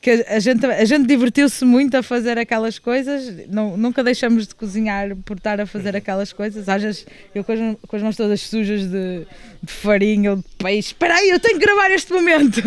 que 0.00 0.10
a 0.10 0.38
gente, 0.38 0.64
a 0.64 0.84
gente 0.86 1.06
divertiu-se 1.06 1.62
muito 1.62 1.94
a 1.94 2.02
fazer 2.02 2.38
aquelas 2.38 2.78
coisas, 2.78 3.46
não, 3.48 3.76
nunca 3.76 4.02
deixamos 4.02 4.46
de 4.46 4.54
cozinhar 4.54 5.14
por 5.26 5.36
estar 5.36 5.60
a 5.60 5.66
fazer 5.66 5.94
aquelas 5.94 6.32
coisas. 6.32 6.70
Às 6.70 6.82
vezes 6.82 7.06
eu 7.34 7.44
com 7.44 7.52
as, 7.52 7.58
com 7.86 7.96
as 7.96 8.02
mãos 8.02 8.16
todas 8.16 8.40
sujas 8.40 8.86
de, 8.86 9.26
de 9.62 9.72
farinha 9.72 10.30
ou 10.30 10.36
de 10.38 10.44
peixe, 10.56 10.88
espera 10.88 11.16
aí, 11.16 11.28
eu 11.28 11.38
tenho 11.38 11.58
que 11.58 11.66
gravar 11.66 11.90
este 11.90 12.14
momento. 12.14 12.62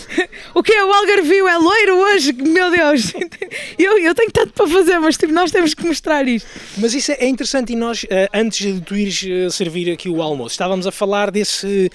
o 0.54 0.62
que 0.62 0.72
é? 0.72 0.82
O 0.82 0.90
Algarvio 0.90 1.46
é 1.46 1.58
loiro 1.58 1.96
hoje? 1.96 2.32
Meu 2.32 2.70
Deus, 2.70 3.12
eu, 3.78 3.98
eu 3.98 4.14
tenho 4.14 4.30
tanto 4.30 4.54
para 4.54 4.66
fazer, 4.66 4.98
mas 5.00 5.18
tipo, 5.18 5.34
nós 5.34 5.50
temos 5.50 5.74
que 5.74 5.86
mostrar 5.86 6.26
isto. 6.26 6.48
Mas 6.78 6.94
isso 6.94 7.12
é 7.12 7.26
interessante 7.26 7.74
e 7.74 7.76
nós, 7.76 8.06
eh, 8.08 8.26
antes 8.32 8.74
de 8.74 8.80
tu 8.80 8.96
ires 8.96 9.22
eh, 9.28 9.50
servir 9.50 9.92
aqui 9.92 10.08
o 10.08 10.22
almoço, 10.22 10.52
estávamos 10.52 10.86
a 10.86 10.90
falar 10.90 11.30
desse 11.30 11.90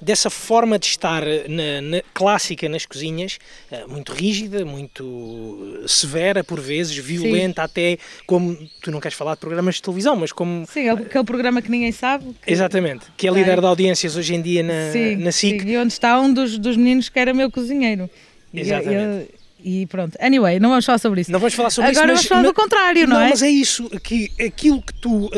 dessa 0.00 0.30
forma 0.30 0.78
de 0.78 0.86
estar 0.86 1.22
na, 1.48 1.80
na, 1.80 2.02
clássica 2.14 2.68
nas 2.68 2.86
cozinhas, 2.86 3.38
eh, 3.70 3.84
muito 3.86 4.12
rígida, 4.12 4.64
muito 4.64 5.84
severa 5.86 6.42
por 6.42 6.60
vezes, 6.60 6.96
violenta 6.96 7.62
Sim. 7.62 7.64
até, 7.66 7.98
como 8.26 8.56
tu 8.82 8.90
não 8.90 9.00
queres 9.00 9.16
falar 9.16 9.34
de 9.34 9.40
programas 9.40 9.76
de 9.76 9.82
televisão, 9.82 10.16
mas 10.16 10.32
como... 10.32 10.66
Sim, 10.66 10.88
aquele 10.88 11.24
programa 11.24 11.60
que 11.60 11.70
ninguém 11.70 11.92
sabe. 11.92 12.34
Que... 12.42 12.52
Exatamente, 12.52 13.06
que 13.16 13.28
é 13.28 13.30
líder 13.30 13.58
é. 13.58 13.60
de 13.60 13.66
audiências 13.66 14.16
hoje 14.16 14.34
em 14.34 14.42
dia 14.42 14.62
na, 14.62 14.92
sim, 14.92 15.16
na 15.16 15.32
SIC. 15.32 15.62
Sim. 15.62 15.68
E 15.68 15.76
onde 15.76 15.92
está 15.92 16.18
um 16.20 16.32
dos, 16.32 16.58
dos 16.58 16.76
meninos 16.76 17.08
que 17.08 17.18
era 17.18 17.34
meu 17.34 17.50
cozinheiro. 17.50 18.08
Exatamente. 18.52 19.30
Eu, 19.32 19.39
e 19.64 19.86
pronto. 19.86 20.16
Anyway, 20.20 20.58
não 20.58 20.70
vamos 20.70 20.84
falar 20.84 20.98
sobre 20.98 21.20
isso. 21.20 21.32
Não 21.32 21.38
vamos 21.38 21.54
falar 21.54 21.70
sobre 21.70 21.90
Agora 21.90 22.12
isso. 22.12 22.26
Agora 22.26 22.28
vamos 22.28 22.28
falar 22.28 22.42
do 22.42 22.54
contrário, 22.54 23.06
não, 23.06 23.16
não, 23.16 23.22
é? 23.22 23.30
Mas 23.30 23.42
é 23.42 23.50
isso, 23.50 23.88
que 24.02 24.30
aquilo 24.44 24.82
que 24.82 24.94
tu, 24.94 25.30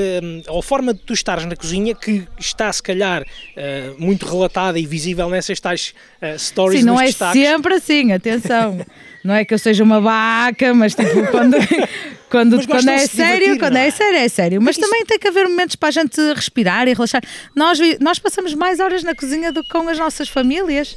ou 0.49 0.59
a 0.59 0.63
forma 0.63 0.95
de 0.95 1.01
tu 1.01 1.13
estares 1.13 1.45
na 1.45 1.57
cozinha, 1.57 1.95
que 1.95 2.27
está 2.39 2.73
se 2.73 2.83
calhar 2.83 3.23
uh, 3.23 4.03
muito 4.03 4.27
relatada 4.27 4.79
e 4.79 4.87
visível 4.87 5.29
nessas 5.29 5.61
tais 5.61 5.95
uh, 6.21 6.39
stories 6.39 6.81
Sim, 6.81 6.87
não 6.87 7.01
é 7.01 7.07
destaques. 7.07 7.41
sempre 7.41 7.75
assim, 7.75 8.13
atenção. 8.13 8.85
não 9.25 9.35
é 9.35 9.45
que 9.45 9.55
eu 9.55 9.59
seja 9.59 9.85
uma 9.85 10.01
vaca, 10.01 10.75
mas 10.75 10.95
tipo, 10.95 11.27
quando, 11.31 11.57
quando, 12.29 12.67
quando 12.67 12.89
é 12.89 13.07
sério, 13.07 13.39
divertir, 13.39 13.59
quando 13.59 13.77
é? 13.77 13.87
é? 13.87 13.91
sério, 13.91 14.19
é 14.19 14.29
sério. 14.29 14.63
Mas, 14.63 14.77
mas 14.77 14.85
também 14.85 15.05
tem 15.05 15.19
que 15.19 15.29
haver 15.29 15.49
momentos 15.49 15.77
para 15.77 15.89
a 15.89 15.93
gente 15.93 16.21
respirar 16.35 16.89
e 16.89 16.95
relaxar. 16.95 17.23
Nós, 17.55 17.79
nós 18.01 18.19
passamos 18.19 18.55
mais 18.55 18.81
horas 18.81 19.03
na 19.03 19.15
cozinha 19.15 19.53
do 19.53 19.63
que 19.63 19.71
com 19.71 19.89
as 19.89 19.99
nossas 19.99 20.29
famílias. 20.29 20.97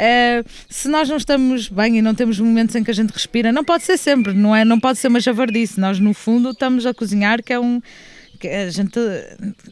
Uh, 0.00 0.48
se 0.68 0.88
nós 0.88 1.08
não 1.08 1.18
estamos 1.18 1.68
bem 1.68 1.98
e 1.98 2.02
não 2.02 2.14
temos 2.14 2.40
momentos 2.40 2.74
em 2.74 2.82
que 2.82 2.90
a 2.90 2.94
gente 2.94 3.10
respira, 3.10 3.52
não 3.52 3.62
pode 3.62 3.84
ser 3.84 3.98
sempre, 3.98 4.32
não 4.32 4.56
é? 4.56 4.64
Não 4.64 4.80
pode 4.80 4.98
ser 4.98 5.08
uma 5.08 5.20
javardice. 5.20 5.78
Nós, 5.78 5.98
no 5.98 6.14
fundo, 6.14 6.50
estamos 6.50 6.86
a 6.86 6.94
cozinhar, 6.94 7.42
que 7.42 7.52
é 7.52 7.60
um. 7.60 7.82
Que 8.38 8.48
a 8.48 8.70
gente, 8.70 8.98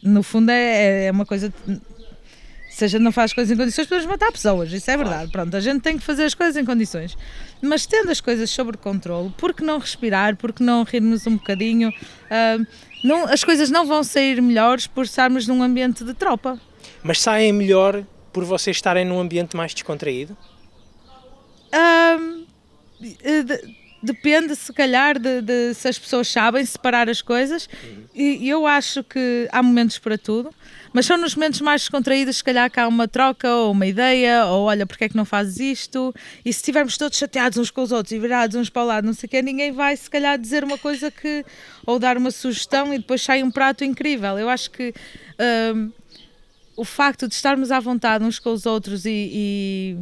no 0.03 0.21
fundo, 0.21 0.51
é, 0.51 1.07
é 1.07 1.11
uma 1.11 1.25
coisa 1.25 1.51
se 2.79 2.85
a 2.85 2.87
gente 2.87 3.01
não 3.01 3.11
faz 3.11 3.31
as 3.31 3.33
coisas 3.33 3.51
em 3.51 3.59
condições, 3.59 3.87
podemos 3.87 4.09
matar 4.09 4.31
pessoas, 4.31 4.71
isso 4.71 4.89
é 4.89 4.95
verdade. 4.95 5.29
Pronto, 5.29 5.57
a 5.57 5.59
gente 5.59 5.81
tem 5.81 5.97
que 5.97 6.03
fazer 6.03 6.23
as 6.23 6.33
coisas 6.33 6.55
em 6.55 6.63
condições. 6.63 7.17
Mas 7.61 7.85
tendo 7.85 8.09
as 8.09 8.21
coisas 8.21 8.49
sob 8.49 8.77
controle, 8.77 9.33
por 9.37 9.53
que 9.53 9.63
não 9.63 9.79
respirar, 9.79 10.37
por 10.37 10.53
que 10.53 10.63
não 10.63 10.83
rirmos 10.83 11.27
um 11.27 11.35
bocadinho? 11.35 11.89
Uh, 11.89 12.65
não, 13.03 13.25
as 13.25 13.43
coisas 13.43 13.69
não 13.69 13.85
vão 13.85 14.01
sair 14.01 14.41
melhores 14.41 14.87
por 14.87 15.03
estarmos 15.03 15.45
num 15.45 15.61
ambiente 15.61 16.05
de 16.05 16.13
tropa. 16.13 16.57
Mas 17.03 17.19
saem 17.19 17.51
melhor 17.51 18.05
por 18.31 18.43
vocês 18.43 18.77
estarem 18.77 19.05
num 19.05 19.19
ambiente 19.19 19.55
mais 19.55 19.73
descontraído? 19.73 20.37
Uh, 21.73 22.45
de, 22.99 23.75
depende, 24.01 24.55
se 24.55 24.71
calhar, 24.73 25.19
de, 25.19 25.41
de, 25.41 25.73
se 25.73 25.87
as 25.87 25.99
pessoas 25.99 26.27
sabem 26.27 26.65
separar 26.65 27.09
as 27.09 27.21
coisas. 27.21 27.67
Uhum. 27.83 28.03
E 28.15 28.49
eu 28.49 28.65
acho 28.65 29.03
que 29.03 29.47
há 29.51 29.61
momentos 29.61 29.99
para 29.99 30.17
tudo. 30.17 30.53
Mas 30.91 31.05
são 31.05 31.17
nos 31.17 31.35
momentos 31.35 31.61
mais 31.61 31.81
descontraídos, 31.81 32.37
se 32.37 32.43
calhar 32.43 32.69
que 32.69 32.79
há 32.79 32.87
uma 32.87 33.07
troca 33.07 33.47
ou 33.53 33.71
uma 33.71 33.85
ideia, 33.85 34.45
ou 34.45 34.65
olha, 34.65 34.87
porque 34.87 35.03
é 35.03 35.09
que 35.09 35.15
não 35.15 35.25
fazes 35.25 35.59
isto? 35.59 36.13
E 36.43 36.51
se 36.51 36.59
estivermos 36.59 36.97
todos 36.97 37.17
chateados 37.17 37.57
uns 37.57 37.69
com 37.69 37.83
os 37.83 37.91
outros 37.91 38.11
e 38.11 38.17
virados 38.17 38.55
uns 38.55 38.69
para 38.69 38.81
o 38.81 38.85
lado, 38.85 39.05
não 39.05 39.13
sei 39.13 39.27
o 39.27 39.29
quê, 39.29 39.41
ninguém 39.41 39.71
vai 39.71 39.95
se 39.95 40.09
calhar 40.09 40.37
dizer 40.37 40.63
uma 40.63 40.77
coisa 40.77 41.11
que. 41.11 41.45
ou 41.85 41.99
dar 41.99 42.17
uma 42.17 42.31
sugestão 42.31 42.93
e 42.93 42.97
depois 42.97 43.21
sai 43.21 43.43
um 43.43 43.51
prato 43.51 43.83
incrível. 43.83 44.37
Eu 44.39 44.49
acho 44.49 44.71
que. 44.71 44.93
O 46.79 46.85
facto 46.85 47.27
de 47.27 47.33
estarmos 47.33 47.71
à 47.71 47.79
vontade 47.79 48.23
uns 48.23 48.39
com 48.39 48.51
os 48.51 48.65
outros 48.65 49.05
e, 49.05 49.97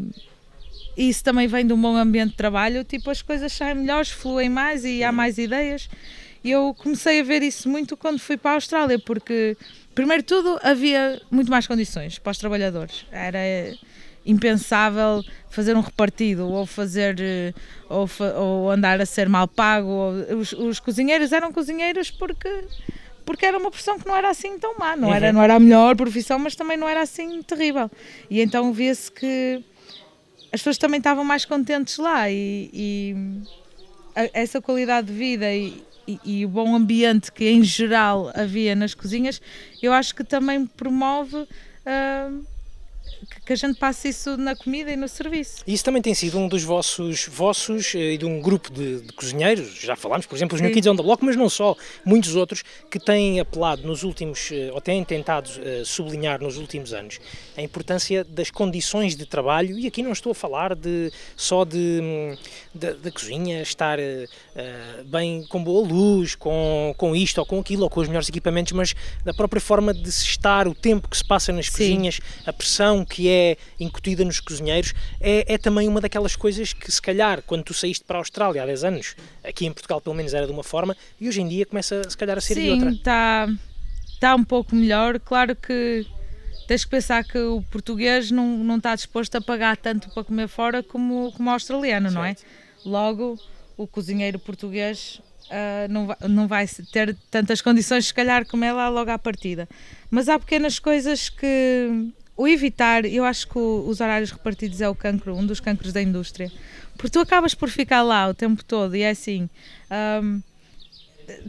e 0.96 1.10
isso 1.10 1.24
também 1.24 1.48
vem 1.48 1.66
de 1.66 1.74
um 1.74 1.82
bom 1.82 1.96
ambiente 1.96 2.32
de 2.32 2.38
trabalho, 2.38 2.84
tipo, 2.84 3.10
as 3.10 3.22
coisas 3.22 3.52
saem 3.52 3.76
melhores, 3.76 4.10
fluem 4.10 4.50
mais 4.50 4.86
e 4.86 5.04
há 5.04 5.12
mais 5.12 5.38
ideias. 5.38 5.90
E 6.44 6.52
eu 6.52 6.76
comecei 6.78 7.20
a 7.20 7.24
ver 7.24 7.42
isso 7.42 7.68
muito 7.68 7.98
quando 7.98 8.20
fui 8.20 8.38
para 8.38 8.52
a 8.52 8.54
Austrália, 8.56 9.00
porque 9.00 9.58
primeiro 9.94 10.22
de 10.22 10.28
tudo, 10.28 10.60
havia 10.62 11.20
muito 11.32 11.50
mais 11.50 11.66
condições 11.66 12.20
para 12.20 12.32
os 12.32 12.38
trabalhadores. 12.38 13.06
Era 13.12 13.40
impensável 14.24 15.24
fazer 15.50 15.76
um 15.76 15.80
repartido 15.80 16.48
ou 16.48 16.66
fazer 16.66 17.16
eh, 17.20 17.54
ou, 17.90 18.08
ou 18.36 18.70
andar 18.70 19.02
a 19.02 19.06
ser 19.06 19.28
mal 19.28 19.48
pago. 19.48 20.12
Os, 20.38 20.52
os, 20.52 20.80
cozinheiros 20.80 21.32
eram 21.32 21.52
cozinheiros 21.52 22.12
porque 22.12 22.50
porque 23.28 23.46
era 23.46 23.58
uma 23.58 23.70
profissão 23.70 24.00
que 24.00 24.08
não 24.08 24.16
era 24.16 24.30
assim 24.30 24.58
tão 24.58 24.80
má, 24.80 24.96
não 24.96 25.14
era, 25.14 25.28
uhum. 25.28 25.34
não 25.34 25.44
era 25.44 25.56
a 25.56 25.60
melhor 25.60 25.98
profissão, 25.98 26.40
mas 26.40 26.56
também 26.56 26.78
não 26.78 26.88
era 26.88 27.02
assim 27.02 27.42
terrível. 27.44 27.92
E 28.30 28.40
então 28.42 28.72
via-se 28.72 29.12
que 29.12 29.62
as 30.46 30.62
pessoas 30.62 30.78
também 30.78 31.00
estavam 31.00 31.26
mais 31.26 31.44
contentes 31.44 31.98
lá 31.98 32.32
e, 32.32 32.70
e 32.74 33.16
essa 34.34 34.62
qualidade 34.62 35.08
de 35.08 35.14
vida 35.14 35.54
e, 35.54 35.84
e, 36.08 36.20
e, 36.24 36.46
o 36.46 36.48
bom 36.48 36.74
ambiente 36.74 37.30
que 37.30 37.50
em 37.50 37.62
geral 37.64 38.32
havia 38.34 38.74
nas 38.74 38.94
cozinhas, 38.94 39.42
eu 39.84 39.92
acho 39.92 40.16
que 40.16 40.24
também 40.24 40.66
promove 40.66 41.36
uh, 41.36 42.46
que 43.48 43.54
a 43.54 43.56
gente 43.56 43.80
passe 43.80 44.10
isso 44.10 44.36
na 44.36 44.58
comida 44.58 44.92
e 44.92 44.98
no 44.98 45.08
serviço. 45.08 45.64
Isso 45.66 45.82
também 45.82 46.02
tem 46.02 46.14
sido 46.14 46.38
um 46.38 46.50
dos 46.50 46.64
vossos, 46.66 47.28
vossos 47.28 47.96
eh, 47.96 48.12
e 48.12 48.18
de 48.18 48.26
um 48.26 48.42
grupo 48.42 48.70
de, 48.70 49.00
de 49.00 49.14
cozinheiros, 49.14 49.74
já 49.80 49.96
falámos, 49.96 50.26
por 50.26 50.36
exemplo, 50.36 50.56
os 50.56 50.62
New 50.62 50.70
Kids 50.70 50.86
on 50.86 50.98
the 50.98 51.02
Block, 51.02 51.24
mas 51.24 51.38
não 51.38 51.48
só, 51.48 51.74
muitos 52.04 52.36
outros 52.36 52.62
que 52.92 53.00
têm 53.00 53.40
apelado 53.40 53.88
nos 53.88 54.04
últimos, 54.04 54.50
eh, 54.52 54.70
ou 54.74 54.82
têm 54.82 55.02
tentado 55.06 55.50
uh, 55.50 55.86
sublinhar 55.86 56.42
nos 56.42 56.58
últimos 56.58 56.92
anos, 56.92 57.22
a 57.56 57.62
importância 57.62 58.26
das 58.26 58.52
condições 58.52 59.16
de 59.16 59.26
trabalho, 59.26 59.80
e 59.80 59.88
aqui 59.88 60.04
não 60.04 60.12
estou 60.12 60.34
a 60.34 60.36
falar 60.36 60.76
de, 60.76 61.10
só 61.38 61.64
de, 61.64 62.38
da 62.76 63.10
cozinha 63.12 63.62
estar 63.62 63.98
uh, 63.98 65.04
bem 65.06 65.46
com 65.48 65.64
boa 65.64 65.88
luz, 65.88 66.36
com, 66.36 66.94
com 66.98 67.16
isto 67.16 67.38
ou 67.38 67.46
com 67.46 67.62
aquilo, 67.62 67.84
ou 67.84 67.90
com 67.90 68.02
os 68.02 68.10
melhores 68.10 68.28
equipamentos, 68.28 68.74
mas 68.74 68.94
da 69.24 69.34
própria 69.34 69.62
forma 69.62 69.94
de 69.94 70.12
se 70.12 70.26
estar, 70.26 70.68
o 70.68 70.76
tempo 70.76 71.08
que 71.08 71.16
se 71.16 71.24
passa 71.24 71.54
nas 71.54 71.68
Sim. 71.68 71.72
cozinhas, 71.72 72.20
a 72.46 72.52
pressão 72.52 73.06
que 73.06 73.30
é 73.30 73.37
incutida 73.80 74.24
nos 74.24 74.40
cozinheiros, 74.40 74.94
é, 75.20 75.54
é 75.54 75.58
também 75.58 75.88
uma 75.88 76.02
daquelas 76.02 76.36
coisas 76.36 76.74
que, 76.74 76.92
se 76.92 77.02
calhar, 77.02 77.42
quando 77.42 77.64
tu 77.64 77.74
saíste 77.74 78.04
para 78.04 78.18
a 78.18 78.22
Austrália 78.22 78.64
há 78.64 78.66
10 78.66 78.84
anos, 78.84 79.16
aqui 79.44 79.66
em 79.66 79.72
Portugal 79.72 80.02
pelo 80.02 80.16
menos 80.16 80.34
era 80.34 80.46
de 80.46 80.52
uma 80.52 80.64
forma, 80.64 80.96
e 81.20 81.28
hoje 81.28 81.42
em 81.42 81.48
dia 81.48 81.66
começa, 81.66 82.10
se 82.10 82.18
calhar, 82.18 82.38
a 82.38 82.42
ser 82.42 82.56
Sim, 82.56 82.64
de 82.64 82.70
outra. 82.72 82.90
Sim, 82.92 82.98
está 82.98 83.50
tá 84.20 84.36
um 84.36 84.44
pouco 84.44 84.76
melhor. 84.76 85.20
Claro 85.20 85.56
que 85.56 86.06
tens 86.68 86.84
que 86.84 86.92
pensar 86.92 87.24
que 87.24 87.38
o 87.38 87.62
português 87.72 88.30
não, 88.32 88.58
não 88.58 88.78
está 88.78 88.96
disposto 88.96 89.36
a 89.36 89.42
pagar 89.42 89.78
tanto 89.78 90.10
para 90.10 90.24
comer 90.24 90.48
fora 90.48 90.84
como, 90.84 91.32
como 91.34 91.50
o 91.50 91.54
australiano, 91.54 92.10
certo. 92.10 92.16
não 92.16 92.26
é? 92.26 92.36
Logo, 92.86 93.40
o 93.76 93.88
cozinheiro 93.88 94.40
português 94.40 95.22
Uh, 95.48 95.88
não, 95.90 96.08
vai, 96.08 96.18
não 96.28 96.46
vai 96.46 96.68
ter 96.92 97.16
tantas 97.32 97.62
condições, 97.62 98.08
se 98.08 98.14
calhar, 98.14 98.46
como 98.46 98.66
é 98.66 98.74
lá 98.74 98.90
logo 98.90 99.10
à 99.10 99.18
partida. 99.18 99.68
Mas 100.12 100.28
há 100.28 100.38
pequenas 100.38 100.78
coisas 100.78 101.30
que, 101.30 102.12
o 102.38 102.48
evitar, 102.48 103.04
eu 103.04 103.26
acho 103.26 103.48
que 103.48 103.58
os 103.58 104.00
horários 104.00 104.32
repartidos 104.32 104.80
é 104.80 104.88
o 104.88 104.94
cancro, 104.94 105.36
um 105.36 105.46
dos 105.46 105.60
cancros 105.60 105.92
da 105.92 106.02
indústria. 106.02 106.52
Porque 106.96 107.10
tu 107.10 107.20
acabas 107.20 107.56
por 107.56 107.70
ficar 107.70 108.04
lá 108.04 108.28
o 108.30 108.34
tempo 108.34 108.64
todo 108.64 108.96
e 108.96 109.02
é 109.02 109.10
assim. 109.10 109.50
Um, 110.22 110.42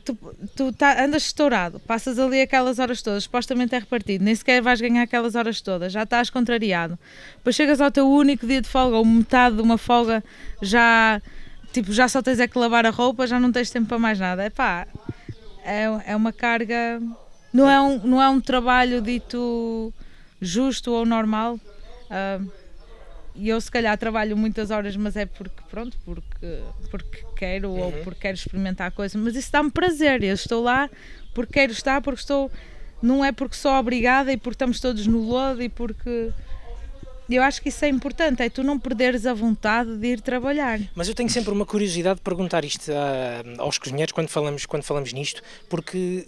tu, 0.05 0.19
tu 0.57 0.73
tá, 0.73 1.05
andas 1.05 1.25
estourado, 1.25 1.79
passas 1.81 2.19
ali 2.19 2.41
aquelas 2.41 2.79
horas 2.79 3.03
todas, 3.03 3.25
supostamente 3.25 3.75
é 3.75 3.79
repartido, 3.79 4.25
nem 4.25 4.35
sequer 4.35 4.63
vais 4.63 4.81
ganhar 4.81 5.03
aquelas 5.03 5.35
horas 5.35 5.61
todas, 5.61 5.93
já 5.93 6.05
estás 6.05 6.31
contrariado. 6.31 6.99
Depois 7.37 7.55
chegas 7.55 7.81
ao 7.81 7.91
teu 7.91 8.09
único 8.09 8.47
dia 8.47 8.61
de 8.63 8.69
folga, 8.69 8.97
ou 8.97 9.05
metade 9.05 9.57
de 9.57 9.63
uma 9.63 9.79
folga, 9.79 10.25
já, 10.63 11.21
tipo, 11.73 11.93
já 11.93 12.09
só 12.09 12.23
tens 12.23 12.41
é 12.41 12.49
que 12.49 12.59
lavar 12.59 12.87
a 12.87 12.91
roupa, 12.91 13.27
já 13.27 13.39
não 13.39 13.53
tens 13.53 13.71
tempo 13.71 13.89
para 13.89 13.99
mais 13.99 14.19
nada. 14.19 14.43
É 14.43 14.51
pá, 14.51 14.87
é 16.07 16.17
uma 16.17 16.33
carga. 16.33 17.01
Não 17.53 17.69
é 17.69 17.81
um, 17.81 17.99
não 17.99 18.23
é 18.23 18.29
um 18.29 18.41
trabalho 18.41 19.01
dito 19.01 19.93
justo 20.41 20.93
ou 20.93 21.05
normal. 21.05 21.55
Uh, 22.11 22.51
e 23.39 23.49
eu 23.49 23.61
se 23.61 23.71
calhar 23.71 23.97
trabalho 23.97 24.37
muitas 24.37 24.71
horas, 24.71 24.97
mas 24.97 25.17
é 25.17 25.25
porque 25.25 25.63
pronto, 25.71 25.97
porque, 26.05 26.61
porque 26.91 27.25
quero 27.37 27.71
uhum. 27.71 27.81
ou 27.81 27.93
porque 28.03 28.21
quero 28.23 28.35
experimentar 28.35 28.91
coisas, 28.91 29.21
mas 29.21 29.37
isso 29.37 29.53
dá-me 29.53 29.71
prazer. 29.71 30.25
Eu 30.25 30.35
estou 30.35 30.63
lá 30.63 30.91
porque 31.33 31.53
quero 31.53 31.73
estar, 31.73 32.03
porque 32.03 32.21
estou. 32.21 32.51
Não 33.01 33.25
é 33.25 33.31
porque 33.31 33.55
sou 33.55 33.71
obrigada 33.73 34.33
e 34.33 34.37
porque 34.37 34.57
estamos 34.57 34.81
todos 34.81 35.07
no 35.07 35.21
lodo 35.21 35.63
e 35.63 35.69
porque. 35.69 36.33
Eu 37.31 37.43
acho 37.43 37.61
que 37.61 37.69
isso 37.69 37.85
é 37.85 37.89
importante, 37.89 38.43
é 38.43 38.49
tu 38.49 38.63
não 38.65 38.79
perderes 38.79 39.27
a 39.27 39.35
vontade 39.35 39.99
de 39.99 40.07
ir 40.07 40.21
trabalhar. 40.21 40.81
Mas 40.95 41.09
eu 41.09 41.15
tenho 41.15 41.29
sempre 41.29 41.53
uma 41.53 41.67
curiosidade 41.67 42.17
de 42.17 42.23
perguntar 42.23 42.65
isto 42.65 42.91
a, 42.91 43.63
aos 43.63 43.77
cozinheiros 43.77 44.13
quando 44.13 44.29
falamos, 44.29 44.65
quando 44.65 44.83
falamos 44.83 45.13
nisto, 45.13 45.43
porque 45.69 46.27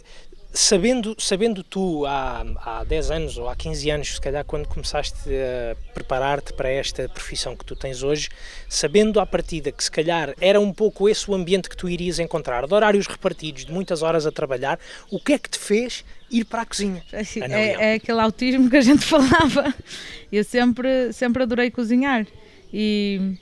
sabendo, 0.53 1.15
sabendo 1.19 1.63
tu 1.63 2.05
há, 2.07 2.45
há 2.65 2.85
10 2.85 3.11
anos 3.11 3.39
ou 3.39 3.49
há 3.49 3.55
15 3.55 3.91
anos, 3.91 4.15
se 4.15 4.21
calhar 4.21 4.45
quando 4.45 4.67
começaste 4.67 5.17
a 5.29 5.77
preparar-te 5.95 6.53
para 6.53 6.69
esta 6.69 7.09
profissão 7.09 7.57
que 7.57 7.65
tu 7.65 7.77
tens 7.77 8.03
hoje, 8.03 8.29
sabendo 8.69 9.21
à 9.21 9.27
partida 9.27 9.71
que 9.71 9.83
se 9.83 9.91
calhar 9.91 10.35
era 10.41 10.61
um 10.61 10.73
pouco 10.73 11.09
esse 11.09 11.31
o 11.31 11.35
ambiente 11.35 11.69
que 11.69 11.77
tu 11.77 11.89
irias 11.89 12.19
encontrar, 12.19 12.67
de 12.67 12.75
horários 12.75 13.07
repartidos, 13.07 13.65
de 13.65 13.73
muitas 13.73 14.03
horas 14.03 14.27
a 14.27 14.33
trabalhar, 14.33 14.79
o 15.11 15.21
que 15.21 15.35
é 15.35 15.39
que 15.39 15.49
te 15.49 15.59
fez 15.59 16.05
ir 16.31 16.45
para 16.45 16.63
a 16.63 16.67
cozinha? 16.67 17.03
É, 17.13 17.23
é, 17.41 17.93
é 17.93 17.95
aquele 17.95 18.21
autismo 18.21 18.69
que 18.69 18.77
a 18.77 18.83
gente 18.83 19.03
falava. 19.07 19.75
Eu 20.33 20.45
sempre, 20.45 21.13
sempre 21.13 21.43
adorei 21.43 21.71
cozinhar 21.71 22.27
e 22.73 23.37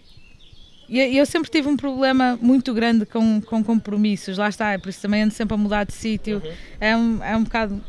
e 0.88 1.18
eu 1.18 1.26
sempre 1.26 1.50
tive 1.50 1.68
um 1.68 1.76
problema 1.76 2.38
muito 2.40 2.72
grande 2.72 3.04
com, 3.04 3.40
com 3.42 3.62
compromissos, 3.62 4.38
lá 4.38 4.48
está, 4.48 4.72
é 4.72 4.78
por 4.78 4.88
isso 4.88 5.02
também 5.02 5.22
ando 5.22 5.34
sempre 5.34 5.54
a 5.54 5.56
mudar 5.58 5.84
de 5.84 5.92
sítio. 5.92 6.40
Uhum. 6.42 6.52
É, 6.80 6.96
um, 6.96 7.24
é 7.24 7.36
um 7.36 7.44
bocado 7.44 7.84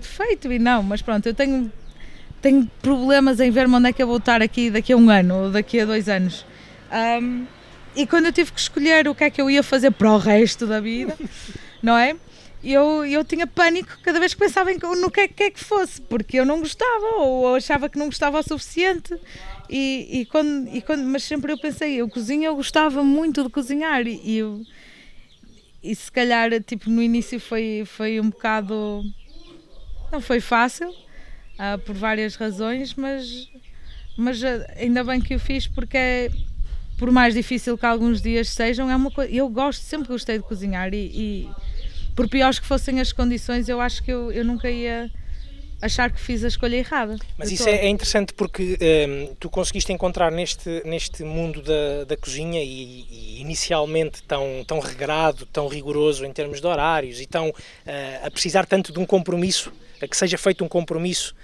feito 0.00 0.52
e 0.52 0.58
não, 0.58 0.82
mas 0.82 1.02
pronto, 1.02 1.26
eu 1.26 1.34
tenho, 1.34 1.70
tenho 2.40 2.70
problemas 2.80 3.40
em 3.40 3.50
ver 3.50 3.66
onde 3.66 3.88
é 3.88 3.92
que 3.92 4.02
eu 4.02 4.06
vou 4.06 4.18
estar 4.18 4.40
aqui 4.40 4.70
daqui 4.70 4.92
a 4.92 4.96
um 4.96 5.10
ano 5.10 5.44
ou 5.44 5.50
daqui 5.50 5.80
a 5.80 5.84
dois 5.84 6.08
anos. 6.08 6.46
Um, 7.20 7.46
e 7.96 8.06
quando 8.06 8.26
eu 8.26 8.32
tive 8.32 8.52
que 8.52 8.60
escolher 8.60 9.08
o 9.08 9.14
que 9.14 9.24
é 9.24 9.30
que 9.30 9.40
eu 9.40 9.50
ia 9.50 9.62
fazer 9.62 9.90
para 9.90 10.12
o 10.12 10.18
resto 10.18 10.66
da 10.66 10.80
vida, 10.80 11.16
não 11.82 11.96
é? 11.96 12.14
Eu, 12.62 13.04
eu 13.04 13.24
tinha 13.24 13.46
pânico 13.46 13.96
cada 14.02 14.18
vez 14.18 14.34
que 14.34 14.40
pensava 14.40 14.72
em, 14.72 14.78
no 14.78 15.10
que 15.10 15.20
é, 15.20 15.28
que 15.28 15.42
é 15.44 15.50
que 15.50 15.62
fosse, 15.62 16.00
porque 16.00 16.38
eu 16.38 16.44
não 16.44 16.60
gostava 16.60 17.06
ou 17.18 17.54
achava 17.54 17.88
que 17.88 17.98
não 17.98 18.06
gostava 18.06 18.38
o 18.38 18.42
suficiente. 18.42 19.14
E, 19.68 20.20
e, 20.20 20.26
quando, 20.26 20.68
e 20.68 20.80
quando, 20.80 21.04
mas 21.04 21.24
sempre 21.24 21.52
eu 21.52 21.58
pensei, 21.58 21.94
eu 21.96 22.08
cozinho, 22.08 22.44
eu 22.44 22.56
gostava 22.56 23.02
muito 23.02 23.42
de 23.42 23.48
cozinhar 23.48 24.06
e, 24.06 24.36
eu, 24.36 24.62
e 25.82 25.94
se 25.94 26.10
calhar 26.10 26.50
tipo, 26.62 26.88
no 26.88 27.02
início 27.02 27.40
foi, 27.40 27.82
foi 27.84 28.20
um 28.20 28.30
bocado. 28.30 29.02
não 30.12 30.20
foi 30.20 30.40
fácil, 30.40 30.88
uh, 30.88 31.78
por 31.84 31.94
várias 31.94 32.36
razões, 32.36 32.94
mas, 32.94 33.48
mas 34.16 34.42
ainda 34.76 35.02
bem 35.02 35.20
que 35.20 35.34
o 35.34 35.38
fiz 35.38 35.66
porque 35.66 35.96
é, 35.96 36.30
por 36.96 37.10
mais 37.10 37.34
difícil 37.34 37.76
que 37.76 37.86
alguns 37.86 38.22
dias 38.22 38.48
sejam, 38.48 38.90
é 38.90 38.96
uma 38.96 39.10
coisa. 39.10 39.32
Eu 39.32 39.48
gosto, 39.48 39.82
sempre 39.82 40.08
gostei 40.08 40.38
de 40.38 40.44
cozinhar 40.44 40.94
e, 40.94 41.10
e 41.12 41.50
por 42.14 42.28
piores 42.28 42.58
que 42.58 42.66
fossem 42.66 43.00
as 43.00 43.12
condições, 43.12 43.68
eu 43.68 43.80
acho 43.80 44.02
que 44.02 44.12
eu, 44.12 44.32
eu 44.32 44.44
nunca 44.44 44.70
ia 44.70 45.10
achar 45.80 46.10
que 46.10 46.20
fiz 46.20 46.42
a 46.44 46.48
escolha 46.48 46.76
errada. 46.76 47.16
Mas 47.36 47.50
isso 47.50 47.68
é, 47.68 47.86
é, 47.86 47.88
interessante 47.88 48.32
porque 48.32 48.78
um, 49.08 49.34
tu 49.34 49.50
conseguiste 49.50 49.92
encontrar 49.92 50.30
neste, 50.32 50.82
neste 50.84 51.22
mundo 51.22 51.62
da, 51.62 52.04
da 52.06 52.16
cozinha 52.16 52.62
e, 52.62 53.06
e, 53.10 53.40
inicialmente 53.40 54.22
tão, 54.22 54.64
tão 54.66 54.78
regrado, 54.78 55.46
tão 55.46 55.68
rigoroso 55.68 56.24
em 56.24 56.32
termos 56.32 56.60
de 56.60 56.66
horários 56.66 57.20
e 57.20 57.26
tão 57.26 57.50
uh, 57.50 57.54
a 58.22 58.30
precisar 58.30 58.66
tanto 58.66 58.92
de 58.92 58.98
um 58.98 59.06
compromisso, 59.06 59.72
a 60.00 60.06
que 60.06 60.16
seja 60.16 60.38
feito 60.38 60.64
um 60.64 60.68
compromisso 60.68 61.34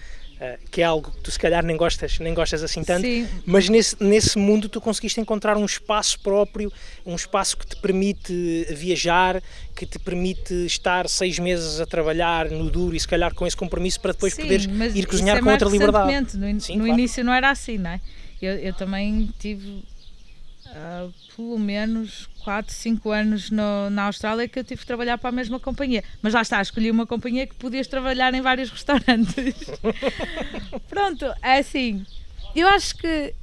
uh, 0.43 0.59
que 0.71 0.83
é 0.83 0.85
algo 0.85 1.11
que 1.11 1.19
tu 1.21 1.31
se 1.31 1.39
calhar 1.39 1.65
nem 1.65 1.77
gostas, 1.77 2.19
nem 2.19 2.35
gostas 2.35 2.63
assim 2.63 2.83
tanto, 2.83 3.07
Sim. 3.07 3.29
mas 3.47 3.69
nesse, 3.69 3.97
nesse 4.03 4.39
mundo 4.39 4.69
tu 4.69 4.81
conseguiste 4.81 5.21
encontrar 5.21 5.57
um 5.57 5.65
espaço 5.65 6.19
próprio, 6.21 6.73
um 7.07 7.15
espaço 7.15 7.57
que 7.57 7.67
te 7.67 7.77
permite 7.77 8.67
viajar, 8.71 9.43
que 9.75 9.87
te 9.87 9.99
permite 9.99 10.53
estar 10.67 11.09
seis 11.09 11.39
meses 11.39 11.81
a 11.81 11.87
trabalhar 11.87 12.51
no 12.51 12.71
duro 12.71 12.95
e 12.97 13.01
se 13.01 13.09
calhar 13.09 13.33
com 13.35 13.47
esse 13.47 13.57
compromisso 13.57 14.01
para 14.01 14.13
depois 14.13 14.35
Sim, 14.35 14.43
poderes 14.43 14.67
ir 14.95 15.07
cozinhar 15.07 15.37
é 15.39 15.41
com 15.41 15.51
outra 15.51 15.69
liberdade. 15.69 16.37
No, 16.37 16.49
in- 16.49 16.61
Sim, 16.61 16.77
no 16.77 16.85
claro. 16.85 16.99
início 16.99 17.25
não 17.25 17.33
era 17.33 17.51
assim, 17.51 17.79
não 17.79 17.91
é? 17.91 18.01
Eu, 18.41 18.55
eu 18.55 18.73
também 18.75 19.31
tive 19.39 19.85
ah, 20.67 21.09
pelo 21.37 21.59
menos 21.59 22.29
4, 22.43 22.73
5 22.75 23.11
anos 23.11 23.51
no- 23.51 23.89
na 23.91 24.05
Austrália 24.05 24.47
que 24.49 24.59
eu 24.59 24.65
tive 24.65 24.81
que 24.81 24.87
trabalhar 24.87 25.17
para 25.19 25.29
a 25.31 25.33
mesma 25.33 25.59
companhia. 25.61 26.03
Mas 26.21 26.35
lá 26.35 26.43
está, 26.43 26.61
escolhi 26.61 26.91
uma 26.91 27.07
companhia 27.07 27.47
que 27.47 27.55
podias 27.55 27.87
trabalhar 27.87 28.33
em 28.35 28.41
vários 28.41 28.69
restaurantes. 28.73 29.55
Pronto, 30.89 31.25
é 31.43 31.59
assim. 31.59 32.05
Eu 32.55 32.69
acho 32.69 32.97
que 32.97 33.35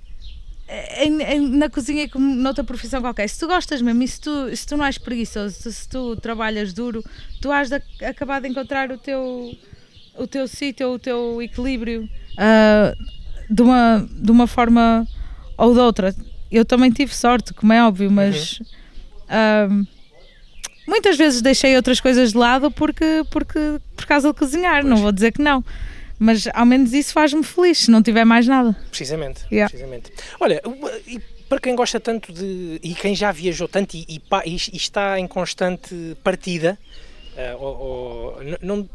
em- 1.04 1.22
em- 1.24 1.50
na 1.58 1.70
cozinha 1.70 2.08
como 2.10 2.36
noutra 2.36 2.64
profissão 2.64 3.02
qualquer. 3.02 3.28
Se 3.28 3.40
tu 3.40 3.48
gostas 3.48 3.82
mesmo 3.82 4.04
e 4.04 4.08
se 4.08 4.22
tu, 4.22 4.56
se 4.56 4.68
tu 4.68 4.78
não 4.78 4.86
és 4.86 4.98
preguiçoso, 4.98 5.72
se, 5.72 5.90
tu 5.90 6.16
trabalhas 6.18 6.74
duro, 6.74 7.04
tu 7.42 7.52
has 7.52 7.70
de 7.70 7.76
ac- 7.76 8.06
acabar 8.06 8.40
de 8.42 8.50
encontrar 8.50 8.92
o 8.92 8.98
teu, 8.98 9.58
o 10.16 10.28
teu 10.28 10.48
sítio, 10.48 10.90
o 10.94 11.00
teu 11.00 11.42
equilíbrio 11.42 12.08
ah, 12.38 12.94
de, 13.50 13.62
uma, 13.64 14.08
de 14.12 14.32
uma 14.32 14.46
forma 14.46 15.08
ou 15.58 15.74
de 15.74 15.80
outra. 15.80 16.16
Eu 16.52 16.64
também 16.66 16.92
tive 16.92 17.14
sorte, 17.16 17.54
como 17.54 17.74
é 17.74 17.84
óbvio, 17.84 18.10
mas 18.12 18.60
ah, 19.30 19.68
muitas 20.88 21.16
vezes 21.18 21.42
deixei 21.42 21.76
outras 21.76 22.00
coisas 22.00 22.32
de 22.32 22.38
lado 22.38 22.70
porque, 22.72 23.24
porque 23.32 23.60
por 23.96 24.06
causa 24.06 24.32
de 24.34 24.38
cozinhar, 24.40 24.84
não 24.84 24.98
vou 24.98 25.12
dizer 25.12 25.32
que 25.32 25.42
não. 25.42 25.64
Mas 26.22 26.48
ao 26.54 26.66
menos 26.66 26.92
isso 26.92 27.14
faz-me 27.14 27.44
feliz, 27.44 27.78
se 27.80 27.92
não 27.92 28.04
tiver 28.04 28.26
mais 28.26 28.46
nada. 28.46 28.76
Precisamente, 28.90 29.42
Yeah. 29.50 29.70
precisamente. 29.70 30.12
Olha, 30.40 30.62
e 31.08 31.18
para 31.48 31.60
quem 31.62 31.74
gosta 31.76 31.98
tanto 32.00 32.34
de. 32.34 32.80
e 32.84 32.94
quem 32.94 33.16
já 33.16 33.32
viajou 33.32 33.68
tanto 33.70 33.96
e, 33.96 34.06
e 34.10 34.22
e- 34.46 34.56
está 34.76 35.18
em 35.20 35.26
constante 35.28 35.96
partida, 36.24 36.78
eh, 37.38 37.56
ou, 37.56 37.78
ou- 37.78 38.38
não, 38.62 38.88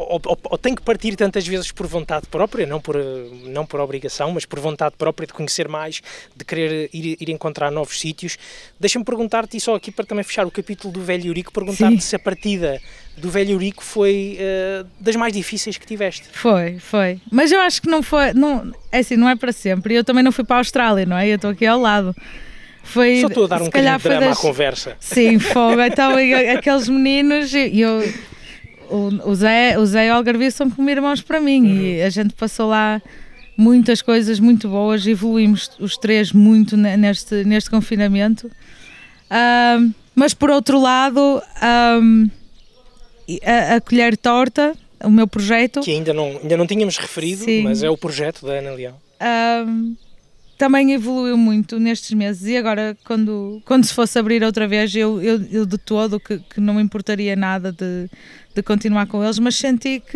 ou, 0.00 0.20
ou- 0.24 0.38
ou 0.50 0.58
tem 0.58 0.74
que 0.74 0.82
partir 0.82 1.16
tantas 1.16 1.46
vezes 1.46 1.70
por 1.72 1.86
vontade 1.86 2.26
própria, 2.26 2.66
não 2.66 2.80
por, 2.80 2.96
não 3.44 3.64
por 3.66 3.80
obrigação, 3.80 4.32
mas 4.32 4.44
por 4.44 4.58
vontade 4.60 4.94
própria 4.96 5.26
de 5.26 5.32
conhecer 5.32 5.68
mais, 5.68 6.00
de 6.36 6.44
querer 6.44 6.88
ir, 6.92 7.16
ir 7.20 7.30
encontrar 7.30 7.70
novos 7.70 7.98
sítios. 8.00 8.36
Deixa-me 8.78 9.04
perguntar-te, 9.04 9.56
e 9.56 9.60
só 9.60 9.74
aqui 9.74 9.90
para 9.90 10.04
também 10.04 10.24
fechar 10.24 10.46
o 10.46 10.50
capítulo 10.50 10.92
do 10.92 11.00
Velho 11.02 11.26
Eurico, 11.28 11.52
perguntar-te 11.52 12.00
se 12.00 12.16
a 12.16 12.18
partida 12.18 12.80
do 13.16 13.28
Velho 13.30 13.50
Eurico 13.52 13.82
foi 13.84 14.36
eh, 14.38 14.84
das 14.98 15.14
mais 15.16 15.32
difíceis 15.32 15.76
que 15.76 15.86
tiveste. 15.86 16.24
Foi, 16.32 16.78
foi. 16.78 17.20
Mas 17.30 17.52
eu 17.52 17.60
acho 17.60 17.82
que 17.82 17.88
não 17.88 18.02
foi. 18.02 18.32
Não, 18.32 18.72
é 18.90 18.98
assim, 19.00 19.16
não 19.16 19.28
é 19.28 19.36
para 19.36 19.52
sempre. 19.52 19.94
Eu 19.94 20.02
também 20.04 20.22
não 20.24 20.32
fui 20.32 20.44
para 20.44 20.56
a 20.56 20.60
Austrália, 20.60 21.04
não 21.04 21.16
é? 21.18 21.28
Eu 21.28 21.36
estou 21.36 21.50
aqui 21.50 21.66
ao 21.66 21.78
lado. 21.78 22.14
Foi, 22.82 23.20
Só 23.20 23.26
estou 23.26 23.44
a 23.44 23.48
dar 23.48 23.60
um 23.62 23.66
bocadinho 23.66 23.96
de 23.98 24.02
drama 24.02 24.20
das- 24.28 24.38
à 24.38 24.40
conversa. 24.40 24.96
Sim, 24.98 25.38
fogo. 25.38 25.80
Então, 25.84 26.12
aqueles 26.56 26.88
meninos, 26.88 27.52
e 27.52 27.78
eu, 27.80 28.00
o, 28.90 29.30
o 29.30 29.34
Zé, 29.34 29.78
o 29.78 29.86
Zé 29.86 30.06
e 30.08 30.10
o 30.10 30.14
Algarvio 30.14 30.50
são 30.52 30.68
como 30.70 30.88
irmãos 30.90 31.20
para 31.22 31.40
mim 31.40 31.62
Uhum. 31.66 31.80
e 31.80 32.02
a 32.02 32.10
gente 32.10 32.34
passou 32.34 32.68
lá 32.68 33.00
muitas 33.56 34.00
coisas 34.02 34.40
muito 34.40 34.68
boas, 34.68 35.06
evoluímos 35.06 35.70
os 35.78 35.96
três 35.96 36.32
muito 36.32 36.76
ne- 36.76 36.96
neste, 36.96 37.44
neste 37.44 37.68
confinamento. 37.70 38.50
Ahm, 39.30 39.92
mas 40.14 40.34
por 40.34 40.50
outro 40.50 40.80
lado, 40.80 41.42
e 43.28 43.40
a, 43.44 43.76
a 43.76 43.80
colher 43.80 44.16
torta, 44.16 44.74
o 45.04 45.10
meu 45.10 45.26
projeto, 45.26 45.80
que 45.80 45.90
ainda 45.92 46.12
não, 46.12 46.38
ainda 46.42 46.56
não 46.56 46.66
tínhamos 46.66 46.96
referido, 46.98 47.44
Sim. 47.44 47.62
mas 47.62 47.82
é 47.82 47.88
o 47.90 47.96
projeto 47.96 48.44
da 48.46 48.54
Ana 48.54 48.72
Leão. 48.72 48.94
Ahm, 49.20 49.94
também 50.60 50.92
evoluiu 50.92 51.38
muito 51.38 51.80
nestes 51.80 52.12
meses 52.12 52.46
e 52.46 52.54
agora 52.54 52.94
quando, 53.06 53.62
quando 53.64 53.82
se 53.86 53.94
fosse 53.94 54.18
abrir 54.18 54.44
outra 54.44 54.68
vez 54.68 54.94
eu, 54.94 55.18
eu, 55.22 55.42
eu 55.50 55.64
de 55.64 55.78
todo 55.78 56.20
que, 56.20 56.38
que 56.38 56.60
não 56.60 56.74
me 56.74 56.82
importaria 56.82 57.34
nada 57.34 57.72
de, 57.72 58.10
de 58.54 58.62
continuar 58.62 59.06
com 59.06 59.24
eles, 59.24 59.38
mas 59.38 59.56
senti 59.56 60.00
que, 60.00 60.10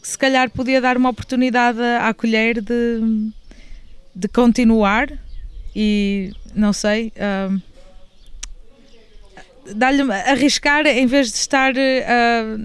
que 0.00 0.08
se 0.08 0.16
calhar 0.16 0.48
podia 0.48 0.80
dar 0.80 0.96
uma 0.96 1.10
oportunidade 1.10 1.78
à 2.00 2.14
colher 2.14 2.62
de, 2.62 3.30
de 4.14 4.26
continuar 4.26 5.12
e 5.74 6.32
não 6.54 6.72
sei 6.72 7.12
ahm, 7.18 7.60
dar-lhe 9.74 10.00
arriscar 10.30 10.86
em 10.86 11.04
vez 11.04 11.30
de 11.30 11.36
estar 11.36 11.74
ah, 11.76 12.58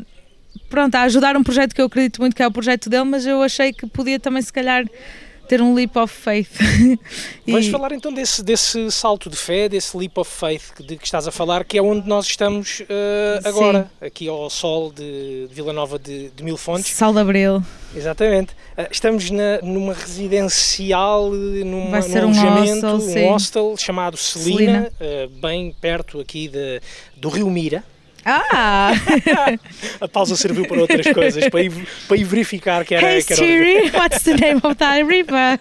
pronto, 0.69 0.95
a 0.95 1.01
ajudar 1.01 1.35
um 1.35 1.43
projeto 1.43 1.75
que 1.75 1.81
eu 1.81 1.87
acredito 1.87 2.21
muito 2.21 2.33
que 2.33 2.41
é 2.41 2.47
o 2.47 2.51
projeto 2.51 2.89
dele, 2.89 3.03
mas 3.03 3.25
eu 3.25 3.43
achei 3.43 3.73
que 3.73 3.85
podia 3.87 4.21
também 4.21 4.41
se 4.41 4.53
calhar 4.53 4.85
ter 5.51 5.61
um 5.61 5.73
leap 5.73 5.97
of 5.97 6.13
faith. 6.13 6.49
E- 7.45 7.51
Vamos 7.51 7.67
falar 7.67 7.91
então 7.91 8.13
desse, 8.13 8.41
desse 8.43 8.89
salto 8.91 9.29
de 9.29 9.35
fé, 9.35 9.67
desse 9.67 9.97
leap 9.97 10.17
of 10.17 10.29
faith 10.31 10.71
de 10.79 10.95
que 10.95 11.03
estás 11.03 11.27
a 11.27 11.31
falar, 11.31 11.65
que 11.65 11.77
é 11.77 11.81
onde 11.81 12.07
nós 12.07 12.25
estamos 12.27 12.77
Sim. 12.77 12.85
agora, 13.43 13.91
aqui 13.99 14.27
ao 14.29 14.49
sol 14.49 14.91
de, 14.93 15.47
de 15.47 15.53
Vila 15.53 15.73
Nova 15.73 15.99
de, 15.99 16.29
de 16.29 16.43
Mil 16.43 16.55
Fontes. 16.55 16.87
Sal 16.91 17.11
de 17.11 17.19
Abril. 17.19 17.61
Exatamente. 17.93 18.55
Eh, 18.77 18.87
estamos 18.91 19.29
na- 19.31 19.59
numa 19.61 19.93
residencial, 19.93 21.27
eh, 21.33 21.63
numa, 21.65 21.89
Vai 21.99 22.01
num 22.01 22.07
ser 22.13 22.23
um 22.23 22.29
alojamento, 22.29 22.85
hostel, 22.87 22.95
um 22.95 22.99
sim. 23.13 23.25
hostel 23.27 23.75
chamado 23.77 24.15
Celina, 24.17 24.91
eh, 24.99 25.27
bem 25.41 25.75
perto 25.81 26.19
aqui 26.21 26.47
de, 26.47 26.79
do 27.17 27.27
Rio 27.27 27.49
Mira. 27.49 27.83
Ah! 28.25 28.91
A 29.99 30.07
pausa 30.07 30.35
serviu 30.35 30.65
para 30.67 30.79
outras 30.81 31.07
coisas, 31.13 31.47
para 31.49 31.61
ir, 31.61 31.71
para 32.07 32.17
ir 32.17 32.23
verificar 32.23 32.85
que 32.85 32.93
era, 32.95 33.13
hey 33.15 33.23
que 33.23 33.33
era 33.33 33.41
o- 33.41 33.45
Siri, 33.45 33.91
what's 33.97 34.23
the 34.23 34.33
name 34.35 34.59
of 34.63 34.75
that 34.75 35.03
river? 35.03 35.59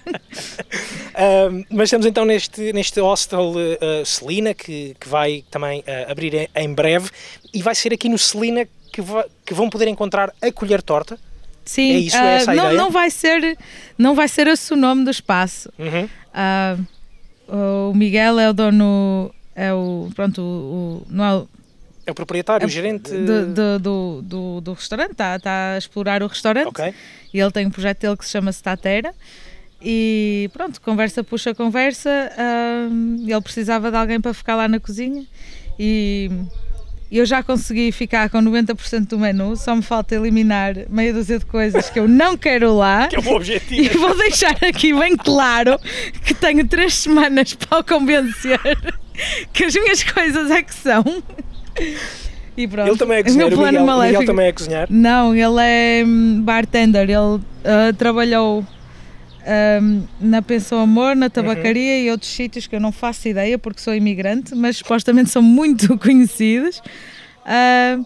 Um, 1.51 1.65
mas 1.71 1.85
estamos 1.89 2.07
então 2.07 2.25
neste, 2.25 2.73
neste 2.73 3.01
hostel 3.01 3.53
uh, 3.53 4.07
Celina, 4.07 4.55
que, 4.55 4.95
que 4.99 5.09
vai 5.09 5.45
também 5.51 5.81
uh, 5.81 6.11
abrir 6.11 6.35
em, 6.35 6.49
em 6.57 6.73
breve, 6.73 7.11
e 7.53 7.63
vai 7.63 7.75
ser 7.75 7.93
aqui 7.93 8.09
no 8.09 8.19
Celina 8.19 8.67
que, 8.93 9.01
va- 9.01 9.27
que 9.45 9.55
vão 9.55 9.69
poder 9.69 9.89
encontrar 9.89 10.33
a 10.43 10.53
colher 10.53 10.83
torta. 10.83 11.19
Sim, 11.65 11.93
É 11.93 11.99
isso, 11.99 12.17
é 12.17 12.21
ah, 12.21 12.31
essa 12.31 12.55
não, 12.55 12.65
ideia? 12.65 12.79
não 12.79 12.91
vai 12.91 13.11
ser 13.11 13.59
não 13.97 14.15
vai 14.15 14.27
ser 14.29 14.47
esse 14.49 14.73
o 14.73 14.77
nome 14.77 15.05
do 15.05 15.11
espaço. 15.11 15.71
Uhum. 15.79 16.09
Ah, 16.35 16.77
o 17.49 17.93
Miguel 17.95 18.39
é 18.39 18.49
o 18.49 18.53
dono, 18.53 19.33
é 19.55 19.73
o 19.73 20.09
pronto, 20.15 20.41
o, 20.41 20.45
o- 20.45 21.07
não 21.09 21.25
é 21.25 21.35
o, 21.37 21.49
É 22.11 22.13
o 22.13 22.15
proprietário, 22.15 22.67
o 22.67 22.71
gerente. 22.71 23.11
do, 23.11 23.47
do, 23.47 23.79
do, 23.79 24.23
do, 24.23 24.61
do 24.61 24.73
restaurante, 24.73 25.13
está 25.13 25.39
tá 25.39 25.75
a 25.75 25.79
explorar 25.79 26.23
o 26.23 26.27
restaurante. 26.27 26.67
Ok. 26.67 26.93
E 27.33 27.39
ele 27.41 27.51
tem 27.53 27.67
um 27.67 27.71
projeto 27.71 28.01
dele 28.01 28.17
que 28.17 28.25
se 28.25 28.33
chama 28.33 28.51
Statera. 28.53 29.15
E 29.83 30.51
pronto, 30.53 30.81
conversa 30.81 31.23
puxa 31.25 31.55
conversa. 31.55 32.11
hum, 32.91 33.25
ele 33.27 33.41
precisava 33.41 33.91
de 33.91 33.97
alguém 33.97 34.21
para 34.21 34.35
ficar 34.35 34.57
lá 34.57 34.67
na 34.69 34.79
cozinha. 34.81 35.25
E 35.79 36.31
eu 37.11 37.25
já 37.25 37.43
consegui 37.43 37.91
ficar 37.91 38.29
com 38.29 38.39
90% 38.39 39.07
do 39.09 39.19
menu, 39.19 39.57
só 39.57 39.75
me 39.75 39.83
falta 39.83 40.15
eliminar 40.15 40.75
meia 40.91 41.13
dúzia 41.13 41.39
de 41.39 41.47
coisas 41.47 41.89
que 41.91 41.99
eu 41.99 42.07
não 42.07 42.37
quero 42.37 42.75
lá. 42.77 43.09
Que 43.11 43.17
é 43.17 43.19
o 43.19 43.23
meu 43.23 43.33
E 43.33 43.37
objetivo. 43.37 43.99
vou 43.99 44.17
deixar 44.19 44.57
aqui 44.63 44.93
bem 44.93 45.17
claro 45.17 45.79
que 46.25 46.35
tenho 46.35 46.67
três 46.69 46.95
semanas 46.95 47.55
para 47.55 47.79
o 47.79 47.85
convencer 47.85 48.61
que 49.53 49.65
as 49.65 49.75
minhas 49.75 50.03
coisas 50.05 50.51
é 50.51 50.63
que 50.63 50.75
são. 50.75 51.03
E 52.57 52.69
pronto. 52.69 52.89
Ele 52.89 52.99
também 52.99 53.19
é 53.19 53.21
o 53.21 53.25
cozinhar, 53.25 53.49
meu 53.49 53.57
o 53.57 53.61
plano 53.61 53.81
Miguel, 53.81 53.83
o 53.83 53.87
Miguel 53.87 53.97
maléfico. 53.97 54.25
também 54.27 54.47
é 54.47 54.53
cozinhar. 54.53 54.87
Não, 54.91 55.35
ele 55.35 55.61
é 55.61 56.05
hum, 56.05 56.43
bartender. 56.43 57.03
Ele 57.05 57.41
ah, 57.65 57.93
trabalhou 57.97 58.65
hum, 59.83 60.03
na 60.21 60.43
Pensão 60.43 60.81
Amor, 60.81 61.17
na 61.17 61.31
tabacaria 61.31 62.01
e 62.01 62.11
outros 62.11 62.31
sítios 62.31 62.67
que 62.67 62.77
eu 62.77 62.81
não 62.81 62.93
faço 62.93 63.29
ideia 63.29 63.59
porque 63.59 63.81
sou 63.81 63.95
imigrante, 63.95 64.55
mas 64.55 64.79
supostamente 64.79 65.31
são 65.31 65.41
muito 65.43 65.97
conhecidos. 65.99 66.83
Ah, 67.45 67.99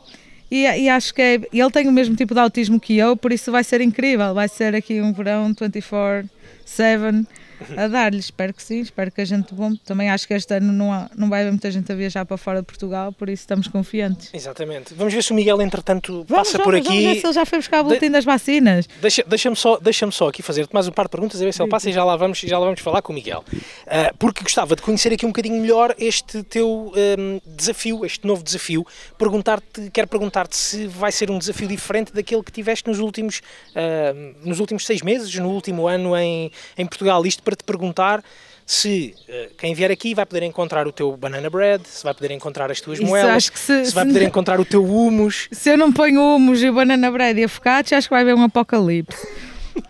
e, 0.51 0.63
e 0.63 0.89
acho 0.89 1.13
que 1.13 1.23
é, 1.23 1.41
ele 1.53 1.71
tem 1.71 1.89
o 1.89 1.93
mesmo 1.93 2.15
tipo 2.15 2.35
de 2.35 2.41
autismo 2.41 2.79
que 2.79 2.97
eu, 2.97 3.17
por 3.17 3.33
isso 3.33 3.51
vai 3.51 3.65
ser 3.65 3.81
incrível. 3.81 4.35
Vai 4.35 4.49
ser 4.49 4.75
aqui 4.75 5.01
um 5.01 5.13
verão 5.13 5.53
24-7 5.55 7.27
a 7.77 7.89
dar-lhe. 7.89 8.19
Espero 8.19 8.53
que 8.55 8.63
sim, 8.63 8.81
espero 8.81 9.11
que 9.11 9.21
a 9.21 9.25
gente. 9.25 9.55
Bom, 9.55 9.75
também 9.85 10.11
acho 10.11 10.27
que 10.27 10.35
este 10.35 10.55
ano 10.55 10.73
não, 10.73 10.93
há- 10.93 11.11
não 11.17 11.29
vai 11.29 11.43
haver 11.43 11.51
muita 11.51 11.71
gente 11.71 11.91
a 11.91 11.95
viajar 11.95 12.25
para 12.25 12.37
fora 12.37 12.61
de 12.61 12.67
Portugal, 12.67 13.13
por 13.13 13.29
isso 13.29 13.43
estamos 13.43 13.69
confiantes. 13.69 14.31
Exatamente. 14.33 14.95
Vamos 14.95 15.13
ver 15.15 15.23
se 15.23 15.33
o 15.33 15.35
Miguel, 15.35 15.61
entretanto, 15.63 16.25
passa 16.29 16.53
vamos, 16.59 16.65
por 16.65 16.73
vamos 16.83 16.89
ver 16.89 17.09
aqui. 17.11 17.21
se 17.21 17.27
ele 17.27 17.33
já 17.33 17.47
foi 17.47 17.59
buscar 17.59 17.81
o 17.81 17.85
boletim 17.85 18.11
das 18.11 18.25
vacinas. 18.25 18.89
Deixa- 19.01 19.25
Deixa-me 19.27 19.57
só, 19.57 19.79
deixa 19.79 20.11
só 20.11 20.29
aqui 20.29 20.43
fazer-te 20.43 20.73
mais 20.75 20.87
um 20.89 20.93
par 20.93 21.07
de 21.07 21.11
perguntas 21.11 21.41
a 21.41 21.45
ver 21.45 21.53
se 21.53 21.63
ele 21.63 21.69
passa 21.71 21.89
e 21.89 21.93
já 21.93 22.05
lá 22.05 22.15
vamos, 22.17 22.39
já 22.39 22.59
lá 22.59 22.65
vamos 22.67 22.81
falar 22.81 23.01
com 23.03 23.13
o 23.13 23.15
Miguel. 23.15 23.45
Ah, 23.87 24.13
porque 24.19 24.43
gostava 24.43 24.77
de 24.77 24.83
conhecer 24.83 25.13
aqui 25.13 25.25
um 25.25 25.31
bocadinho 25.31 25.61
melhor 25.61 25.95
este 25.99 26.43
teu 26.43 26.93
ahm, 26.95 27.39
desafio, 27.47 28.05
este 28.05 28.27
novo 28.27 28.43
desafio. 28.43 28.87
Perguntar-te, 29.19 29.91
quero 29.91 30.07
perguntar-te 30.09 30.57
se 30.57 30.87
vai 30.87 31.11
ser 31.13 31.31
um 31.31 31.39
desafio 31.39 31.67
diferente 31.69 32.13
daquele 32.13 32.43
que 32.43 32.53
tiveste 32.53 32.89
nos 32.89 32.99
últimos, 32.99 33.41
ahm, 33.75 34.35
nos 34.45 34.61
últimos 34.61 34.85
seis 34.85 35.01
meses, 35.03 35.35
no 35.37 35.49
último 35.51 35.87
ano 35.89 36.17
em, 36.17 36.51
em 36.77 36.87
Portugal. 36.87 37.25
Isto 37.25 37.43
para 37.43 37.54
te 37.57 37.65
perguntar 37.65 38.23
se 38.67 39.15
ah, 39.29 39.49
quem 39.59 39.75
vier 39.75 39.91
aqui 39.91 40.15
vai 40.15 40.25
poder 40.25 40.43
encontrar 40.45 40.87
o 40.87 40.93
teu 40.93 41.15
banana 41.17 41.51
bread, 41.51 41.87
se 41.87 42.03
vai 42.03 42.15
poder 42.15 42.31
encontrar 42.31 42.71
as 42.71 42.81
tuas 42.81 42.99
Isso, 42.99 43.07
moelas, 43.07 43.51
se- 43.55 43.85
se 43.87 43.95
vai 43.95 44.07
poder 44.07 44.23
encontrar 44.23 44.59
o 44.61 44.65
teu 44.65 44.83
humus. 44.85 45.49
Se 45.53 45.71
eu 45.71 45.77
não 45.77 45.93
ponho 45.93 46.21
humus 46.37 46.63
e 46.63 46.71
banana 46.71 47.11
bread 47.11 47.41
e 47.41 47.45
a 47.45 47.49
focaccia, 47.49 47.99
acho 47.99 48.09
que 48.09 48.15
vai 48.15 48.23
haver 48.23 48.35
um 48.35 48.43
apocalipse. 48.43 49.27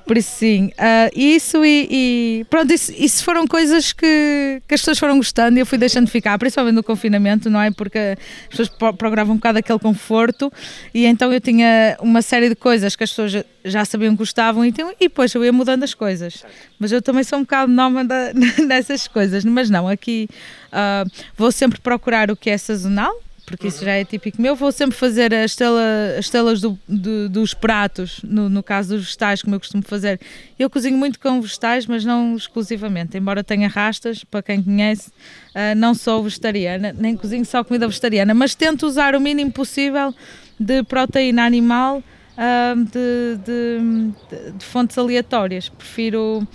Por 0.07 0.17
isso 0.17 0.39
sim, 0.39 0.67
uh, 0.67 1.11
isso 1.15 1.65
e, 1.65 1.89
e, 1.91 2.47
pronto, 2.51 2.73
isso, 2.73 2.93
isso 2.97 3.25
foram 3.25 3.47
coisas 3.47 3.93
que, 3.93 4.63
que 4.67 4.75
as 4.75 4.81
pessoas 4.81 4.99
foram 4.99 5.17
gostando 5.17 5.57
e 5.59 5.61
eu 5.61 5.67
fui 5.67 5.79
deixando 5.79 6.09
ficar, 6.09 6.39
principalmente 6.39 6.75
no 6.75 6.83
confinamento, 6.83 7.49
não 7.51 7.61
é? 7.61 7.71
Porque 7.71 8.17
as 8.45 8.49
pessoas 8.49 8.69
procuravam 8.69 9.35
um 9.35 9.37
bocado 9.37 9.59
aquele 9.59 9.79
conforto 9.79 10.53
e 10.93 11.07
então 11.07 11.33
eu 11.33 11.41
tinha 11.41 11.97
uma 12.01 12.23
série 12.23 12.49
de 12.49 12.55
coisas 12.55 12.97
que 12.97 13.05
as 13.05 13.11
pessoas 13.11 13.45
já 13.65 13.85
sabiam 13.85 14.13
que 14.13 14.19
gostavam 14.19 14.65
e, 14.65 14.69
então, 14.69 14.91
e 14.93 15.09
depois 15.09 15.35
eu 15.35 15.45
ia 15.45 15.53
mudando 15.53 15.83
as 15.83 15.95
coisas. 15.95 16.45
Mas 16.79 16.93
eu 16.93 17.01
também 17.01 17.25
sou 17.25 17.39
um 17.39 17.43
bocado 17.43 17.73
nómada 17.73 18.33
nessas 18.67 19.09
coisas, 19.09 19.45
mas 19.45 19.71
não, 19.71 19.89
aqui 19.89 20.29
uh, 20.69 21.11
vou 21.37 21.51
sempre 21.51 21.81
procurar 21.81 22.31
o 22.31 22.37
que 22.37 22.51
é 22.51 22.59
sazonal, 22.59 23.15
porque 23.45 23.69
isso 23.69 23.85
já 23.85 23.93
é 23.93 24.05
típico 24.05 24.41
meu. 24.41 24.57
Vou 24.57 24.73
sempre 24.73 24.97
fazer 24.97 25.35
as, 25.35 25.51
estela, 25.51 25.83
as 26.19 26.29
telas 26.31 26.61
do, 26.61 26.79
do, 26.89 27.29
dos 27.29 27.53
pratos, 27.53 28.21
no, 28.25 28.49
no 28.49 28.63
caso 28.63 28.91
dos 28.91 29.05
vegetais, 29.05 29.43
como 29.43 29.55
eu 29.55 29.61
costumo 29.61 29.83
fazer. 29.83 30.21
Eu 30.59 30.71
cozinho 30.71 30.97
muito 30.97 31.21
com 31.21 31.41
vegetais, 31.41 31.87
mas 31.87 32.05
não 32.05 32.37
exclusivamente. 32.37 33.19
Embora 33.19 33.45
tenha 33.45 33.69
rastas, 33.69 34.25
para 34.25 34.43
quem 34.43 34.63
conhece, 34.63 35.11
uh, 35.11 35.77
não 35.77 35.95
sou 35.95 36.23
vegetariana, 36.23 36.95
nem 36.97 37.17
cozinho 37.17 37.45
só 37.45 37.63
comida 37.63 37.87
vegetariana, 37.87 38.33
mas 38.33 38.55
tento 38.55 38.87
usar 38.87 39.15
o 39.15 39.21
mínimo 39.21 39.53
possível 39.53 40.15
de 40.59 40.83
proteína 40.83 41.45
animal 41.45 41.99
uh, 41.99 42.85
de, 42.85 43.39
de, 43.45 44.53
de, 44.53 44.65
fontes 44.65 44.97
aleatórias. 44.97 45.69
Prefiro 45.69 46.47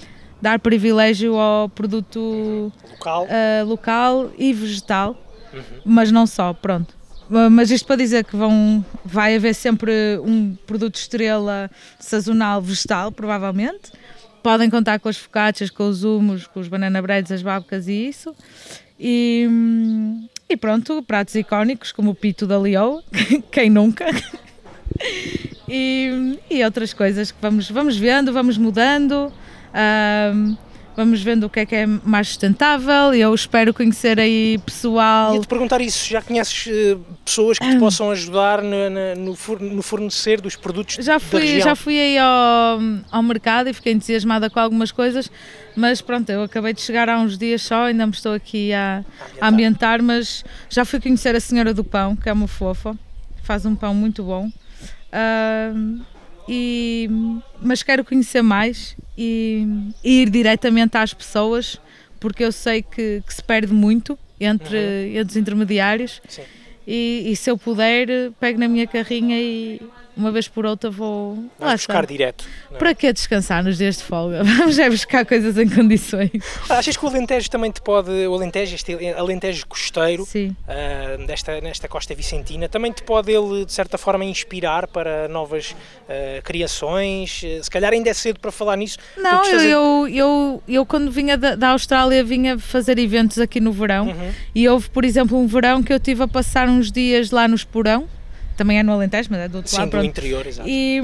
dar 0.42 0.58
privilégio 0.60 1.36
ao 1.38 1.70
produto 1.70 2.72
local, 2.92 3.26
uh, 3.26 3.66
local 3.66 4.32
e 4.38 4.54
vegetal 4.54 5.29
mas 5.86 6.12
não 6.12 6.26
só, 6.28 6.54
pronto. 6.54 7.00
Mas 7.52 7.70
isto 7.70 7.86
para 7.86 7.96
dizer 7.96 8.24
que 8.24 8.36
vão, 8.36 8.84
vai 9.06 9.36
haver 9.36 9.54
sempre 9.54 9.92
um 10.24 10.56
produto 10.66 10.96
estrela 10.96 11.70
sazonal 12.00 12.60
vegetal, 12.60 13.12
provavelmente. 13.12 13.92
Podem 14.42 14.70
contar 14.70 15.00
com 15.00 15.10
as 15.10 15.18
focaccias, 15.18 15.70
com 15.70 15.88
os 15.88 16.04
humos, 16.04 16.48
com 16.48 16.60
os 16.60 16.68
banana 16.68 17.00
breads, 17.02 17.32
as 17.32 17.44
babcas 17.44 17.88
e 17.88 18.08
isso. 18.08 18.36
E, 19.00 19.48
e 20.50 20.58
pronto, 20.58 21.04
pratos 21.04 21.36
icónicos 21.36 21.92
como 21.92 22.12
o 22.12 22.16
pito 22.16 22.48
da 22.48 22.58
Leo, 22.58 23.04
quem 23.52 23.70
nunca? 23.70 24.06
E, 25.68 26.40
e 26.50 26.64
outras 26.64 26.94
coisas 26.94 27.32
que 27.32 27.38
vamos, 27.40 27.70
vamos 27.70 27.96
vendo, 27.96 28.34
vamos 28.34 28.58
mudando. 28.58 29.32
Um, 30.34 30.58
vamos 31.00 31.22
vendo 31.22 31.46
o 31.46 31.50
que 31.50 31.62
é 31.62 31.66
que 31.66 31.76
é 31.76 31.86
mais 31.86 32.28
sustentável 32.28 33.14
e 33.14 33.22
eu 33.22 33.34
espero 33.34 33.74
conhecer 33.74 34.20
aí 34.20 34.58
pessoal. 34.66 35.34
E 35.34 35.40
te 35.40 35.48
perguntar 35.48 35.80
isso, 35.80 36.10
já 36.10 36.22
conheces 36.22 36.66
uh, 36.68 37.00
pessoas 37.24 37.58
que 37.58 37.66
te 37.66 37.78
ah. 37.78 37.80
possam 37.80 38.12
ajudar 38.12 38.62
no, 38.62 38.90
no, 39.16 39.76
no, 39.76 39.82
fornecer 39.82 40.42
dos 40.42 40.58
produtos 40.58 40.98
já 41.00 41.18
fui? 41.18 41.62
Já 41.62 41.74
fui 41.74 41.98
aí 41.98 42.18
ao, 42.18 42.80
ao 43.10 43.24
mercado 43.24 43.70
e 43.70 43.74
fiquei 43.74 43.94
entusiasmada 43.94 44.50
com 44.50 44.60
algumas 44.60 44.92
coisas, 44.92 45.32
mas 45.74 46.02
pronto, 46.02 46.30
eu 46.30 46.44
acabei 46.44 46.74
de 46.74 46.82
chegar 46.82 47.08
há 47.08 47.18
uns 47.18 47.38
dias 47.38 47.62
só, 47.62 47.86
ainda 47.86 48.06
me 48.06 48.12
estou 48.12 48.34
aqui 48.34 48.74
a, 48.74 48.98
ambientar. 48.98 49.38
a 49.40 49.48
ambientar, 49.48 50.04
mas 50.04 50.44
já 50.70 50.84
fui 50.84 51.00
conhecer 51.00 51.34
a 51.34 51.40
senhora 51.40 51.74
do 51.74 51.84
pão, 51.86 52.14
que 52.14 52.28
é 52.28 52.34
uma 52.34 52.48
fofa, 52.48 52.94
faz 53.42 53.66
um 53.66 53.74
pão 53.74 53.94
muito 53.94 54.22
bom. 54.22 54.50
Uh, 55.14 56.02
e, 56.52 57.08
mas 57.62 57.84
quero 57.84 58.04
conhecer 58.04 58.42
mais 58.42 58.98
e, 59.16 59.68
e, 60.04 60.24
ir 60.24 60.32
diretamente 60.32 60.98
às 60.98 61.14
pessoas, 61.14 61.80
porque 62.20 62.44
eu 62.44 62.52
sei 62.52 62.82
que, 62.82 63.22
que 63.26 63.32
se 63.32 63.44
perde 63.44 63.72
muito 63.72 64.18
entre, 64.40 64.76
uhum. 64.76 65.20
entre 65.20 65.30
os 65.30 65.38
intermediários. 65.38 66.20
E, 66.88 67.26
e, 67.28 67.36
se 67.36 67.52
eu 67.52 67.58
puder, 67.58 68.32
pego 68.40 68.60
na 68.60 68.68
minha 68.68 68.88
carrinha 68.88 69.40
e, 69.40 69.80
uma 70.20 70.32
vez 70.32 70.48
por 70.48 70.66
outra 70.66 70.92
vou 70.92 71.50
lá 71.58 71.72
buscar 71.72 72.06
direto. 72.06 72.46
É? 72.72 72.78
Para 72.78 72.94
que 72.94 73.12
descansar 73.12 73.64
nos 73.64 73.78
dias 73.78 73.98
de 73.98 74.04
folga? 74.04 74.44
Vamos 74.60 74.78
é 74.78 74.90
buscar 74.90 75.26
coisas 75.26 75.58
em 75.58 75.68
condições. 75.68 76.30
Achas 76.70 76.98
que 76.98 77.06
o 77.06 77.08
Alentejo 77.08 77.50
também 77.50 77.72
te 77.72 77.82
pode, 77.82 78.12
o 78.12 78.34
Alentejo, 78.34 78.76
este 78.76 78.94
Alentejo 79.16 79.66
costeiro, 79.66 80.24
uh, 80.24 81.26
desta, 81.26 81.62
nesta 81.62 81.88
costa 81.88 82.14
vicentina, 82.14 82.68
também 82.68 82.92
te 82.92 83.02
pode 83.02 83.32
ele, 83.32 83.66
de 83.66 83.72
certa 83.72 83.98
forma, 83.98 84.26
inspirar 84.26 84.88
para 84.88 85.28
novas 85.30 85.72
uh, 85.72 86.44
criações? 86.44 87.42
Se 87.62 87.72
calhar 87.72 87.94
ainda 87.94 88.10
é 88.10 88.14
cedo 88.14 88.40
para 88.40 88.52
falar 88.52 88.76
nisso. 88.76 88.98
Não, 89.18 89.46
eu, 89.46 89.62
eu, 89.62 90.08
eu, 90.08 90.64
eu, 90.68 90.86
quando 90.86 91.10
vinha 91.10 91.38
da, 91.38 91.56
da, 91.56 91.70
Austrália 91.70 92.24
vinha 92.24 92.60
fazer 92.60 93.00
eventos 93.00 93.40
aqui 93.40 93.62
no 93.62 93.72
verão 93.72 94.08
uhum. 94.08 94.32
e 94.54 94.68
houve, 94.68 94.90
por 94.90 95.06
exemplo, 95.06 95.38
um 95.38 95.48
verão 95.48 95.82
que 95.82 95.94
eu 95.94 96.00
tive 96.00 96.24
a 96.24 96.28
passar 96.28 96.68
uns 96.68 96.92
dias 96.92 97.32
lá 97.32 97.48
no 97.48 97.56
Esporão 97.56 98.08
também 98.60 98.78
é 98.78 98.84
no 98.84 98.92
Alentejo, 98.92 99.30
mas 99.32 99.40
é 99.40 99.48
do 99.48 99.58
outro 99.58 99.72
Sim, 99.72 99.78
lado. 99.78 99.92
do 99.92 100.04
interior, 100.04 100.46
exato. 100.46 100.68
E, 100.68 101.02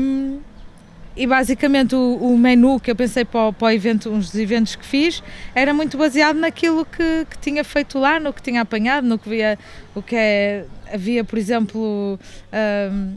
e 1.15 1.25
basicamente 1.25 1.95
o, 1.95 2.17
o, 2.17 2.37
menu 2.37 2.81
que 2.81 2.91
eu 2.91 2.95
pensei 2.97 3.23
para 3.23 3.47
o, 3.47 3.53
para 3.53 3.67
o 3.67 3.71
evento, 3.71 4.09
uns 4.09 4.29
dos 4.29 4.39
eventos 4.39 4.75
que 4.75 4.85
fiz, 4.85 5.23
era 5.55 5.73
muito 5.73 5.97
baseado 5.97 6.35
naquilo 6.35 6.85
que, 6.85 7.25
que 7.29 7.37
tinha 7.37 7.63
feito 7.63 7.97
lá, 7.97 8.19
no 8.19 8.33
que 8.33 8.41
tinha 8.41 8.59
apanhado, 8.59 9.07
no 9.07 9.17
que 9.17 9.29
via, 9.29 9.57
o 9.95 10.01
que 10.01 10.17
é, 10.17 10.65
havia, 10.93 11.23
por 11.23 11.39
exemplo, 11.39 12.19
um, 12.91 13.13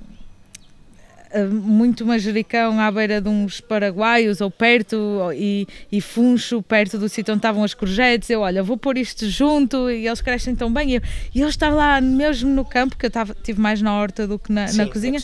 muito 1.50 2.06
manjericão 2.06 2.80
à 2.80 2.90
beira 2.90 3.20
de 3.20 3.28
uns 3.28 3.60
paraguaios 3.60 4.40
ou 4.40 4.50
perto 4.50 4.96
e, 5.34 5.66
e 5.92 6.00
funcho 6.00 6.62
perto 6.62 6.98
do 6.98 7.08
sítio 7.08 7.32
onde 7.32 7.40
estavam 7.40 7.62
as 7.62 7.74
courgettes. 7.74 8.30
Eu, 8.30 8.40
olha, 8.40 8.62
vou 8.62 8.76
pôr 8.76 8.96
isto 8.96 9.28
junto 9.28 9.90
e 9.90 10.06
eles 10.06 10.20
crescem 10.20 10.54
tão 10.54 10.72
bem. 10.72 10.92
E 10.92 10.94
eu, 10.96 11.02
e 11.34 11.40
eu 11.40 11.48
estava 11.48 11.76
lá 11.76 12.00
mesmo 12.00 12.50
no 12.50 12.64
campo, 12.64 12.96
que 12.96 13.06
eu 13.06 13.08
estava, 13.08 13.32
estive 13.32 13.60
mais 13.60 13.82
na 13.82 13.94
horta 13.94 14.26
do 14.26 14.38
que 14.38 14.52
na, 14.52 14.68
Sim, 14.68 14.78
na 14.78 14.86
cozinha. 14.86 15.20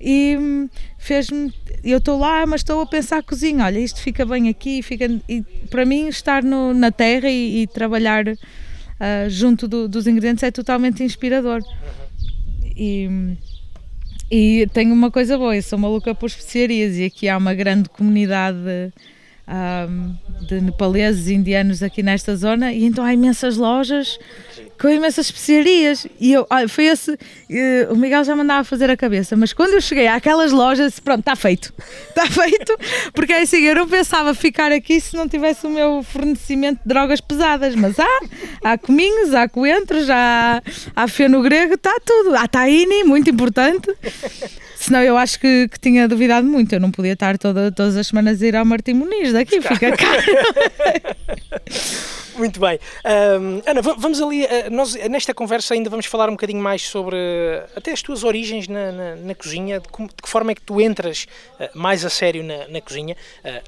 E 0.00 0.36
hum, 0.38 0.68
fez-me. 0.96 1.52
Eu 1.82 1.98
estou 1.98 2.18
lá, 2.18 2.46
mas 2.46 2.60
estou 2.60 2.80
a 2.80 2.86
pensar 2.86 3.18
a 3.18 3.22
cozinha. 3.22 3.64
Olha, 3.64 3.78
isto 3.78 4.00
fica 4.00 4.24
bem 4.24 4.48
aqui. 4.48 4.82
Fica, 4.82 5.10
e 5.28 5.42
para 5.70 5.84
mim, 5.84 6.08
estar 6.08 6.42
no, 6.42 6.72
na 6.72 6.92
terra 6.92 7.28
e, 7.28 7.62
e 7.62 7.66
trabalhar 7.66 8.28
uh, 8.28 8.36
junto 9.28 9.66
do, 9.66 9.88
dos 9.88 10.06
ingredientes 10.06 10.44
é 10.44 10.50
totalmente 10.50 11.02
inspirador. 11.02 11.62
Uhum. 11.62 12.70
E 12.76 13.08
hum, 13.08 13.36
e 14.30 14.66
tenho 14.72 14.92
uma 14.92 15.10
coisa 15.10 15.38
boa, 15.38 15.56
eu 15.56 15.62
sou 15.62 15.78
maluca 15.78 16.14
por 16.14 16.26
especiarias 16.26 16.96
e 16.96 17.04
aqui 17.04 17.28
há 17.28 17.36
uma 17.36 17.54
grande 17.54 17.88
comunidade 17.88 18.58
um, 19.48 20.14
de 20.46 20.60
nepaleses 20.60 21.28
e 21.28 21.34
indianos 21.34 21.82
aqui 21.82 22.02
nesta 22.02 22.36
zona 22.36 22.72
e 22.72 22.84
então 22.84 23.04
há 23.04 23.12
imensas 23.12 23.56
lojas 23.56 24.18
com 24.80 24.88
imensas 24.88 25.26
especiarias. 25.26 26.06
E 26.20 26.32
eu, 26.32 26.46
olha, 26.48 26.68
foi 26.68 26.86
esse. 26.86 27.12
Uh, 27.12 27.92
o 27.92 27.96
Miguel 27.96 28.24
já 28.24 28.34
mandava 28.34 28.64
fazer 28.64 28.88
a 28.90 28.96
cabeça, 28.96 29.36
mas 29.36 29.52
quando 29.52 29.74
eu 29.74 29.80
cheguei 29.80 30.06
àquelas 30.06 30.52
lojas, 30.52 30.98
pronto, 31.00 31.20
está 31.20 31.34
feito. 31.34 31.74
Está 32.08 32.26
feito, 32.30 32.78
porque 33.12 33.32
é 33.32 33.42
assim, 33.42 33.58
eu 33.58 33.74
não 33.74 33.88
pensava 33.88 34.34
ficar 34.34 34.72
aqui 34.72 35.00
se 35.00 35.16
não 35.16 35.28
tivesse 35.28 35.66
o 35.66 35.70
meu 35.70 36.02
fornecimento 36.02 36.80
de 36.82 36.88
drogas 36.88 37.20
pesadas. 37.20 37.74
Mas 37.74 37.98
há, 37.98 38.20
há 38.62 38.78
cominhos, 38.78 39.34
há 39.34 39.48
coentros, 39.48 40.08
há, 40.08 40.62
há 40.94 41.08
feno 41.08 41.42
grego, 41.42 41.74
está 41.74 41.96
tudo. 42.04 42.36
Há 42.36 42.46
tahini, 42.46 43.04
muito 43.04 43.28
importante. 43.28 43.88
Senão 44.88 45.02
eu 45.02 45.18
acho 45.18 45.38
que, 45.38 45.68
que, 45.68 45.78
tinha 45.78 46.08
duvidado 46.08 46.46
muito. 46.46 46.72
Eu 46.72 46.80
não 46.80 46.90
podia 46.90 47.12
estar 47.12 47.36
toda, 47.36 47.70
todas 47.70 47.94
as 47.94 48.06
semanas 48.06 48.40
a 48.40 48.46
ir 48.46 48.56
ao 48.56 48.64
Martim 48.64 48.94
Muniz 48.94 49.34
daqui, 49.34 49.60
fica 49.60 49.94
caro. 49.94 50.22
Muito 52.38 52.60
bem. 52.60 52.78
Um, 53.04 53.60
Ana, 53.66 53.82
vamos 53.82 54.22
ali. 54.22 54.44
Uh, 54.44 54.70
nós 54.70 54.94
nesta 55.10 55.34
conversa 55.34 55.74
ainda 55.74 55.90
vamos 55.90 56.06
falar 56.06 56.28
um 56.28 56.32
bocadinho 56.32 56.62
mais 56.62 56.82
sobre 56.82 57.16
uh, 57.16 57.68
até 57.74 57.90
as 57.90 58.00
tuas 58.00 58.22
origens 58.22 58.68
na, 58.68 58.92
na, 58.92 59.16
na 59.16 59.34
cozinha, 59.34 59.80
de, 59.80 59.88
como, 59.88 60.08
de, 60.08 60.14
que 60.14 60.28
forma 60.28 60.52
é 60.52 60.54
que 60.54 60.60
tu 60.60 60.80
entras 60.80 61.26
uh, 61.58 61.68
mais 61.74 62.04
a 62.04 62.10
sério 62.10 62.44
na, 62.44 62.68
na 62.68 62.80
cozinha. 62.80 63.16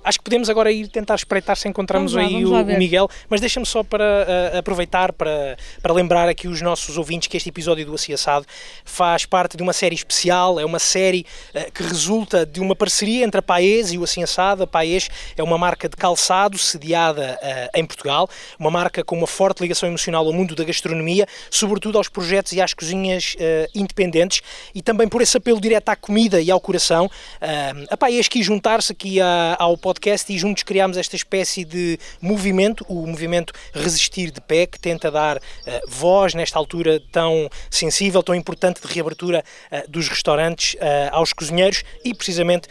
acho 0.04 0.18
que 0.18 0.24
podemos 0.24 0.48
agora 0.48 0.70
ir 0.70 0.87
tentar 0.87 1.16
espreitar 1.16 1.56
se 1.56 1.68
encontramos 1.68 2.14
lá, 2.14 2.22
aí 2.22 2.44
o, 2.46 2.52
o, 2.54 2.64
Miguel, 2.64 3.09
mas 3.28 3.40
deixa-me 3.40 3.66
só 3.66 3.83
para 3.83 4.56
aproveitar 4.56 5.12
para, 5.12 5.56
para 5.83 5.92
lembrar 5.92 6.28
aqui 6.28 6.46
os 6.46 6.62
nossos 6.62 6.96
ouvintes 6.96 7.26
que 7.26 7.37
este 7.37 7.48
episódio 7.48 7.85
do 7.85 7.94
Aciaçado 7.94 8.46
faz 8.85 9.26
parte 9.26 9.56
de 9.56 9.62
uma 9.64 9.72
série 9.72 9.96
especial, 9.96 10.61
é 10.61 10.64
uma 10.64 10.78
série 10.78 11.26
que 11.74 11.83
resulta 11.83 12.46
de 12.46 12.61
uma 12.61 12.76
parceria 12.76 13.24
entre 13.24 13.40
a 13.40 13.42
Paes 13.42 13.90
e 13.90 13.98
o 13.98 14.04
Aciaçado. 14.04 14.62
A 14.62 14.66
Paes 14.66 15.09
é 15.37 15.42
uma 15.42 15.59
marca 15.59 15.88
de 15.88 15.96
calçado 15.96 16.56
sediada 16.56 17.38
em 17.74 17.85
Portugal 17.85 18.28
uma 18.61 18.70
marca 18.70 19.03
com 19.03 19.16
uma 19.16 19.27
forte 19.27 19.61
ligação 19.61 19.88
emocional 19.88 20.27
ao 20.27 20.33
mundo 20.35 20.55
da 20.55 20.62
gastronomia, 20.62 21.27
sobretudo 21.51 21.96
aos 21.96 22.11
projetos 22.11 22.53
e 22.53 22.61
às 22.61 22.75
cozinhas 22.75 23.35
uh, 23.37 23.70
independentes 23.75 24.42
e 24.75 24.83
também 24.83 25.09
por 25.09 25.23
esse 25.23 25.35
apelo 25.35 25.59
direto 25.59 25.88
à 25.88 25.96
comida 25.96 26.42
e 26.42 26.51
ao 26.51 26.61
coração. 26.61 27.07
Uh, 27.07 27.87
a 27.88 27.96
Paes 27.96 28.29
quis 28.29 28.44
juntar-se 28.44 28.92
aqui 28.92 29.18
a, 29.18 29.57
ao 29.59 29.79
podcast 29.79 30.31
e 30.31 30.38
juntos 30.38 30.62
criámos 30.62 30.99
esta 30.99 31.16
espécie 31.16 31.64
de 31.64 31.99
movimento, 32.20 32.84
o 32.87 33.07
movimento 33.07 33.55
Resistir 33.72 34.30
de 34.30 34.43
Pé, 34.43 34.66
que 34.66 34.78
tenta 34.78 35.11
dar 35.11 35.39
uh, 35.39 35.41
voz 35.89 36.34
nesta 36.34 36.59
altura 36.59 37.01
tão 37.11 37.49
sensível, 37.70 38.22
tão 38.22 38.34
importante 38.34 38.87
de 38.87 38.93
reabertura 38.93 39.43
uh, 39.72 39.91
dos 39.91 40.09
restaurantes 40.09 40.76
aos 41.12 41.32
cozinheiros 41.32 41.82
e 42.05 42.12
precisamente 42.12 42.68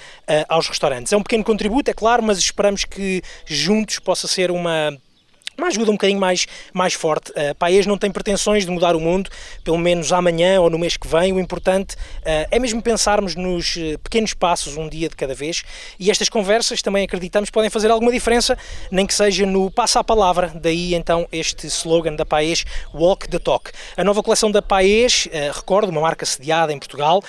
aos 0.47 0.67
restaurantes. 0.67 1.11
É 1.11 1.17
um 1.17 1.23
pequeno 1.23 1.43
contributo, 1.43 1.89
é 1.89 1.93
claro, 1.93 2.21
mas 2.21 2.37
esperamos 2.37 2.85
que 2.85 3.21
juntos 3.45 3.97
possa 3.99 4.27
ser 4.27 4.51
uma 4.51 4.97
uma 5.59 5.67
ajuda 5.67 5.91
um 5.91 5.93
bocadinho 5.93 6.19
mais, 6.19 6.47
mais 6.73 6.93
forte. 6.93 7.31
Uh, 7.31 7.53
Paes 7.55 7.85
não 7.85 7.97
tem 7.97 8.09
pretensões 8.09 8.65
de 8.65 8.71
mudar 8.71 8.95
o 8.95 8.99
mundo, 8.99 9.29
pelo 9.63 9.77
menos 9.77 10.11
amanhã 10.11 10.59
ou 10.61 10.69
no 10.69 10.79
mês 10.79 10.97
que 10.97 11.07
vem. 11.07 11.33
O 11.33 11.39
importante 11.39 11.95
uh, 11.95 12.47
é 12.49 12.57
mesmo 12.57 12.81
pensarmos 12.81 13.35
nos 13.35 13.75
uh, 13.75 13.99
pequenos 13.99 14.33
passos, 14.33 14.77
um 14.77 14.87
dia 14.87 15.09
de 15.09 15.15
cada 15.15 15.35
vez. 15.35 15.63
E 15.99 16.09
estas 16.09 16.29
conversas 16.29 16.81
também 16.81 17.03
acreditamos 17.03 17.49
podem 17.49 17.69
fazer 17.69 17.91
alguma 17.91 18.11
diferença, 18.11 18.57
nem 18.89 19.05
que 19.05 19.13
seja 19.13 19.45
no 19.45 19.69
passo 19.69 19.99
à 19.99 20.03
palavra. 20.03 20.51
Daí 20.55 20.95
então 20.95 21.27
este 21.31 21.67
slogan 21.67 22.15
da 22.15 22.25
Paes, 22.25 22.65
Walk 22.93 23.27
the 23.27 23.39
Talk. 23.39 23.71
A 23.97 24.03
nova 24.03 24.23
coleção 24.23 24.49
da 24.49 24.61
Paes, 24.61 25.27
uh, 25.27 25.51
recordo, 25.53 25.89
uma 25.89 26.01
marca 26.01 26.25
sediada 26.25 26.73
em 26.73 26.79
Portugal, 26.79 27.23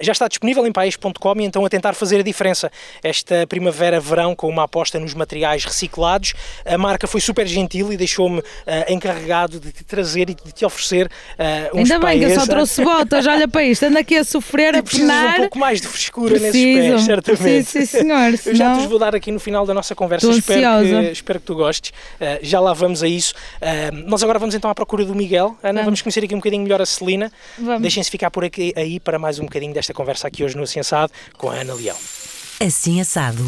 já 0.00 0.12
está 0.12 0.28
disponível 0.28 0.66
em 0.66 0.72
paes.com 0.72 1.40
e 1.40 1.44
então 1.44 1.64
a 1.64 1.68
tentar 1.68 1.94
fazer 1.94 2.20
a 2.20 2.22
diferença. 2.22 2.70
Esta 3.02 3.46
primavera-verão 3.46 4.34
com 4.34 4.48
uma 4.48 4.64
aposta 4.64 4.98
nos 4.98 5.14
materiais 5.14 5.64
reciclados, 5.64 6.34
a 6.64 6.78
marca 6.78 7.06
foi 7.06 7.20
super 7.20 7.46
gentil 7.46 7.71
gentil 7.72 7.92
e 7.92 7.96
deixou-me 7.96 8.38
uh, 8.38 8.44
encarregado 8.88 9.58
de 9.58 9.72
te 9.72 9.84
trazer 9.84 10.30
e 10.30 10.34
de 10.34 10.52
te 10.52 10.64
oferecer 10.64 11.06
uh, 11.06 11.78
uns 11.78 11.90
Ainda 11.90 12.06
bem 12.06 12.18
que 12.18 12.26
eu 12.26 12.34
só 12.38 12.46
trouxe 12.46 12.84
botas, 12.84 13.26
olha 13.26 13.48
para 13.48 13.64
isto, 13.64 13.84
ando 13.84 13.98
aqui 13.98 14.16
a 14.16 14.24
sofrer, 14.24 14.76
a 14.76 14.82
penar. 14.82 15.34
um 15.34 15.40
pouco 15.42 15.58
mais 15.58 15.80
de 15.80 15.88
frescura 15.88 16.38
Preciso. 16.38 16.52
nesses 16.52 16.90
pés, 16.90 17.02
certamente. 17.04 17.64
Sim, 17.64 17.80
sim 17.80 17.98
senhor. 17.98 18.34
eu 18.46 18.54
já 18.54 18.78
te 18.78 18.86
vou 18.86 18.98
dar 18.98 19.14
aqui 19.14 19.32
no 19.32 19.40
final 19.40 19.64
da 19.64 19.72
nossa 19.72 19.94
conversa, 19.94 20.30
espero 20.30 20.84
que, 20.84 21.12
espero 21.12 21.40
que 21.40 21.46
tu 21.46 21.54
gostes. 21.54 21.90
Uh, 21.90 22.38
já 22.42 22.60
lá 22.60 22.72
vamos 22.72 23.02
a 23.02 23.08
isso. 23.08 23.34
nós 24.06 24.22
agora 24.22 24.38
vamos 24.38 24.54
então 24.54 24.70
à 24.70 24.74
procura 24.74 25.04
do 25.04 25.14
Miguel. 25.14 25.56
Ana, 25.62 25.80
vamos, 25.80 25.84
vamos 25.84 26.02
conhecer 26.02 26.24
aqui 26.24 26.34
um 26.34 26.38
bocadinho 26.38 26.62
melhor 26.62 26.80
a 26.80 26.86
Celina. 26.86 27.32
Deixem-se 27.80 28.10
ficar 28.10 28.30
por 28.30 28.44
aqui 28.44 28.72
aí 28.76 29.00
para 29.00 29.18
mais 29.18 29.38
um 29.38 29.44
bocadinho 29.44 29.72
desta 29.72 29.94
conversa 29.94 30.28
aqui 30.28 30.44
hoje 30.44 30.56
no 30.56 30.62
Aciensado 30.62 31.12
com 31.36 31.50
a 31.50 31.54
Ana 31.54 31.74
Leão. 31.74 31.96
Assim 32.60 33.00
Assado. 33.00 33.42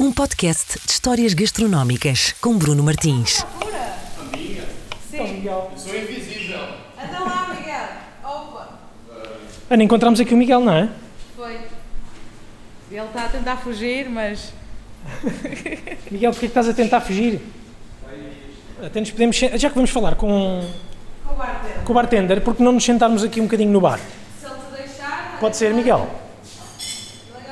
Um 0.00 0.10
podcast 0.10 0.80
de 0.84 0.90
histórias 0.90 1.34
gastronómicas 1.34 2.32
com 2.40 2.58
Bruno 2.58 2.82
Martins. 2.82 3.46
Sim. 5.08 5.44
Eu 5.44 5.70
sou 5.76 5.96
invisível. 5.96 6.58
Então 7.00 7.24
lá, 7.24 7.54
Miguel. 7.54 7.88
Opa. 8.24 8.68
Ana, 9.70 9.84
encontramos 9.84 10.18
aqui 10.18 10.34
o 10.34 10.36
Miguel, 10.36 10.60
não 10.62 10.72
é? 10.72 10.88
Foi. 11.36 11.60
Ele 12.90 13.00
está 13.00 13.26
a 13.26 13.28
tentar 13.28 13.56
fugir, 13.58 14.10
mas. 14.10 14.52
Miguel, 16.10 16.32
porquê 16.32 16.46
que 16.46 16.50
estás 16.50 16.68
a 16.68 16.74
tentar 16.74 17.00
fugir? 17.00 17.40
Até 18.84 18.98
nos 18.98 19.12
podemos. 19.12 19.36
Já 19.36 19.68
que 19.68 19.76
vamos 19.76 19.90
falar 19.90 20.16
com. 20.16 20.68
Com 21.24 21.34
o 21.34 21.36
bartender. 21.36 21.84
Com 21.84 21.92
o 21.92 21.94
bartender, 21.94 22.40
porque 22.40 22.62
não 22.64 22.72
nos 22.72 22.84
sentarmos 22.84 23.22
aqui 23.22 23.40
um 23.40 23.44
bocadinho 23.44 23.70
no 23.70 23.80
bar? 23.80 24.00
Se 24.40 24.46
ele 24.46 24.54
te 24.56 24.82
deixar. 24.82 25.38
Pode 25.38 25.56
ser, 25.56 25.72
Miguel? 25.72 26.10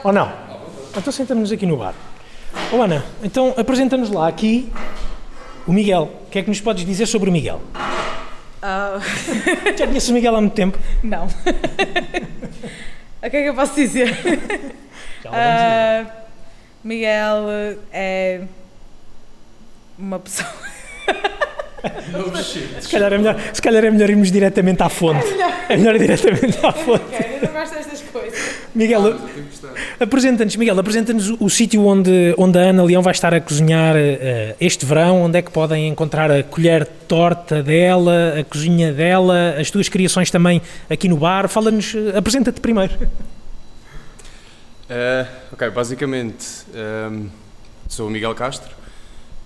Ou 0.03 0.13
não? 0.13 0.33
Então 0.97 1.13
sentamos-nos 1.13 1.53
aqui 1.53 1.67
no 1.67 1.77
bar. 1.77 1.95
Oh, 2.75 2.81
Ana, 2.81 3.05
então 3.23 3.53
apresenta-nos 3.55 4.11
lá 4.11 4.27
aqui 4.27 4.73
o 5.67 5.73
Miguel. 5.75 6.11
O 6.27 6.31
que 6.31 6.39
é 6.39 6.43
que 6.43 6.49
nos 6.49 6.59
podes 6.59 6.87
dizer 6.87 7.05
sobre 7.05 7.29
o 7.29 7.33
Miguel? 7.33 7.61
Uh... 8.63 8.99
Já 9.77 9.87
conheces 9.87 10.09
o 10.09 10.15
Miguel 10.15 10.35
há 10.35 10.41
muito 10.41 10.55
tempo? 10.55 10.79
Não. 11.03 11.27
o 11.27 11.31
que 13.31 13.37
é 13.37 13.43
que 13.43 13.49
eu 13.51 13.55
posso 13.55 13.75
dizer? 13.75 14.11
Uh, 15.27 16.11
Miguel 16.83 17.45
é 17.93 18.41
uma 19.99 20.19
pessoa. 20.19 20.49
se, 22.81 22.89
calhar 22.89 23.13
é 23.13 23.19
melhor, 23.19 23.37
se 23.53 23.63
calhar 23.63 23.85
é 23.85 23.91
melhor 23.91 24.11
irmos 24.11 24.31
diretamente 24.31 24.83
à 24.83 24.89
fonte. 24.89 25.27
É 25.27 25.31
melhor, 25.31 25.53
é 25.69 25.77
melhor 25.77 25.97
ir 25.97 25.99
diretamente 26.01 26.59
à 26.65 26.73
fonte. 26.73 27.05
Eu 27.13 27.49
não 27.49 27.61
gosto 27.61 27.75
destas 27.75 28.03
coisas. 28.03 28.39
Miguel, 28.75 29.19
apresenta-nos, 30.01 30.57
Miguel, 30.57 30.79
apresenta-nos 30.79 31.31
o, 31.31 31.37
o 31.41 31.51
sítio 31.51 31.85
onde, 31.85 32.35
onde 32.39 32.59
a 32.59 32.63
Ana 32.63 32.85
Leão 32.85 33.03
vai 33.03 33.13
estar 33.13 33.35
a 33.35 33.41
cozinhar 33.41 33.95
uh, 33.95 34.57
este 34.61 34.87
verão, 34.87 35.23
onde 35.23 35.39
é 35.39 35.43
que 35.43 35.51
podem 35.51 35.89
encontrar 35.89 36.31
a 36.31 36.43
colher 36.43 36.87
torta 37.07 37.63
dela, 37.63 38.35
a 38.41 38.45
cozinha 38.45 38.93
dela, 38.93 39.57
as 39.59 39.71
tuas 39.71 39.89
criações 39.89 40.31
também 40.31 40.63
aqui 40.89 41.09
no 41.09 41.17
bar. 41.17 41.49
Fala-nos, 41.49 41.93
uh, 41.95 42.17
apresenta-te 42.17 42.61
primeiro. 42.61 42.95
Uh, 44.93 45.27
ok, 45.53 45.71
basicamente 45.71 46.47
um, 47.11 47.29
sou 47.89 48.09
o 48.09 48.11
Miguel 48.11 48.35
Castro, 48.35 48.71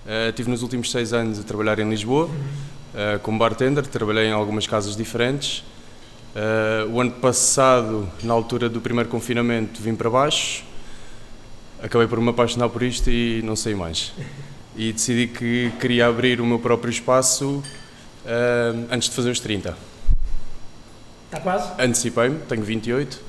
uh, 0.07 0.30
estive 0.30 0.50
nos 0.50 0.62
últimos 0.62 0.90
seis 0.90 1.12
anos 1.12 1.38
a 1.38 1.42
trabalhar 1.42 1.78
em 1.78 1.88
Lisboa 1.90 2.26
uh, 2.26 3.18
como 3.22 3.38
bartender, 3.38 3.86
trabalhei 3.86 4.26
em 4.26 4.32
algumas 4.32 4.66
casas 4.66 4.96
diferentes. 4.96 5.64
Uh, 6.34 6.90
o 6.92 7.00
ano 7.00 7.12
passado, 7.12 8.09
na 8.22 8.32
altura 8.32 8.68
do 8.68 8.80
primeiro 8.80 9.09
confinamento, 9.09 9.82
vim 9.82 9.94
para 9.94 10.09
baixo, 10.09 10.64
acabei 11.82 12.07
por 12.07 12.20
me 12.20 12.30
apaixonar 12.30 12.68
por 12.68 12.82
isto 12.82 13.11
e 13.11 13.42
não 13.42 13.57
sei 13.57 13.74
mais. 13.74 14.12
E 14.76 14.92
decidi 14.92 15.26
que 15.26 15.72
queria 15.80 16.07
abrir 16.07 16.40
o 16.40 16.46
meu 16.46 16.59
próprio 16.59 16.90
espaço 16.90 17.62
antes 18.90 19.09
de 19.09 19.14
fazer 19.14 19.30
os 19.30 19.40
30. 19.40 19.76
Está 21.26 21.40
quase? 21.40 21.70
Antecipei-me, 21.78 22.38
tenho 22.40 22.62
28 22.62 23.26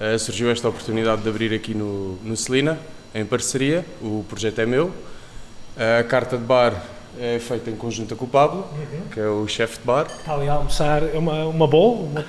uh, 0.00 0.18
surgiu 0.18 0.50
esta 0.50 0.68
oportunidade 0.68 1.22
de 1.22 1.28
abrir 1.28 1.52
aqui 1.52 1.74
no, 1.74 2.16
no 2.24 2.36
Celina, 2.36 2.78
em 3.14 3.24
parceria. 3.24 3.84
O 4.00 4.24
projeto 4.28 4.60
é 4.60 4.66
meu. 4.66 4.92
A 5.80 6.04
carta 6.04 6.36
de 6.36 6.44
bar 6.44 6.74
é 7.18 7.38
feita 7.38 7.70
em 7.70 7.74
conjunto 7.74 8.14
com 8.14 8.26
o 8.26 8.28
Pablo, 8.28 8.68
uhum. 8.70 9.08
que 9.10 9.18
é 9.18 9.26
o 9.26 9.48
chefe 9.48 9.78
de 9.78 9.86
bar. 9.86 10.08
Está 10.14 10.34
ali 10.34 10.46
a 10.46 10.52
almoçar, 10.52 11.02
é 11.02 11.16
uma, 11.16 11.46
uma 11.46 11.66
bowl? 11.66 12.04
Uma... 12.04 12.22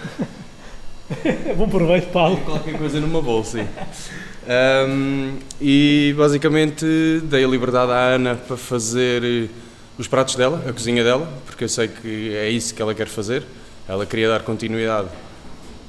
Bom 1.58 1.68
proveito, 1.68 2.08
Paulo. 2.14 2.38
Qualquer 2.46 2.78
coisa 2.78 3.02
numa 3.02 3.22
bowl, 3.22 3.44
sim. 3.44 3.68
Um, 4.88 5.38
e 5.60 6.16
basicamente 6.18 6.86
dei 7.26 7.44
a 7.44 7.48
liberdade 7.50 7.92
à 7.92 8.16
Ana 8.16 8.36
para 8.36 8.56
fazer 8.56 9.22
eh, 9.22 9.50
os 9.98 10.08
pratos 10.08 10.36
dela, 10.36 10.64
a 10.66 10.72
cozinha 10.72 11.04
dela, 11.04 11.30
porque 11.46 11.66
eu 11.66 11.70
sei 11.70 11.90
que 11.90 12.34
é 12.34 12.50
isso 12.50 12.74
que 12.74 12.82
ela 12.82 12.96
quer 12.96 13.10
fazer. 13.10 13.44
Ela 13.86 14.06
queria 14.06 14.30
dar 14.30 14.44
continuidade 14.44 15.10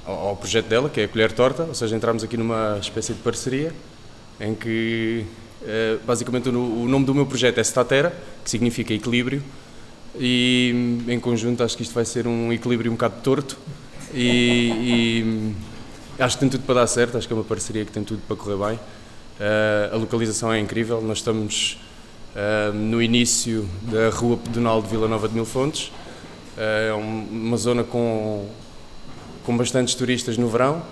ao, 0.04 0.30
ao 0.30 0.36
projeto 0.36 0.66
dela, 0.66 0.90
que 0.90 1.00
é 1.00 1.04
a 1.04 1.08
Colher 1.08 1.30
Torta, 1.30 1.62
ou 1.62 1.74
seja, 1.76 1.94
entramos 1.94 2.24
aqui 2.24 2.36
numa 2.36 2.76
espécie 2.80 3.12
de 3.12 3.20
parceria 3.20 3.72
em 4.40 4.52
que 4.52 5.24
basicamente 6.06 6.48
o, 6.48 6.88
nome 6.88 7.04
do 7.04 7.14
meu 7.14 7.26
projeto 7.26 7.58
é 7.58 7.64
Statera, 7.64 8.12
que 8.44 8.50
significa 8.50 8.92
equilíbrio, 8.92 9.42
e 10.18 11.04
em 11.08 11.18
conjunto 11.18 11.62
acho 11.62 11.76
que 11.76 11.82
isto 11.82 11.94
vai 11.94 12.04
ser 12.04 12.26
um 12.26 12.52
equilíbrio 12.52 12.90
um 12.90 12.94
bocado 12.94 13.14
torto 13.22 13.56
e, 14.12 15.54
e 16.18 16.22
acho 16.22 16.36
que 16.36 16.40
tem 16.40 16.48
tudo 16.48 16.64
para 16.64 16.76
dar 16.76 16.86
certo, 16.86 17.16
acho 17.16 17.26
que 17.26 17.32
é 17.32 17.36
uma 17.36 17.44
parceria 17.44 17.84
que 17.84 17.92
tem 17.92 18.04
tudo 18.04 18.20
para 18.26 18.36
correr 18.36 18.56
bem. 18.56 18.76
Uh, 18.76 19.94
a 19.94 19.96
localização 19.96 20.52
é 20.52 20.60
incrível, 20.60 21.00
nós 21.00 21.18
estamos 21.18 21.78
uh, 22.36 22.72
no 22.72 23.02
início 23.02 23.66
da 23.82 24.10
Rua 24.10 24.36
Pedonal 24.36 24.82
de 24.82 24.88
Vila 24.88 25.08
Nova 25.08 25.28
de 25.28 25.34
Mil 25.34 25.46
Fontes, 25.46 25.90
é 26.56 26.92
um, 26.92 27.26
uma 27.30 27.56
zona 27.56 27.82
com 27.82 28.46
com 29.44 29.56
bastantes 29.56 29.94
turistas 29.94 30.36
no 30.38 30.48
verão. 30.48 30.82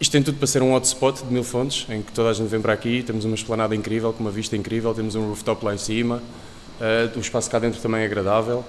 Isto 0.00 0.12
tem 0.12 0.22
tudo 0.22 0.38
para 0.38 0.46
ser 0.46 0.60
um 0.60 0.74
hotspot 0.74 1.22
de 1.22 1.32
Mil 1.32 1.44
Fontes, 1.44 1.86
em 1.88 2.02
que 2.02 2.10
toda 2.10 2.28
a 2.28 2.32
gente 2.32 2.48
vem 2.48 2.60
para 2.60 2.72
aqui, 2.72 3.02
temos 3.02 3.24
uma 3.24 3.36
esplanada 3.36 3.76
incrível, 3.76 4.12
com 4.12 4.24
uma 4.24 4.30
vista 4.30 4.56
incrível, 4.56 4.92
temos 4.92 5.14
um 5.14 5.28
rooftop 5.28 5.64
lá 5.64 5.72
em 5.72 5.78
cima, 5.78 6.16
uh, 6.80 7.16
o 7.16 7.20
espaço 7.20 7.48
cá 7.48 7.60
dentro 7.60 7.80
também 7.80 8.02
é 8.02 8.04
agradável. 8.04 8.64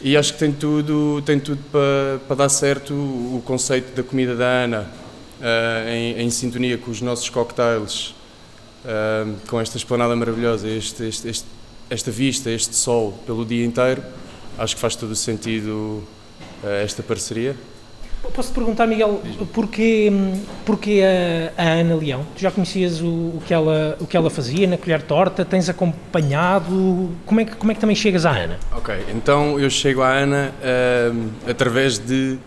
E 0.00 0.16
acho 0.16 0.32
que 0.34 0.38
tem 0.38 0.52
tudo, 0.52 1.20
tem 1.26 1.40
tudo 1.40 1.62
para, 1.70 2.20
para 2.28 2.36
dar 2.36 2.48
certo 2.48 2.94
o 2.94 3.42
conceito 3.44 3.94
da 3.94 4.02
comida 4.04 4.36
da 4.36 4.46
Ana, 4.46 4.90
uh, 5.40 5.88
em, 5.88 6.20
em, 6.20 6.30
sintonia 6.30 6.78
com 6.78 6.92
os 6.92 7.00
nossos 7.00 7.28
cocktails, 7.28 8.14
uh, 8.84 9.34
com 9.48 9.60
esta 9.60 9.76
esplanada 9.76 10.14
maravilhosa, 10.14 10.68
este, 10.68 11.08
este, 11.08 11.28
este, 11.28 11.46
esta 11.90 12.10
vista, 12.12 12.50
este 12.50 12.76
sol 12.76 13.18
pelo 13.26 13.44
dia 13.44 13.64
inteiro. 13.64 14.02
Acho 14.56 14.76
que 14.76 14.80
faz 14.80 14.94
todo 14.94 15.10
o 15.10 15.16
sentido 15.16 16.04
esta 16.62 17.02
parceria. 17.02 17.56
Posso 18.32 18.50
te 18.50 18.54
perguntar, 18.54 18.86
Miguel, 18.86 19.20
porquê, 19.52 20.10
porquê 20.64 21.02
a, 21.56 21.62
a, 21.62 21.68
Ana 21.74 21.94
Leão? 21.94 22.26
Tu 22.34 22.42
já 22.42 22.50
conhecias 22.50 23.00
o, 23.00 23.06
o, 23.06 23.42
que 23.46 23.54
ela, 23.54 23.96
o 24.00 24.06
que 24.06 24.16
ela 24.16 24.28
fazia 24.28 24.66
na 24.66 24.76
colher 24.76 25.02
torta? 25.02 25.44
Tens 25.44 25.68
acompanhado? 25.68 27.10
Como 27.24 27.40
é 27.40 27.44
que, 27.44 27.54
como 27.54 27.70
é 27.70 27.74
que 27.74 27.80
também 27.80 27.94
chegas 27.94 28.26
à 28.26 28.30
Ana? 28.30 28.58
Ok, 28.72 28.94
então 29.14 29.58
eu 29.60 29.70
chego 29.70 30.02
à 30.02 30.08
Ana 30.08 30.52
uh, 30.60 31.30
através 31.48 31.98
de 31.98 32.38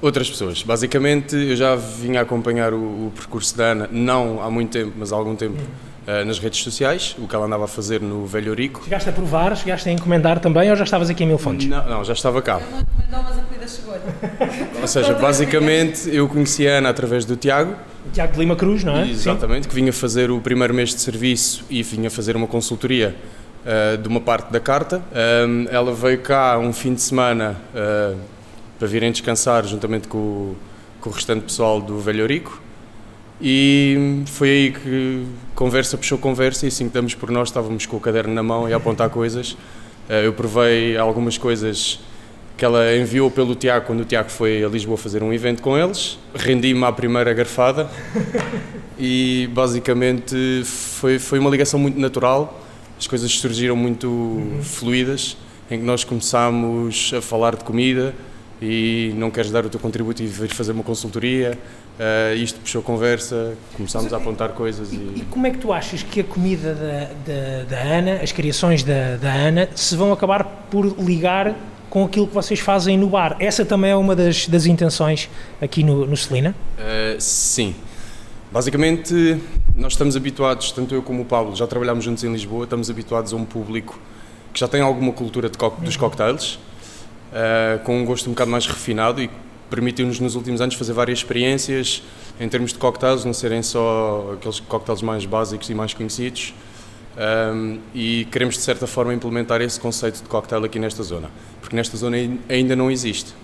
outras 0.00 0.28
pessoas. 0.28 0.62
Basicamente, 0.62 1.36
eu 1.36 1.56
já 1.56 1.74
vim 1.76 2.16
a 2.16 2.22
acompanhar 2.22 2.72
o, 2.72 3.06
o, 3.06 3.12
percurso 3.14 3.56
da 3.56 3.64
Ana, 3.64 3.88
não 3.90 4.42
há 4.42 4.50
muito 4.50 4.70
tempo, 4.70 4.92
mas 4.96 5.12
há 5.12 5.16
algum 5.16 5.36
tempo. 5.36 5.56
Uh, 6.06 6.24
nas 6.24 6.38
redes 6.38 6.62
sociais, 6.62 7.16
o 7.18 7.26
que 7.26 7.34
ela 7.34 7.46
andava 7.46 7.64
a 7.64 7.68
fazer 7.68 8.00
no 8.00 8.24
Velho 8.26 8.54
Rico. 8.54 8.84
Chegaste 8.84 9.08
a 9.08 9.12
provar, 9.12 9.56
chegaste 9.56 9.88
a 9.88 9.92
encomendar 9.92 10.38
também 10.38 10.70
ou 10.70 10.76
já 10.76 10.84
estavas 10.84 11.10
aqui 11.10 11.24
em 11.24 11.26
Mil 11.26 11.38
Fontes? 11.38 11.66
Não, 11.66 11.84
não 11.84 12.04
já 12.04 12.12
estava 12.12 12.40
cá. 12.40 12.60
Ele 12.60 12.70
não 12.70 12.80
encomendou, 12.80 13.22
mas 13.24 13.38
a 13.38 13.42
comida 13.42 13.66
chegou. 13.66 13.94
ou 14.82 14.86
seja, 14.86 15.14
basicamente 15.14 16.08
eu 16.14 16.28
conheci 16.28 16.68
a 16.68 16.78
Ana 16.78 16.90
através 16.90 17.24
do 17.24 17.34
Tiago. 17.34 17.74
O 18.06 18.10
Tiago 18.10 18.34
de 18.34 18.38
Lima 18.38 18.54
Cruz, 18.54 18.84
não 18.84 18.96
é? 18.96 19.10
Exatamente, 19.10 19.64
Sim. 19.64 19.68
que 19.68 19.74
vinha 19.74 19.92
fazer 19.92 20.30
o 20.30 20.40
primeiro 20.40 20.72
mês 20.72 20.90
de 20.90 21.00
serviço 21.00 21.64
e 21.68 21.82
vinha 21.82 22.08
fazer 22.08 22.36
uma 22.36 22.46
consultoria 22.46 23.16
uh, 23.64 23.98
de 23.98 24.06
uma 24.06 24.20
parte 24.20 24.52
da 24.52 24.60
carta. 24.60 25.02
Um, 25.48 25.66
ela 25.68 25.92
veio 25.92 26.20
cá 26.20 26.56
um 26.56 26.72
fim 26.72 26.94
de 26.94 27.02
semana 27.02 27.56
uh, 27.74 28.16
para 28.78 28.86
virem 28.86 29.10
descansar 29.10 29.66
juntamente 29.66 30.06
com, 30.06 30.54
com 31.00 31.10
o 31.10 31.12
restante 31.12 31.42
pessoal 31.42 31.80
do 31.80 31.98
Velho 31.98 32.26
Rico 32.26 32.62
E 33.40 34.22
foi 34.26 34.48
aí 34.48 34.72
que 34.72 35.26
conversa 35.54 35.98
puxou 35.98 36.16
conversa 36.16 36.64
e 36.64 36.68
assim 36.68 36.88
que 36.88 36.94
damos 36.94 37.14
por 37.14 37.30
nós 37.30 37.48
estávamos 37.48 37.84
com 37.84 37.96
o 37.96 38.00
caderno 38.00 38.32
na 38.32 38.42
mão 38.42 38.68
e 38.68 38.72
a 38.72 38.76
apontar 38.76 39.10
coisas. 39.10 39.56
Eh, 40.08 40.26
eu 40.26 40.32
provei 40.32 40.96
algumas 40.96 41.36
coisas 41.36 42.00
que 42.56 42.64
ela 42.64 42.96
enviou 42.96 43.30
pelo 43.30 43.54
Tiago 43.54 43.86
quando 43.86 44.00
o 44.00 44.04
Tiago 44.04 44.30
foi 44.30 44.64
a 44.64 44.68
Lisboa 44.68 44.96
fazer 44.96 45.22
um 45.22 45.32
evento 45.32 45.60
com 45.60 45.76
eles. 45.76 46.18
Rendi-me 46.34 46.84
à 46.84 46.92
primeira 46.92 47.34
garfada 47.34 47.90
e 48.98 49.48
basicamente 49.52 50.62
foi, 50.64 51.18
foi 51.18 51.38
uma 51.38 51.50
ligação 51.50 51.78
muito 51.78 52.00
natural. 52.00 52.62
As 52.98 53.06
coisas 53.06 53.30
surgiram 53.32 53.76
muito 53.76 54.08
uhum. 54.08 54.62
fluídas, 54.62 55.36
em 55.70 55.78
que 55.78 55.84
nós 55.84 56.02
começámos 56.02 57.12
a 57.14 57.20
falar 57.20 57.56
de 57.56 57.64
comida 57.64 58.14
e 58.62 59.12
não 59.16 59.30
queres 59.30 59.50
dar 59.50 59.66
o 59.66 59.68
teu 59.68 59.78
contributo 59.78 60.22
e 60.22 60.26
vir 60.26 60.48
fazer 60.48 60.72
uma 60.72 60.82
consultoria. 60.82 61.58
Uh, 61.98 62.36
isto 62.36 62.60
puxou 62.60 62.82
conversa, 62.82 63.56
começámos 63.74 64.12
a 64.12 64.18
apontar 64.18 64.50
coisas. 64.50 64.92
E, 64.92 64.96
e... 64.96 65.12
e, 65.16 65.26
como 65.30 65.46
é 65.46 65.50
que 65.50 65.58
tu 65.58 65.72
achas 65.72 66.02
que 66.02 66.20
a 66.20 66.24
comida 66.24 66.74
da, 66.74 67.04
da, 67.32 67.64
da 67.64 67.82
Ana, 67.82 68.20
as 68.22 68.32
criações 68.32 68.82
da, 68.82 69.16
da 69.16 69.32
Ana, 69.32 69.68
se 69.74 69.96
vão 69.96 70.12
acabar 70.12 70.44
por 70.70 70.84
ligar 70.98 71.54
com 71.88 72.04
aquilo 72.04 72.26
que 72.26 72.34
vocês 72.34 72.60
fazem 72.60 72.98
no 72.98 73.08
bar. 73.08 73.36
Essa 73.40 73.64
também 73.64 73.90
é 73.90 73.96
uma 73.96 74.14
das, 74.14 74.46
das 74.46 74.66
intenções 74.66 75.30
aqui 75.60 75.82
no, 75.82 76.04
no 76.04 76.16
Celina? 76.16 76.54
Uh, 76.78 77.18
sim. 77.18 77.74
Basicamente, 78.52 79.40
nós 79.74 79.94
estamos 79.94 80.16
habituados, 80.16 80.72
tanto 80.72 80.94
eu 80.94 81.02
como 81.02 81.22
o 81.22 81.24
Pablo, 81.24 81.56
já 81.56 81.66
trabalhamos 81.66 82.04
juntos 82.04 82.22
em 82.22 82.30
Lisboa, 82.30 82.64
estamos 82.64 82.90
habituados 82.90 83.32
a 83.32 83.36
um 83.36 83.44
público 83.46 83.98
que 84.52 84.60
já 84.60 84.68
tem 84.68 84.82
alguma 84.82 85.12
cultura 85.12 85.50
co 85.50 85.70
dos 85.80 85.96
cocktails, 85.96 86.54
uh, 87.32 87.82
com 87.84 87.98
um 87.98 88.04
gosto 88.04 88.28
um 88.28 88.32
bocado 88.32 88.50
mais 88.50 88.66
refinado 88.66 89.22
e 89.22 89.30
permitiu-nos 89.70 90.20
nos 90.20 90.34
últimos 90.34 90.60
anos 90.60 90.74
fazer 90.74 90.92
várias 90.92 91.18
experiências 91.18 92.02
em 92.38 92.48
termos 92.48 92.72
de 92.72 92.78
cocktails, 92.78 93.24
não 93.24 93.32
serem 93.32 93.62
só 93.62 94.32
aqueles 94.34 94.60
cocktails 94.60 95.02
mais 95.02 95.24
básicos 95.24 95.68
e 95.70 95.74
mais 95.74 95.94
conhecidos. 95.94 96.54
Um, 97.16 97.78
e 97.94 98.26
queremos 98.30 98.56
de 98.56 98.60
certa 98.60 98.86
forma 98.86 99.14
implementar 99.14 99.62
esse 99.62 99.80
conceito 99.80 100.22
de 100.22 100.28
cocktail 100.28 100.62
aqui 100.62 100.78
nesta 100.78 101.02
zona 101.02 101.30
porque 101.66 101.74
nesta 101.74 101.96
zona 101.96 102.16
ainda 102.48 102.76
não 102.76 102.88
existe. 102.88 103.34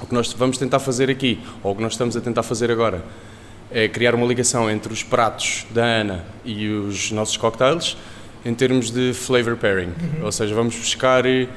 O 0.00 0.06
que 0.06 0.14
nós 0.14 0.32
vamos 0.32 0.56
tentar 0.56 0.78
fazer 0.78 1.10
aqui, 1.10 1.38
ou 1.62 1.72
o 1.72 1.76
que 1.76 1.82
nós 1.82 1.92
estamos 1.92 2.16
a 2.16 2.20
tentar 2.20 2.42
fazer 2.42 2.70
agora, 2.70 3.04
é 3.70 3.86
criar 3.86 4.14
uma 4.14 4.26
ligação 4.26 4.70
entre 4.70 4.90
os 4.90 5.02
pratos 5.02 5.66
da 5.70 5.84
Ana 5.84 6.24
e 6.42 6.68
os 6.68 7.12
nossos 7.12 7.36
cocktails 7.36 7.98
em 8.46 8.54
termos 8.54 8.90
de 8.90 9.12
flavor 9.12 9.58
pairing. 9.58 9.88
Uhum. 9.88 10.24
Ou 10.24 10.32
seja, 10.32 10.54
vamos 10.54 10.74
buscar 10.74 11.26
uh, 11.26 11.48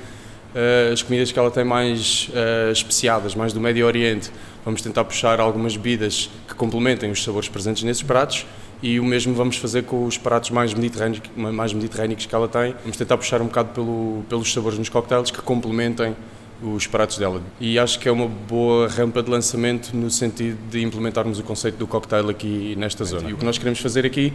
as 0.92 1.02
comidas 1.02 1.32
que 1.32 1.40
ela 1.40 1.50
tem 1.50 1.64
mais 1.64 2.30
uh, 2.30 2.72
especiadas, 2.72 3.36
mais 3.36 3.54
do 3.54 3.60
Médio 3.60 3.86
Oriente. 3.86 4.32
Vamos 4.64 4.82
tentar 4.82 5.04
puxar 5.04 5.40
algumas 5.40 5.76
bebidas 5.76 6.30
que 6.48 6.54
complementem 6.54 7.12
os 7.12 7.24
sabores 7.24 7.50
presentes 7.50 7.84
nesses 7.84 8.04
pratos 8.04 8.46
e 8.82 9.00
o 9.00 9.04
mesmo 9.04 9.34
vamos 9.34 9.58
fazer 9.58 9.84
com 9.84 10.06
os 10.06 10.18
pratos 10.18 10.52
mais 10.52 10.74
mediterrâneos, 10.74 11.22
mais 11.36 11.74
mediterrâneos 11.74 12.26
que 12.26 12.36
ela 12.36 12.48
tem. 12.48 12.76
Vamos 12.82 12.98
tentar 12.98 13.18
puxar 13.18 13.42
um 13.42 13.46
bocado 13.46 13.70
pelo, 13.70 14.24
pelos 14.30 14.52
sabores 14.52 14.78
nos 14.78 14.90
cocktails 14.90 15.32
que 15.32 15.42
complementem 15.42 16.16
os 16.62 16.88
pratos 16.88 17.18
dela. 17.18 17.42
E 17.60 17.80
acho 17.80 18.00
que 18.00 18.08
é 18.08 18.12
uma 18.12 18.28
boa 18.28 18.88
rampa 18.88 19.22
de 19.22 19.30
lançamento 19.30 19.96
no 19.96 20.10
sentido 20.10 20.58
de 20.70 20.82
implementarmos 20.82 21.40
o 21.40 21.44
conceito 21.44 21.78
do 21.78 21.88
cocktail 21.88 22.30
aqui 22.30 22.76
nesta 22.78 23.04
zona. 23.04 23.30
E 23.30 23.34
o 23.34 23.38
que 23.38 23.46
nós 23.46 23.58
queremos 23.58 23.80
fazer 23.80 24.06
aqui 24.06 24.32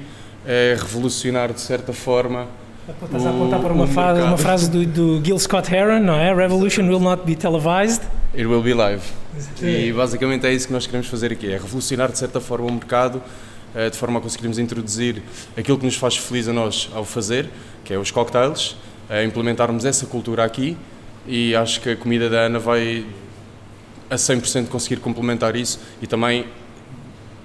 é 0.46 0.76
revolucionar 0.78 1.52
de 1.52 1.60
certa 1.60 1.92
forma 1.92 2.48
Estás 2.88 3.26
a 3.26 3.30
apontar 3.30 3.60
para 3.60 3.72
uma, 3.72 3.86
frase, 3.86 4.22
uma 4.22 4.38
frase 4.38 4.70
do, 4.70 4.86
do, 4.86 5.22
Gil 5.22 5.38
Scott 5.38 5.74
Heron, 5.74 6.00
não 6.00 6.14
é? 6.14 6.34
Revolution 6.34 6.84
will 6.88 7.00
not 7.00 7.22
be 7.26 7.36
televised. 7.36 8.00
It 8.32 8.46
will 8.46 8.62
be 8.62 8.72
live. 8.72 9.02
E 9.62 9.92
basicamente 9.92 10.46
é 10.46 10.54
isso 10.54 10.68
que 10.68 10.72
nós 10.72 10.86
queremos 10.86 11.06
fazer 11.06 11.30
aqui, 11.30 11.48
é 11.52 11.58
revolucionar 11.58 12.10
de 12.10 12.16
certa 12.16 12.40
forma 12.40 12.66
o 12.66 12.72
mercado 12.72 13.22
eh, 13.74 13.90
de 13.90 13.96
forma 13.96 14.18
a 14.18 14.22
conseguirmos 14.22 14.58
introduzir 14.58 15.22
aquilo 15.54 15.76
que 15.76 15.84
nos 15.84 15.96
faz 15.96 16.16
feliz 16.16 16.48
a 16.48 16.52
nós 16.54 16.88
ao 16.94 17.04
fazer, 17.04 17.50
que 17.84 17.92
é 17.92 17.98
os 17.98 18.10
cocktails, 18.10 18.74
a 19.10 19.22
implementarmos 19.22 19.84
essa 19.84 20.06
cultura 20.06 20.42
aqui 20.42 20.74
e 21.26 21.54
acho 21.54 21.82
que 21.82 21.90
a 21.90 21.96
comida 21.96 22.30
da 22.30 22.38
Ana 22.38 22.58
vai 22.58 23.04
a 24.08 24.14
100% 24.14 24.68
conseguir 24.68 24.96
complementar 25.00 25.56
isso 25.56 25.78
e 26.00 26.06
também 26.06 26.46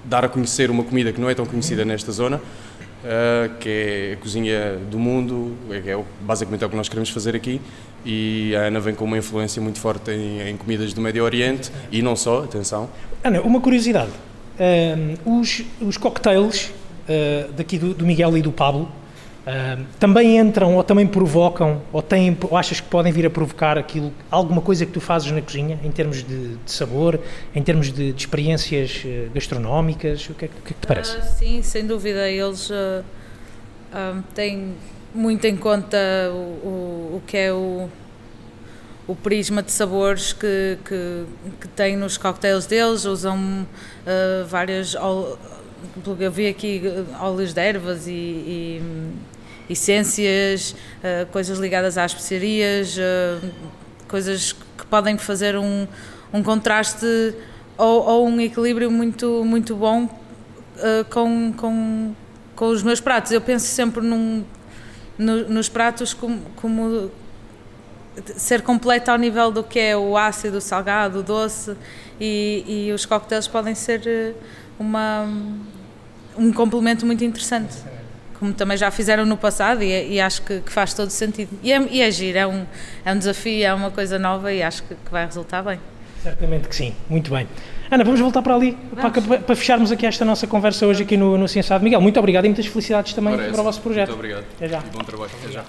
dar 0.05 0.23
a 0.23 0.29
conhecer 0.29 0.71
uma 0.71 0.85
comida 0.85 1.11
que 1.11 1.19
não 1.19 1.29
é 1.29 1.35
tão 1.35 1.45
conhecida 1.45 1.83
nesta 1.83 2.13
zona, 2.13 2.41
uh, 3.03 3.57
que 3.59 3.69
é 3.69 4.13
a 4.13 4.17
cozinha 4.17 4.77
do 4.89 4.97
mundo, 4.97 5.55
é, 5.69 5.91
é 5.91 6.03
basicamente 6.21 6.63
é 6.63 6.67
o 6.67 6.69
que 6.69 6.75
nós 6.75 6.89
queremos 6.89 7.09
fazer 7.09 7.35
aqui 7.35 7.61
e 8.05 8.55
a 8.55 8.61
Ana 8.63 8.79
vem 8.79 8.93
com 8.93 9.05
uma 9.05 9.17
influência 9.17 9.61
muito 9.61 9.79
forte 9.79 10.11
em, 10.11 10.41
em 10.49 10.57
comidas 10.57 10.93
do 10.93 11.01
Médio 11.01 11.23
Oriente 11.23 11.71
e 11.91 12.01
não 12.01 12.15
só, 12.15 12.43
atenção. 12.43 12.89
Ana, 13.23 13.41
uma 13.41 13.61
curiosidade, 13.61 14.11
um, 15.25 15.39
os, 15.39 15.63
os 15.81 15.97
cocktails 15.97 16.65
uh, 17.07 17.51
daqui 17.53 17.77
do, 17.77 17.93
do, 17.93 18.05
Miguel 18.05 18.37
e 18.37 18.41
do 18.41 18.51
Pablo 18.51 18.91
uh, 19.47 19.85
também 19.99 20.37
entram 20.37 20.75
ou 20.75 20.83
também 20.83 21.07
provocam 21.07 21.81
ou, 21.91 22.01
têm, 22.01 22.37
ou 22.49 22.57
achas 22.57 22.79
que 22.79 22.87
podem 22.87 23.11
vir 23.11 23.25
a 23.25 23.29
provocar 23.29 23.77
aquilo, 23.77 24.13
alguma 24.29 24.61
coisa 24.61 24.85
que 24.85 24.91
tu 24.91 25.01
fazes 25.01 25.31
na 25.31 25.41
cozinha 25.41 25.79
em 25.83 25.91
termos 25.91 26.23
de, 26.23 26.55
de 26.55 26.71
sabor, 26.71 27.19
em 27.53 27.61
termos 27.61 27.91
de, 27.91 28.13
de 28.13 28.19
experiências 28.19 29.03
uh, 29.05 29.31
gastronómicas? 29.33 30.29
O 30.29 30.33
que, 30.33 30.45
é, 30.45 30.47
o 30.47 30.51
que, 30.51 30.55
é 30.55 30.73
que 30.73 30.73
te 30.73 30.87
parece? 30.87 31.21
sim, 31.37 31.61
sem 31.61 31.85
dúvida. 31.85 32.29
Eles 32.29 32.69
têm 34.33 34.73
muito 35.13 35.45
em 35.45 35.55
conta 35.55 35.97
o, 36.31 36.35
o, 36.35 37.17
o 37.17 37.21
que 37.27 37.37
é 37.37 37.53
o 37.53 37.87
o 39.07 39.15
prisma 39.15 39.61
de 39.61 39.71
sabores 39.71 40.31
que, 40.31 40.77
que, 40.85 41.25
que 41.75 41.95
nos 41.95 42.17
cocktails 42.17 42.65
deles, 42.65 43.05
usam 43.05 43.37
uh, 43.37 44.45
várias. 44.47 44.95
Eu 46.19 46.31
vi 46.31 46.47
aqui 46.47 46.81
óleos 47.19 47.53
de 47.53 47.61
ervas 47.61 48.07
e, 48.07 48.11
e 48.11 48.81
essências, 49.69 50.71
uh, 50.71 51.25
coisas 51.31 51.59
ligadas 51.59 51.97
às 51.97 52.11
especiarias, 52.11 52.97
uh, 52.97 53.51
coisas 54.07 54.53
que 54.53 54.85
podem 54.89 55.17
fazer 55.17 55.57
um, 55.57 55.87
um 56.33 56.43
contraste 56.43 57.05
ou, 57.77 58.05
ou 58.05 58.27
um 58.27 58.39
equilíbrio 58.39 58.91
muito, 58.91 59.43
muito 59.43 59.75
bom 59.75 60.07
com, 61.09 61.53
com, 61.53 62.13
com 62.55 62.67
os 62.67 62.83
meus 62.83 62.99
pratos. 62.99 63.31
Eu 63.31 63.41
penso 63.41 63.65
sempre 63.65 64.01
num, 64.01 64.43
no, 65.17 65.49
nos 65.49 65.69
pratos 65.69 66.13
como, 66.13 66.41
como 66.55 67.11
ser 68.35 68.61
completo 68.61 69.09
ao 69.09 69.17
nível 69.17 69.51
do 69.51 69.63
que 69.63 69.79
é 69.79 69.97
o 69.97 70.17
ácido, 70.17 70.57
o 70.57 70.61
salgado, 70.61 71.19
o 71.19 71.23
doce 71.23 71.75
e, 72.19 72.63
e 72.67 72.91
os 72.91 73.05
coquetéis 73.05 73.47
podem 73.47 73.73
ser 73.73 74.35
uma, 74.79 75.27
um 76.37 76.51
complemento 76.53 77.05
muito 77.05 77.23
interessante 77.23 77.75
como 78.43 78.53
também 78.53 78.75
já 78.75 78.91
fizeram 78.91 79.25
no 79.25 79.37
passado 79.37 79.81
e, 79.81 80.15
e 80.15 80.19
acho 80.19 80.41
que, 80.41 80.59
que, 80.59 80.71
faz 80.71 80.93
todo 80.93 81.09
sentido. 81.09 81.57
E 81.63 81.71
é, 81.71 81.81
e 81.89 82.01
é 82.01 82.11
giro, 82.11 82.37
é 82.37 82.45
um, 82.45 82.65
é 83.05 83.13
um 83.13 83.17
desafio, 83.17 83.65
é 83.65 83.73
uma 83.73 83.89
coisa 83.89 84.19
nova 84.19 84.51
e 84.51 84.61
acho 84.61 84.83
que, 84.83 84.95
que 84.95 85.09
vai 85.09 85.25
resultar 85.25 85.63
bem. 85.63 85.79
Certamente 86.21 86.67
que 86.67 86.75
sim, 86.75 86.93
muito 87.09 87.31
bem. 87.31 87.47
Ana, 87.89 88.03
vamos 88.03 88.19
voltar 88.19 88.41
para 88.41 88.53
ali 88.53 88.77
para, 88.93 89.39
para, 89.39 89.55
fecharmos 89.55 89.93
aqui 89.93 90.05
esta 90.05 90.25
nossa 90.25 90.45
conversa 90.45 90.85
hoje 90.85 91.03
aqui 91.03 91.15
no, 91.15 91.37
no 91.37 91.47
Ciênciado 91.47 91.81
Miguel, 91.85 92.01
muito 92.01 92.19
obrigado 92.19 92.43
e 92.43 92.49
muitas 92.49 92.65
felicidades 92.65 93.13
também 93.13 93.33
Parece. 93.33 93.53
para 93.53 93.61
o 93.61 93.63
vosso 93.63 93.79
projeto. 93.81 94.09
Muito 94.09 94.19
obrigado, 94.19 94.45
Até 94.57 94.67
já. 94.67 94.79
bom 94.91 95.03
trabalho, 95.05 95.31
até 95.41 95.53
já. 95.53 95.63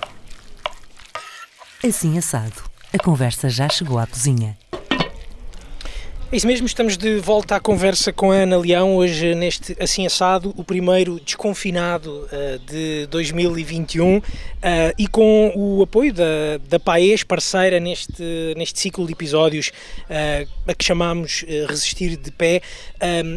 Assim 1.86 2.18
assado. 2.18 2.60
A 2.92 2.98
conversa 2.98 3.48
já 3.48 3.68
chegou 3.68 4.00
à 4.00 4.06
cozinha. 4.06 4.56
É 6.34 6.36
isso 6.36 6.48
mesmo, 6.48 6.66
estamos 6.66 6.96
de 6.96 7.20
volta 7.20 7.54
à 7.54 7.60
conversa 7.60 8.12
com 8.12 8.32
a 8.32 8.34
Ana 8.34 8.58
Leão, 8.58 8.96
hoje 8.96 9.36
neste 9.36 9.76
Assim 9.80 10.04
Assado, 10.04 10.52
o 10.56 10.64
primeiro 10.64 11.20
desconfinado 11.20 12.10
uh, 12.26 12.58
de 12.58 13.06
2021 13.06 14.16
uh, 14.16 14.22
eh, 14.60 14.92
e 14.98 15.06
com 15.06 15.52
o 15.54 15.80
apoio 15.80 16.12
da, 16.12 16.58
da 16.68 16.80
Paes, 16.80 17.22
parceira 17.22 17.78
neste, 17.78 18.52
neste 18.56 18.80
ciclo 18.80 19.06
de 19.06 19.12
episódios 19.12 19.68
uh, 20.10 20.50
a 20.66 20.74
que 20.74 20.84
chamamos 20.84 21.44
Resistir 21.68 22.16
de 22.16 22.32
Pé. 22.32 22.62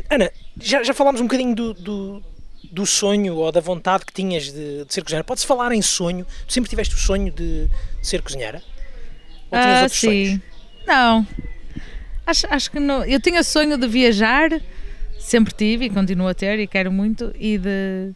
Ana, 0.10 0.32
já, 0.60 0.82
já 0.82 0.92
falámos 0.92 1.22
um 1.22 1.26
bocadinho 1.26 1.54
do, 1.54 1.74
do 1.76 2.24
do 2.72 2.84
sonho 2.88 3.36
ou 3.36 3.52
da 3.52 3.62
vontade 3.62 4.08
que 4.08 4.12
tinhas 4.12 4.52
de, 4.52 4.86
de 4.86 4.92
ser 4.92 5.04
cozinheira. 5.04 5.24
Pode-se 5.24 5.46
falar 5.46 5.72
em 5.72 5.84
sonho? 5.84 6.26
Tu 6.48 6.54
sempre 6.54 6.68
tiveste 6.68 6.96
o 6.96 6.98
sonho 6.98 7.32
de, 7.32 7.68
de 7.68 8.08
ser 8.08 8.24
cozinheira? 8.24 8.64
Ou 9.52 9.60
tinhas 9.60 9.78
ah, 9.78 9.84
outros 9.84 10.00
sim. 10.00 10.08
sonhos? 10.08 10.42
Não. 10.88 11.28
Acho, 12.28 12.46
acho 12.50 12.70
que 12.70 12.80
não. 12.80 13.06
Eu 13.06 13.22
tinha 13.22 13.42
sonho 13.42 13.78
de 13.78 13.88
viajar, 13.88 14.50
sempre 15.18 15.54
tive 15.54 15.86
e 15.86 15.90
continuo 15.90 16.28
a 16.28 16.34
ter 16.34 16.60
e 16.60 16.68
quero 16.68 16.92
muito, 16.92 17.34
e 17.40 17.58
de, 17.58 18.12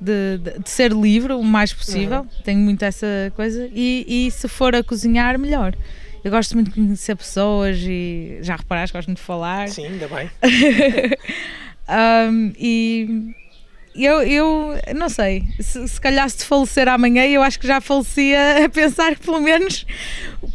de, 0.00 0.38
de, 0.38 0.58
de 0.58 0.70
ser 0.70 0.90
livre 0.90 1.34
o 1.34 1.42
mais 1.42 1.70
possível. 1.70 2.20
Uhum. 2.20 2.42
Tenho 2.42 2.58
muito 2.60 2.82
essa 2.82 3.06
coisa. 3.36 3.68
E, 3.74 4.06
e 4.08 4.30
se 4.30 4.48
for 4.48 4.74
a 4.74 4.82
cozinhar, 4.82 5.38
melhor. 5.38 5.76
Eu 6.24 6.30
gosto 6.30 6.54
muito 6.54 6.68
de 6.70 6.76
conhecer 6.76 7.14
pessoas 7.14 7.78
e 7.82 8.38
já 8.40 8.56
reparaste, 8.56 8.96
gosto 8.96 9.08
muito 9.08 9.18
de 9.18 9.24
falar. 9.24 9.68
Sim, 9.68 9.86
ainda 9.86 10.08
bem. 10.08 10.30
um, 12.30 12.52
e 12.56 13.34
eu, 13.94 14.22
eu 14.22 14.74
não 14.94 15.08
sei, 15.08 15.44
se, 15.60 15.86
se 15.86 16.00
calhar 16.00 16.28
se 16.28 16.44
falecer 16.44 16.88
amanhã, 16.88 17.26
eu 17.26 17.42
acho 17.42 17.58
que 17.58 17.66
já 17.66 17.80
falecia 17.80 18.64
a 18.64 18.68
pensar 18.68 19.14
que 19.14 19.24
pelo 19.24 19.40
menos 19.40 19.86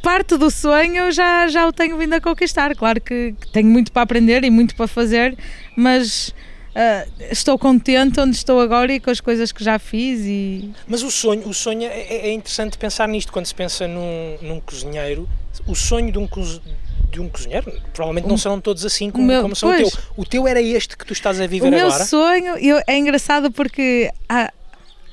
parte 0.02 0.38
do 0.38 0.50
sonho 0.50 1.12
já, 1.12 1.48
já 1.48 1.68
o 1.68 1.72
tenho 1.72 1.98
vindo 1.98 2.14
a 2.14 2.22
conquistar. 2.22 2.76
Claro 2.76 3.00
que, 3.00 3.36
que 3.40 3.52
tenho 3.52 3.70
muito 3.70 3.92
para 3.92 4.02
aprender 4.02 4.44
e 4.44 4.50
muito 4.50 4.76
para 4.76 4.88
fazer, 4.88 5.38
mas 5.76 6.30
uh, 6.30 7.12
estou 7.32 7.60
contente 7.60 8.20
onde 8.20 8.36
estou 8.36 8.60
agora 8.60 8.92
e 8.92 9.00
com 9.00 9.12
as 9.12 9.22
coisas 9.22 9.52
que 9.52 9.64
já 9.64 9.78
fiz. 9.78 10.22
E... 10.22 10.72
Mas 10.88 11.04
o 11.04 11.12
sonho, 11.12 11.48
o 11.48 11.54
sonho 11.54 11.84
é, 11.84 12.00
é, 12.00 12.28
é 12.30 12.34
interessante 12.34 12.78
pensar 12.78 13.08
nisto 13.08 13.32
quando 13.32 13.46
se 13.46 13.56
pensa 13.56 13.88
num, 13.88 14.38
num 14.42 14.60
cozinheiro. 14.60 15.30
O 15.68 15.76
sonho 15.76 16.12
de 16.12 16.18
um 16.18 16.28
cozinheiro 16.28 16.87
de 17.10 17.22
um 17.22 17.30
cozinheiro, 17.30 17.72
provavelmente 17.94 18.28
não 18.28 18.38
serão 18.38 18.60
todos 18.60 18.86
assim 18.86 19.10
como, 19.10 19.26
meu, 19.26 19.42
como 19.42 19.56
são 19.56 19.70
pois, 19.70 19.88
o 19.88 19.92
teu. 19.92 20.02
O 20.18 20.26
teu 20.26 20.48
era 20.48 20.62
este 20.62 20.98
que 20.98 21.06
tu 21.06 21.14
estás 21.14 21.40
a 21.40 21.48
viver 21.48 21.68
agora? 21.68 21.86
O 21.86 21.90
meu 21.90 22.06
sonho, 22.06 22.58
eu, 22.58 22.82
é 22.86 22.98
engraçado 22.98 23.52
porque 23.52 24.12
há, 24.28 24.52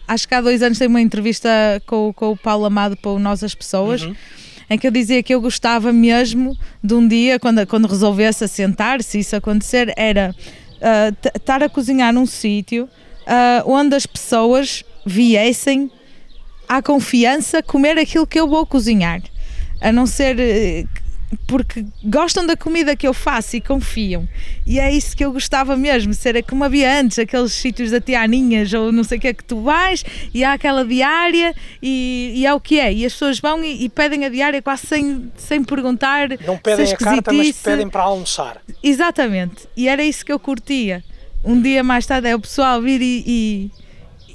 acho 0.09 0.27
que 0.27 0.35
há 0.35 0.41
dois 0.41 0.63
anos 0.63 0.79
tem 0.79 0.89
uma 0.89 1.01
entrevista 1.01 1.49
com, 1.87 2.13
com 2.13 2.33
o 2.33 2.37
Paulo 2.37 2.65
Amado 2.65 2.97
para 2.97 3.11
o 3.11 3.19
Nós 3.19 3.43
as 3.43 3.55
Pessoas. 3.55 4.03
Uhum 4.03 4.15
em 4.69 4.79
que 4.79 4.87
eu 4.87 4.91
dizia 4.91 5.23
que 5.23 5.35
eu 5.35 5.41
gostava 5.41 5.93
mesmo 5.93 6.57
de 6.83 6.95
um 6.95 7.07
dia, 7.07 7.39
quando, 7.39 7.67
quando 7.67 7.87
resolvesse 7.87 8.45
assentar, 8.45 9.03
se 9.03 9.19
isso 9.19 9.37
acontecer, 9.37 9.93
era 9.97 10.35
uh, 10.77 11.29
estar 11.37 11.63
a 11.63 11.69
cozinhar 11.69 12.13
num 12.13 12.27
sítio 12.27 12.89
uh, 13.25 13.71
onde 13.71 13.95
as 13.95 14.07
pessoas 14.07 14.85
viessem 15.05 15.91
à 16.69 16.83
confiança 16.83 17.63
comer 17.63 17.99
aquilo 17.99 18.27
que 18.27 18.39
eu 18.39 18.49
vou 18.49 18.65
cozinhar. 18.67 19.23
A 19.81 19.93
não 19.93 20.07
ser 20.07 20.37
uh, 20.37 21.04
porque 21.47 21.85
gostam 22.05 22.47
da 22.47 22.57
comida 22.57 22.97
que 22.97 23.07
eu 23.07 23.15
faço 23.15 23.57
e 23.57 23.61
confiam. 23.61 24.29
E 24.67 24.79
é 24.79 24.93
isso 24.93 25.17
que 25.17 25.25
eu 25.25 25.33
gostava 25.33 25.77
mesmo, 25.77 26.15
ser 26.15 26.43
como 26.43 26.65
havia 26.65 27.01
antes, 27.01 27.19
aqueles 27.19 27.53
sítios 27.53 27.91
da 27.91 28.01
Tianinhas 28.01 28.73
ou 28.73 28.91
não 28.93 29.05
sei 29.05 29.19
o 29.19 29.21
que 29.21 29.29
é 29.29 29.35
que 29.35 29.45
tu 29.45 29.61
vais 29.61 30.05
e 30.33 30.45
há 30.45 30.53
aquela 30.53 30.85
diária 30.85 31.55
e, 31.83 32.33
e 32.37 32.47
é 32.47 32.55
o 32.55 32.61
que 32.61 32.79
é. 32.79 32.93
E 32.93 33.05
as 33.05 33.13
pessoas 33.13 33.39
vão 33.39 33.63
e, 33.63 33.85
e, 33.85 33.89
pedem 33.89 34.25
a 34.25 34.29
diária 34.29 34.61
quase 34.63 34.87
sem, 34.87 35.31
sem 35.37 35.63
perguntar. 35.63 36.29
Não 36.47 36.57
pedem 36.57 36.93
a 36.93 36.97
carta, 36.97 37.33
mas 37.33 37.53
pedem 37.53 37.89
para 37.89 38.03
almoçar. 38.03 38.61
Exatamente. 38.83 39.69
E 39.77 39.89
era 39.89 40.03
isso 40.05 40.25
que 40.25 40.33
eu 40.33 40.39
curtia. 40.39 41.05
Um 41.45 41.61
dia 41.61 41.83
mais 41.83 42.07
tarde 42.07 42.29
é 42.29 42.35
o 42.35 42.41
pessoal 42.41 42.81
vir 42.81 43.03
e, 43.03 43.25
e, 43.27 43.71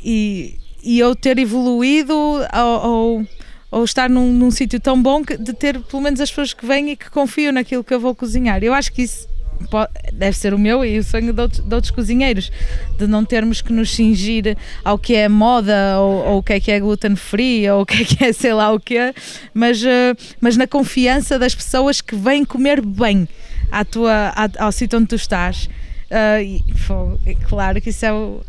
e, 0.03 0.59
e 0.83 0.99
eu 0.99 1.15
ter 1.15 1.39
evoluído 1.39 2.13
ou, 2.13 3.25
ou 3.71 3.83
estar 3.83 4.09
num, 4.09 4.31
num 4.31 4.51
sítio 4.51 4.79
tão 4.79 5.01
bom 5.01 5.23
que, 5.23 5.37
de 5.37 5.53
ter 5.53 5.79
pelo 5.79 6.01
menos 6.01 6.19
as 6.19 6.29
pessoas 6.29 6.53
que 6.53 6.65
vêm 6.65 6.91
e 6.91 6.95
que 6.95 7.09
confiam 7.09 7.53
naquilo 7.53 7.83
que 7.83 7.93
eu 7.93 7.99
vou 7.99 8.15
cozinhar. 8.15 8.63
Eu 8.63 8.73
acho 8.73 8.91
que 8.91 9.03
isso 9.03 9.27
pode, 9.69 9.91
deve 10.13 10.35
ser 10.37 10.53
o 10.53 10.59
meu 10.59 10.83
e 10.85 10.97
o 10.97 11.03
sonho 11.03 11.33
de 11.33 11.41
outros, 11.41 11.63
de 11.63 11.75
outros, 11.75 11.91
cozinheiros, 11.91 12.51
de 12.97 13.07
não 13.07 13.25
termos 13.25 13.61
que 13.61 13.71
nos 13.73 13.93
cingir 13.93 14.57
ao 14.83 14.97
que 14.97 15.15
é 15.15 15.27
moda 15.27 15.99
ou, 15.99 16.25
ou, 16.25 16.37
o 16.37 16.43
que 16.43 16.53
é 16.53 16.59
que 16.59 16.71
é 16.71 16.79
gluten 16.79 17.15
free 17.15 17.69
ou 17.69 17.81
o 17.81 17.85
que 17.85 18.01
é 18.01 18.05
que 18.05 18.23
é 18.23 18.33
sei 18.33 18.53
lá 18.53 18.71
o 18.71 18.79
que 18.79 19.13
mas, 19.53 19.81
uh, 19.83 20.15
mas 20.39 20.57
na 20.57 20.67
confiança 20.67 21.37
das 21.37 21.53
pessoas 21.53 22.01
que 22.01 22.15
vêm 22.15 22.45
comer 22.45 22.81
bem 22.81 23.27
à 23.71 23.85
tua, 23.85 24.33
à, 24.35 24.65
ao 24.65 24.71
sítio 24.71 24.97
onde 24.99 25.07
tu 25.07 25.15
estás. 25.15 25.69
Uh, 26.09 26.41
e, 26.41 26.63
pô, 26.87 27.19
é 27.25 27.35
claro 27.35 27.79
que 27.81 27.89
isso 27.89 28.05
é 28.05 28.11
o. 28.11 28.41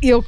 Eu, 0.00 0.24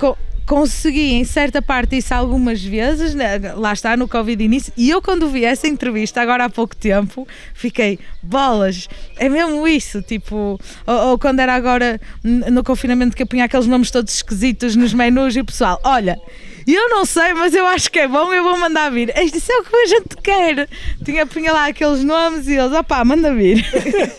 consegui 0.50 1.12
em 1.12 1.22
certa 1.22 1.62
parte 1.62 1.96
isso 1.96 2.12
algumas 2.12 2.60
vezes, 2.60 3.14
né? 3.14 3.38
lá 3.54 3.72
está 3.72 3.96
no 3.96 4.08
Covid 4.08 4.42
início, 4.42 4.72
e 4.76 4.90
eu 4.90 5.00
quando 5.00 5.28
vi 5.28 5.44
essa 5.44 5.68
entrevista 5.68 6.20
agora 6.20 6.46
há 6.46 6.50
pouco 6.50 6.74
tempo, 6.74 7.24
fiquei, 7.54 8.00
bolas, 8.20 8.88
é 9.16 9.28
mesmo 9.28 9.68
isso, 9.68 10.02
tipo, 10.02 10.58
ou, 10.84 10.96
ou 11.10 11.18
quando 11.20 11.38
era 11.38 11.54
agora 11.54 12.00
no 12.24 12.64
confinamento 12.64 13.14
que 13.16 13.22
eu 13.22 13.28
punha 13.28 13.44
aqueles 13.44 13.68
nomes 13.68 13.92
todos 13.92 14.12
esquisitos 14.12 14.74
nos 14.74 14.92
menus 14.92 15.36
e 15.36 15.40
o 15.40 15.44
pessoal, 15.44 15.80
olha, 15.84 16.20
eu 16.66 16.88
não 16.88 17.04
sei, 17.04 17.32
mas 17.32 17.54
eu 17.54 17.64
acho 17.68 17.88
que 17.88 18.00
é 18.00 18.08
bom, 18.08 18.34
eu 18.34 18.42
vou 18.42 18.58
mandar 18.58 18.90
vir. 18.90 19.16
Isto 19.16 19.52
é 19.52 19.56
o 19.56 19.64
que 19.64 19.76
a 19.76 19.86
gente 19.86 20.16
quer. 20.22 20.68
Tinha 21.04 21.26
punha 21.26 21.52
lá 21.52 21.66
aqueles 21.66 22.04
nomes 22.04 22.46
e 22.48 22.54
eles, 22.54 22.72
opá, 22.72 23.04
manda 23.04 23.34
vir. 23.34 23.64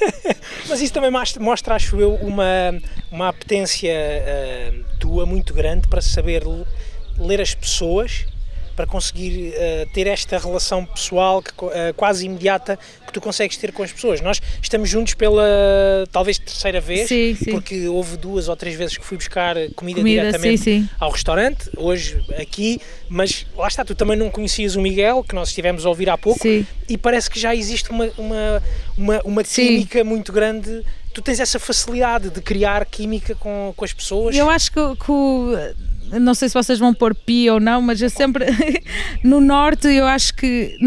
mas 0.67 0.81
isso 0.81 0.93
também 0.93 1.11
mostra, 1.11 1.75
acho 1.75 1.97
eu, 1.97 2.15
uma, 2.15 2.81
uma 3.11 3.29
apetência 3.29 3.93
uh, 3.93 4.90
tua 5.11 5.25
muito 5.25 5.53
grande 5.53 5.89
para 5.89 6.01
saber 6.01 6.43
ler 7.17 7.41
as 7.41 7.53
pessoas 7.53 8.25
para 8.73 8.87
conseguir 8.87 9.49
uh, 9.49 9.85
ter 9.93 10.07
esta 10.07 10.39
relação 10.39 10.85
pessoal 10.85 11.43
que, 11.43 11.51
uh, 11.51 11.69
quase 11.97 12.25
imediata 12.25 12.79
que 13.05 13.11
tu 13.11 13.19
consegues 13.19 13.57
ter 13.57 13.73
com 13.73 13.83
as 13.83 13.91
pessoas. 13.91 14.21
Nós 14.21 14.41
estamos 14.61 14.89
juntos 14.89 15.13
pela 15.13 15.43
talvez 16.09 16.39
terceira 16.39 16.79
vez, 16.79 17.09
sim, 17.09 17.35
sim. 17.35 17.51
porque 17.51 17.89
houve 17.89 18.15
duas 18.15 18.47
ou 18.47 18.55
três 18.55 18.75
vezes 18.77 18.97
que 18.97 19.03
fui 19.03 19.17
buscar 19.17 19.55
comida, 19.75 19.99
comida 19.99 20.21
diretamente 20.21 20.63
sim, 20.63 20.89
ao 20.97 21.11
restaurante, 21.11 21.69
hoje 21.75 22.23
aqui, 22.39 22.79
mas 23.09 23.45
lá 23.57 23.67
está, 23.67 23.83
tu 23.83 23.93
também 23.93 24.17
não 24.17 24.31
conhecias 24.31 24.77
o 24.77 24.81
Miguel, 24.81 25.21
que 25.21 25.35
nós 25.35 25.49
estivemos 25.49 25.85
a 25.85 25.89
ouvir 25.89 26.09
há 26.09 26.17
pouco, 26.17 26.47
e 26.87 26.97
parece 26.97 27.29
que 27.29 27.39
já 27.39 27.53
existe 27.53 27.91
uma, 27.91 28.09
uma, 28.17 28.63
uma, 28.97 29.21
uma 29.25 29.43
química 29.43 30.01
muito 30.05 30.31
grande 30.31 30.81
tu 31.13 31.21
tens 31.21 31.39
essa 31.39 31.59
facilidade 31.59 32.29
de 32.29 32.41
criar 32.41 32.85
química 32.85 33.35
com, 33.35 33.73
com 33.75 33.85
as 33.85 33.93
pessoas. 33.93 34.35
Eu 34.35 34.49
acho 34.49 34.71
que, 34.71 34.95
que 34.95 35.11
o 35.11 35.55
não 36.19 36.33
sei 36.33 36.49
se 36.49 36.53
vocês 36.53 36.77
vão 36.77 36.93
pôr 36.93 37.15
pi 37.15 37.49
ou 37.49 37.59
não, 37.59 37.81
mas 37.81 38.01
eu 38.01 38.09
sempre 38.09 38.45
no 39.23 39.39
norte 39.39 39.87
eu 39.87 40.05
acho 40.05 40.33
que 40.33 40.77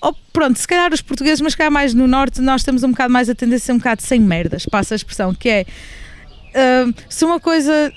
oh, 0.00 0.14
pronto, 0.32 0.58
se 0.58 0.66
calhar 0.66 0.92
os 0.92 1.02
portugueses, 1.02 1.40
mas 1.40 1.54
calhar 1.54 1.70
mais 1.70 1.92
no 1.92 2.06
norte 2.06 2.40
nós 2.40 2.62
temos 2.62 2.82
um 2.82 2.90
bocado 2.90 3.12
mais 3.12 3.28
a 3.28 3.34
tendência 3.34 3.74
um 3.74 3.78
bocado 3.78 4.02
sem 4.02 4.20
merdas, 4.20 4.64
passa 4.66 4.94
a 4.94 4.96
expressão, 4.96 5.34
que 5.34 5.48
é 5.48 5.66
uh, 6.54 6.94
se 7.08 7.24
uma 7.24 7.40
coisa 7.40 7.92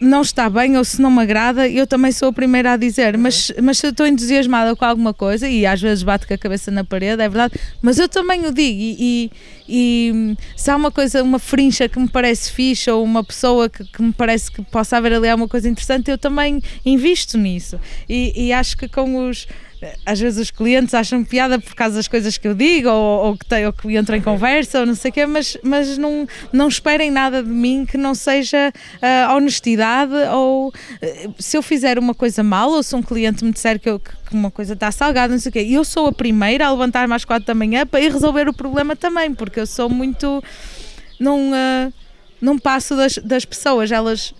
não 0.00 0.22
está 0.22 0.48
bem 0.50 0.76
ou 0.76 0.84
se 0.84 1.00
não 1.00 1.10
me 1.10 1.22
agrada, 1.22 1.68
eu 1.68 1.86
também 1.86 2.12
sou 2.12 2.28
a 2.28 2.32
primeira 2.32 2.72
a 2.72 2.76
dizer, 2.76 3.16
mas, 3.16 3.52
mas 3.62 3.78
se 3.78 3.86
eu 3.86 3.90
estou 3.90 4.06
entusiasmada 4.06 4.76
com 4.76 4.84
alguma 4.84 5.14
coisa 5.14 5.48
e 5.48 5.64
às 5.64 5.80
vezes 5.80 6.02
bato 6.02 6.26
com 6.26 6.34
a 6.34 6.38
cabeça 6.38 6.70
na 6.70 6.84
parede, 6.84 7.22
é 7.22 7.28
verdade, 7.28 7.54
mas 7.80 7.98
eu 7.98 8.08
também 8.08 8.46
o 8.46 8.52
digo 8.52 8.78
e, 8.78 8.96
e, 8.98 9.30
e 9.68 10.36
se 10.56 10.70
há 10.70 10.76
uma 10.76 10.90
coisa, 10.90 11.22
uma 11.22 11.38
frincha 11.38 11.88
que 11.88 11.98
me 11.98 12.08
parece 12.08 12.52
fixe 12.52 12.90
ou 12.90 13.02
uma 13.02 13.24
pessoa 13.24 13.68
que, 13.68 13.84
que 13.84 14.02
me 14.02 14.12
parece 14.12 14.50
que 14.50 14.62
possa 14.62 14.96
haver 14.96 15.14
ali 15.14 15.28
alguma 15.28 15.48
coisa 15.48 15.68
interessante, 15.68 16.10
eu 16.10 16.18
também 16.18 16.62
invisto 16.84 17.38
nisso. 17.38 17.80
E, 18.08 18.48
e 18.48 18.52
acho 18.52 18.76
que 18.76 18.88
com 18.88 19.28
os 19.28 19.46
às 20.04 20.20
vezes 20.20 20.38
os 20.38 20.50
clientes 20.50 20.94
acham 20.94 21.22
piada 21.24 21.58
por 21.58 21.74
causa 21.74 21.96
das 21.96 22.08
coisas 22.08 22.38
que 22.38 22.46
eu 22.46 22.54
digo 22.54 22.88
ou, 22.88 23.26
ou 23.26 23.36
que, 23.36 23.66
ou 23.66 23.72
que 23.72 23.96
entro 23.96 24.16
em 24.16 24.20
conversa 24.20 24.80
ou 24.80 24.86
não 24.86 24.94
sei 24.94 25.10
o 25.10 25.14
quê, 25.14 25.26
mas, 25.26 25.56
mas 25.62 25.98
não, 25.98 26.26
não 26.52 26.68
esperem 26.68 27.10
nada 27.10 27.42
de 27.42 27.48
mim 27.48 27.84
que 27.84 27.96
não 27.96 28.14
seja 28.14 28.72
uh, 28.96 29.34
honestidade 29.34 30.12
ou 30.32 30.68
uh, 30.68 30.72
se 31.38 31.56
eu 31.56 31.62
fizer 31.62 31.98
uma 31.98 32.14
coisa 32.14 32.42
mal 32.42 32.70
ou 32.70 32.82
se 32.82 32.94
um 32.94 33.02
cliente 33.02 33.44
me 33.44 33.52
disser 33.52 33.78
que, 33.78 33.88
eu, 33.88 33.98
que 33.98 34.12
uma 34.32 34.50
coisa 34.50 34.74
está 34.74 34.90
salgada, 34.90 35.32
não 35.32 35.40
sei 35.40 35.50
o 35.50 35.52
quê, 35.52 35.66
eu 35.70 35.84
sou 35.84 36.06
a 36.06 36.12
primeira 36.12 36.66
a 36.66 36.70
levantar-me 36.70 37.14
às 37.14 37.24
quatro 37.24 37.46
da 37.46 37.54
manhã 37.54 37.86
para 37.86 38.00
ir 38.00 38.12
resolver 38.12 38.48
o 38.48 38.54
problema 38.54 38.96
também, 38.96 39.34
porque 39.34 39.60
eu 39.60 39.66
sou 39.66 39.88
muito. 39.88 40.42
não, 41.18 41.50
uh, 41.50 41.92
não 42.40 42.58
passo 42.58 42.96
das, 42.96 43.18
das 43.18 43.44
pessoas, 43.44 43.90
elas 43.90 44.34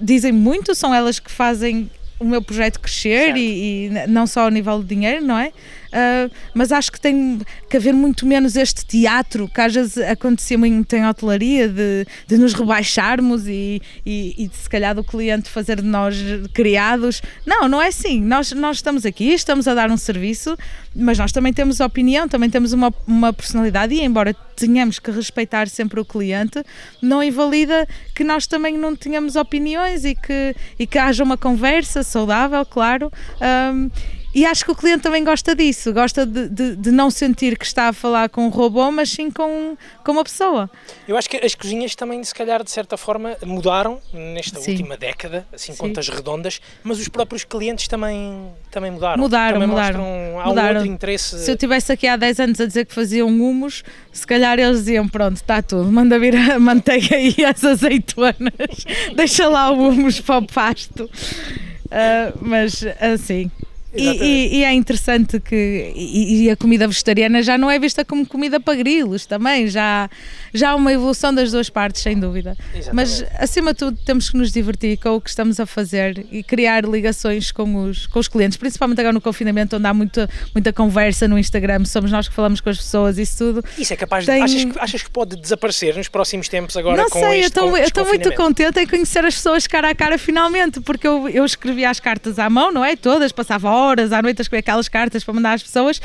dizem 0.00 0.32
muito, 0.32 0.74
são 0.74 0.94
elas 0.94 1.18
que 1.18 1.30
fazem 1.30 1.90
o 2.18 2.24
meu 2.24 2.42
projeto 2.42 2.80
crescer 2.80 3.36
e, 3.36 3.86
e, 3.86 3.90
não 4.08 4.26
só 4.26 4.42
ao 4.42 4.50
nível 4.50 4.80
de 4.80 4.86
dinheiro, 4.86 5.24
não 5.24 5.38
é? 5.38 5.52
Uh, 5.88 6.30
mas 6.54 6.70
acho 6.70 6.92
que 6.92 7.00
tem 7.00 7.40
que 7.68 7.76
haver 7.76 7.94
muito 7.94 8.26
menos 8.26 8.56
este 8.56 8.84
teatro 8.84 9.48
que 9.48 9.60
às 9.60 9.74
vezes 9.74 9.98
acontecia 9.98 10.58
muito 10.58 10.92
em 10.94 11.06
hotelaria 11.06 11.68
de, 11.68 12.06
de 12.26 12.36
nos 12.36 12.52
rebaixarmos 12.52 13.46
e, 13.46 13.80
e, 14.04 14.34
e 14.36 14.48
de, 14.48 14.56
se 14.56 14.68
calhar 14.68 14.94
do 14.94 15.02
cliente 15.02 15.48
fazer 15.48 15.76
de 15.76 15.86
nós 15.86 16.16
criados. 16.52 17.22
Não, 17.46 17.68
não 17.68 17.80
é 17.80 17.88
assim. 17.88 18.20
Nós, 18.20 18.52
nós 18.52 18.76
estamos 18.76 19.06
aqui, 19.06 19.32
estamos 19.32 19.66
a 19.66 19.74
dar 19.74 19.90
um 19.90 19.96
serviço, 19.96 20.56
mas 20.94 21.18
nós 21.18 21.32
também 21.32 21.52
temos 21.52 21.80
opinião, 21.80 22.28
também 22.28 22.50
temos 22.50 22.72
uma, 22.72 22.92
uma 23.06 23.32
personalidade 23.32 23.94
e 23.94 24.02
embora 24.02 24.34
tenhamos 24.56 24.98
que 24.98 25.10
respeitar 25.10 25.68
sempre 25.68 26.00
o 26.00 26.04
cliente, 26.04 26.62
não 27.00 27.22
invalida 27.22 27.86
que 28.14 28.24
nós 28.24 28.46
também 28.46 28.76
não 28.76 28.96
tenhamos 28.96 29.36
opiniões 29.36 30.04
e 30.04 30.14
que, 30.14 30.54
e 30.78 30.86
que 30.86 30.98
haja 30.98 31.22
uma 31.22 31.36
conversa 31.36 32.02
saudável, 32.02 32.64
claro. 32.66 33.12
Um, 33.40 33.90
e 34.34 34.44
acho 34.44 34.64
que 34.64 34.70
o 34.70 34.74
cliente 34.74 35.02
também 35.02 35.24
gosta 35.24 35.54
disso, 35.54 35.92
gosta 35.92 36.26
de, 36.26 36.48
de, 36.48 36.76
de, 36.76 36.90
não 36.90 37.10
sentir 37.10 37.56
que 37.58 37.64
está 37.64 37.88
a 37.88 37.92
falar 37.94 38.28
com 38.28 38.46
um 38.46 38.50
robô, 38.50 38.90
mas 38.90 39.10
sim 39.10 39.30
com, 39.30 39.76
com 40.04 40.12
uma 40.12 40.22
pessoa. 40.22 40.70
Eu 41.06 41.16
acho 41.16 41.30
que 41.30 41.38
as 41.38 41.54
cozinhas 41.54 41.94
também, 41.94 42.22
se 42.22 42.34
calhar, 42.34 42.62
de 42.62 42.70
certa 42.70 42.98
forma, 42.98 43.36
mudaram 43.42 43.98
nesta 44.12 44.60
sim. 44.60 44.72
última 44.72 44.98
década, 44.98 45.46
assim, 45.52 45.72
sim. 45.72 45.78
contas 45.78 46.08
redondas, 46.08 46.60
mas 46.84 47.00
os 47.00 47.08
próprios 47.08 47.42
clientes 47.42 47.88
também, 47.88 48.50
também 48.70 48.90
mudaram. 48.90 49.22
Mudaram, 49.22 49.54
também 49.54 49.68
mudaram. 49.68 49.98
Mostram, 49.98 50.40
há 50.40 50.46
mudaram. 50.46 50.68
um 50.68 50.76
outro 50.76 50.92
interesse. 50.92 51.38
Se 51.38 51.50
eu 51.50 51.56
tivesse 51.56 51.90
aqui 51.90 52.06
há 52.06 52.16
10 52.16 52.40
anos 52.40 52.60
a 52.60 52.66
dizer 52.66 52.84
que 52.84 52.94
faziam 52.94 53.28
humus, 53.28 53.82
se 54.12 54.26
calhar 54.26 54.58
eles 54.58 54.80
diziam: 54.80 55.08
pronto, 55.08 55.36
está 55.36 55.62
tudo, 55.62 55.90
manda 55.90 56.18
vir 56.18 56.36
a 56.36 56.58
manteiga 56.60 57.16
e 57.18 57.44
as 57.46 57.64
azeitonas, 57.64 58.84
deixa 59.16 59.48
lá 59.48 59.70
o 59.70 59.88
humus 59.88 60.20
para 60.20 60.38
o 60.38 60.46
pasto. 60.46 61.04
Uh, 61.86 62.38
mas 62.42 62.84
assim 63.00 63.50
E, 63.94 64.06
e, 64.06 64.56
e, 64.58 64.64
é 64.64 64.72
interessante 64.72 65.40
que 65.40 65.92
e, 65.94 66.44
e, 66.44 66.50
a 66.50 66.56
comida 66.56 66.86
vegetariana 66.86 67.42
já 67.42 67.56
não 67.56 67.70
é 67.70 67.78
vista 67.78 68.04
como 68.04 68.26
comida 68.26 68.60
para 68.60 68.74
grilos 68.74 69.24
também, 69.24 69.66
já, 69.66 70.10
já 70.52 70.70
há 70.70 70.74
uma 70.74 70.92
evolução 70.92 71.32
das 71.32 71.50
duas 71.50 71.70
partes, 71.70 72.02
sem 72.02 72.18
dúvida. 72.18 72.54
Exatamente. 72.74 72.94
Mas 72.94 73.24
acima 73.38 73.72
de 73.72 73.78
tudo 73.78 73.98
temos 74.04 74.28
que 74.28 74.36
nos 74.36 74.52
divertir 74.52 74.98
com 74.98 75.16
o 75.16 75.20
que 75.20 75.30
estamos 75.30 75.58
a 75.58 75.64
fazer 75.64 76.26
e 76.30 76.42
criar 76.42 76.84
ligações 76.84 77.50
com 77.50 77.84
os, 77.84 78.06
com 78.06 78.18
os 78.18 78.28
clientes, 78.28 78.58
principalmente 78.58 79.00
agora 79.00 79.14
no 79.14 79.22
confinamento, 79.22 79.76
onde 79.76 79.86
há 79.86 79.94
muita, 79.94 80.28
muita 80.54 80.70
conversa 80.70 81.26
no 81.26 81.38
Instagram, 81.38 81.84
somos 81.86 82.12
nós 82.12 82.28
que 82.28 82.34
falamos 82.34 82.60
com 82.60 82.68
as 82.68 82.76
pessoas, 82.76 83.16
isso 83.16 83.38
tudo. 83.38 83.64
Isso 83.78 83.92
é 83.94 83.96
capaz 83.96 84.24
de. 84.24 84.32
Tem... 84.32 84.42
Achas, 84.42 84.64
que, 84.64 84.78
achas 84.78 85.02
que 85.02 85.10
pode 85.10 85.36
desaparecer 85.36 85.96
nos 85.96 86.08
próximos 86.08 86.48
tempos 86.48 86.76
agora 86.76 86.96
não 86.98 87.08
com 87.08 87.20
sei, 87.20 87.40
este 87.40 87.58
eu 87.58 87.76
estou 87.76 88.04
muito 88.04 88.34
contente 88.34 88.80
em 88.80 88.86
conhecer 88.86 89.24
as 89.24 89.34
pessoas 89.34 89.66
cara 89.66 89.90
a 89.90 89.94
cara 89.94 90.18
finalmente, 90.18 90.80
porque 90.80 91.06
eu, 91.06 91.26
eu 91.28 91.44
escrevi 91.44 91.86
as 91.86 91.98
cartas 91.98 92.38
à 92.38 92.50
mão, 92.50 92.70
não 92.70 92.84
é? 92.84 92.94
Todas, 92.96 93.32
passava 93.32 93.77
horas 93.78 94.12
à 94.12 94.20
noite 94.20 94.40
a 94.40 94.42
escrever 94.42 94.60
aquelas 94.60 94.88
cartas 94.88 95.24
para 95.24 95.34
mandar 95.34 95.54
às 95.54 95.62
pessoas 95.62 96.00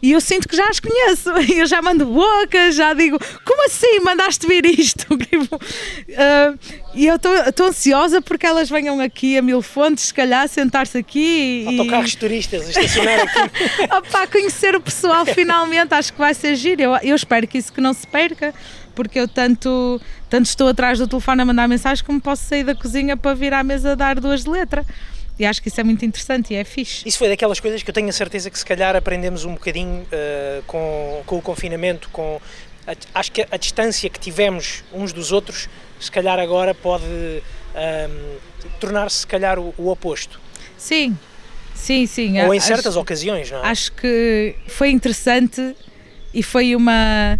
e 0.00 0.12
eu 0.12 0.20
sinto 0.20 0.48
que 0.48 0.56
já 0.56 0.68
as 0.68 0.80
conheço. 0.80 1.30
Eu 1.58 1.66
já 1.66 1.82
mando 1.82 2.06
bocas, 2.06 2.74
já 2.74 2.94
digo, 2.94 3.18
como 3.44 3.66
assim 3.66 4.00
mandaste 4.00 4.46
vir 4.46 4.64
isto? 4.66 5.06
uh, 5.12 6.58
e 6.94 7.06
eu 7.06 7.16
estou 7.16 7.66
ansiosa 7.66 8.22
porque 8.22 8.46
elas 8.46 8.70
venham 8.70 9.00
aqui 9.00 9.36
a 9.36 9.42
Mil 9.42 9.60
Fontes, 9.60 10.04
se 10.04 10.14
calhar, 10.14 10.48
sentar-se 10.48 10.98
aqui 10.98 11.64
e. 11.64 11.78
Autocarros 11.78 12.14
turistas, 12.14 12.68
estacionar 12.68 13.20
aqui. 13.20 13.84
Opa, 13.92 14.26
conhecer 14.28 14.76
o 14.76 14.80
pessoal 14.80 15.26
finalmente, 15.26 15.92
acho 15.94 16.12
que 16.12 16.18
vai 16.18 16.34
ser 16.34 16.54
giro. 16.54 16.80
Eu, 16.80 16.96
eu 17.02 17.16
espero 17.16 17.46
que 17.46 17.58
isso 17.58 17.72
que 17.72 17.80
não 17.80 17.92
se 17.92 18.06
perca 18.06 18.54
porque 18.94 19.18
eu 19.18 19.28
tanto, 19.28 20.00
tanto 20.28 20.46
estou 20.46 20.68
atrás 20.68 20.98
do 20.98 21.06
telefone 21.06 21.42
a 21.42 21.44
mandar 21.44 21.68
mensagem 21.68 22.04
como 22.04 22.20
posso 22.20 22.44
sair 22.44 22.64
da 22.64 22.74
cozinha 22.74 23.16
para 23.16 23.32
vir 23.32 23.54
à 23.54 23.62
mesa 23.62 23.94
dar 23.94 24.18
duas 24.18 24.42
de 24.42 24.50
letra. 24.50 24.84
E 25.38 25.46
acho 25.46 25.62
que 25.62 25.68
isso 25.68 25.80
é 25.80 25.84
muito 25.84 26.04
interessante 26.04 26.52
e 26.52 26.56
é 26.56 26.64
fixe. 26.64 27.08
Isso 27.08 27.18
foi 27.18 27.28
daquelas 27.28 27.60
coisas 27.60 27.82
que 27.82 27.88
eu 27.88 27.94
tenho 27.94 28.08
a 28.08 28.12
certeza 28.12 28.50
que 28.50 28.58
se 28.58 28.66
calhar 28.66 28.96
aprendemos 28.96 29.44
um 29.44 29.54
bocadinho 29.54 30.02
uh, 30.02 30.62
com, 30.66 31.22
com 31.24 31.38
o 31.38 31.42
confinamento, 31.42 32.08
com 32.10 32.40
a, 32.86 33.20
acho 33.20 33.30
que 33.30 33.42
a, 33.42 33.48
a, 33.52 33.56
distância 33.56 34.10
que 34.10 34.18
tivemos 34.18 34.82
uns 34.92 35.12
dos 35.12 35.30
outros, 35.30 35.68
se 36.00 36.10
calhar 36.10 36.38
agora 36.40 36.74
pode 36.74 37.04
ehm, 37.74 38.38
tornar-se 38.80 39.18
se 39.18 39.26
calhar 39.26 39.58
o, 39.58 39.74
o, 39.76 39.88
oposto. 39.90 40.40
Sim, 40.76 41.16
sim, 41.74 42.06
sim. 42.06 42.40
Ou 42.40 42.54
em 42.54 42.60
certas 42.60 42.94
acho, 42.94 43.00
ocasiões, 43.00 43.50
não 43.50 43.64
é? 43.64 43.68
Acho 43.68 43.92
que 43.92 44.56
foi 44.66 44.90
interessante 44.90 45.76
e 46.32 46.42
foi 46.42 46.74
uma 46.74 47.38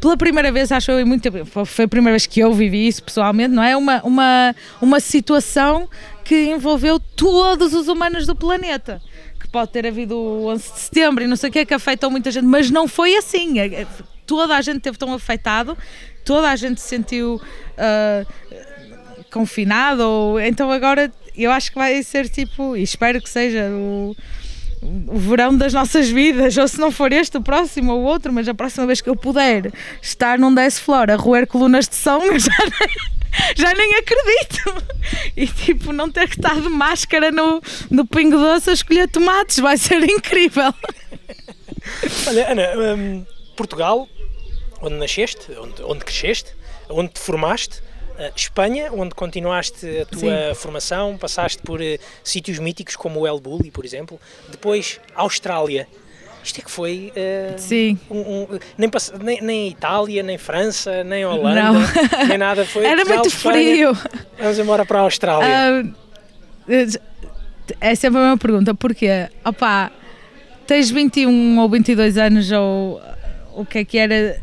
pela 0.00 0.16
primeira 0.16 0.50
vez, 0.50 0.72
acho 0.72 0.90
eu, 0.90 1.06
muito 1.06 1.28
foi 1.66 1.84
a 1.84 1.88
primeira 1.88 2.12
vez 2.12 2.26
que 2.26 2.40
eu 2.40 2.52
vivi 2.54 2.88
isso 2.88 3.02
pessoalmente, 3.02 3.54
não 3.54 3.62
é? 3.62 3.76
Uma, 3.76 4.02
uma, 4.02 4.56
uma 4.80 5.00
situação 5.00 5.88
que 6.24 6.46
envolveu 6.46 6.98
todos 6.98 7.74
os 7.74 7.86
humanos 7.86 8.26
do 8.26 8.34
planeta. 8.34 9.00
Que 9.38 9.48
pode 9.48 9.70
ter 9.70 9.86
havido 9.86 10.16
o 10.16 10.46
11 10.46 10.72
de 10.72 10.78
setembro 10.78 11.24
e 11.24 11.26
não 11.26 11.36
sei 11.36 11.50
o 11.50 11.52
que, 11.52 11.66
que 11.66 11.74
afetou 11.74 12.10
muita 12.10 12.30
gente, 12.30 12.46
mas 12.46 12.70
não 12.70 12.88
foi 12.88 13.16
assim. 13.16 13.58
É, 13.58 13.82
é, 13.82 13.86
toda 14.26 14.56
a 14.56 14.62
gente 14.62 14.80
teve 14.80 14.96
tão 14.96 15.12
afetado, 15.12 15.76
toda 16.24 16.48
a 16.48 16.56
gente 16.56 16.80
se 16.80 16.88
sentiu 16.88 17.34
uh, 17.34 18.26
confinado, 19.30 20.38
então 20.40 20.70
agora 20.70 21.12
eu 21.36 21.50
acho 21.50 21.70
que 21.72 21.78
vai 21.78 22.02
ser 22.02 22.28
tipo, 22.28 22.76
e 22.76 22.82
espero 22.82 23.20
que 23.20 23.28
seja 23.28 23.68
o 23.70 24.16
o 24.82 25.18
verão 25.18 25.56
das 25.56 25.74
nossas 25.74 26.08
vidas, 26.08 26.56
ou 26.56 26.66
se 26.66 26.78
não 26.78 26.90
for 26.90 27.12
este, 27.12 27.36
o 27.36 27.42
próximo 27.42 27.92
ou 27.92 28.02
outro, 28.02 28.32
mas 28.32 28.48
a 28.48 28.54
próxima 28.54 28.86
vez 28.86 29.00
que 29.00 29.10
eu 29.10 29.16
puder 29.16 29.72
estar 30.00 30.38
num 30.38 30.54
Desce 30.54 30.80
Flor 30.80 31.10
a 31.10 31.16
roer 31.16 31.46
colunas 31.46 31.86
de 31.86 31.94
som, 31.94 32.20
eu 32.24 32.38
já 32.38 32.56
nem, 32.58 33.56
já 33.56 33.74
nem 33.74 33.94
acredito. 33.96 34.82
E 35.36 35.46
tipo, 35.46 35.92
não 35.92 36.10
ter 36.10 36.28
que 36.28 36.36
estar 36.36 36.54
de 36.54 36.68
máscara 36.68 37.30
no, 37.30 37.62
no 37.90 38.06
Pingo 38.06 38.38
Doce 38.38 38.70
a 38.70 38.72
escolher 38.72 39.08
tomates, 39.08 39.58
vai 39.58 39.76
ser 39.76 40.02
incrível. 40.02 40.72
Olha, 42.26 42.50
Ana, 42.50 42.94
um, 42.94 43.26
Portugal, 43.56 44.08
onde 44.80 44.94
nasceste, 44.96 45.52
onde, 45.58 45.82
onde 45.82 46.04
cresceste, 46.04 46.54
onde 46.88 47.10
te 47.12 47.20
formaste, 47.20 47.82
Espanha, 48.34 48.90
onde 48.92 49.14
continuaste 49.14 49.86
a 50.00 50.06
tua 50.06 50.48
Sim. 50.48 50.54
formação, 50.54 51.16
passaste 51.18 51.62
por 51.62 51.80
uh, 51.80 51.98
sítios 52.22 52.58
míticos 52.58 52.96
como 52.96 53.20
o 53.20 53.26
El 53.26 53.40
Bulli, 53.40 53.70
por 53.70 53.84
exemplo. 53.84 54.20
Depois, 54.50 55.00
Austrália. 55.14 55.86
Isto 56.42 56.60
é 56.60 56.64
que 56.64 56.70
foi. 56.70 57.12
Uh, 57.14 57.58
Sim. 57.58 57.98
Um, 58.10 58.18
um, 58.18 58.46
nem, 58.78 58.90
nem, 59.22 59.42
nem, 59.42 59.68
Itália, 59.68 60.22
nem 60.22 60.38
França, 60.38 61.04
nem 61.04 61.24
Holanda, 61.24 61.62
Não. 61.72 62.26
nem 62.28 62.38
nada. 62.38 62.64
Foi 62.64 62.84
Era 62.86 63.04
muito 63.04 63.28
Espanha. 63.28 63.94
frio. 63.94 63.98
Vamos 64.38 64.58
embora 64.58 64.86
para 64.86 65.00
a 65.00 65.02
Austrália. 65.02 65.92
é 67.80 67.94
sempre 67.94 68.18
a 68.18 68.22
mesma 68.22 68.38
pergunta. 68.38 68.74
Porquê? 68.74 69.28
Opa, 69.44 69.90
tens 70.66 70.90
21 70.90 71.58
ou 71.58 71.68
22 71.68 72.16
anos 72.16 72.50
ou 72.52 73.00
o 73.54 73.64
que 73.64 73.78
é 73.78 73.84
que 73.84 73.98
era 73.98 74.40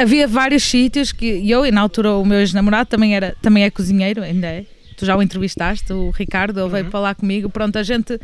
havia 0.00 0.26
vários 0.26 0.62
sítios 0.62 1.12
que 1.12 1.48
eu, 1.48 1.64
e 1.64 1.70
na 1.70 1.80
altura 1.80 2.14
o 2.14 2.24
meu 2.24 2.38
ex-namorado 2.38 2.88
também, 2.88 3.14
era, 3.14 3.36
também 3.40 3.64
é 3.64 3.70
cozinheiro, 3.70 4.22
ainda 4.22 4.46
é. 4.46 4.64
Tu 4.96 5.06
já 5.06 5.16
o 5.16 5.22
entrevistaste, 5.22 5.92
o 5.92 6.10
Ricardo, 6.10 6.58
ele 6.58 6.64
uhum. 6.64 6.70
veio 6.70 6.84
para 6.86 7.00
lá 7.00 7.14
comigo. 7.14 7.48
Pronto, 7.48 7.78
a 7.78 7.82
gente, 7.82 8.20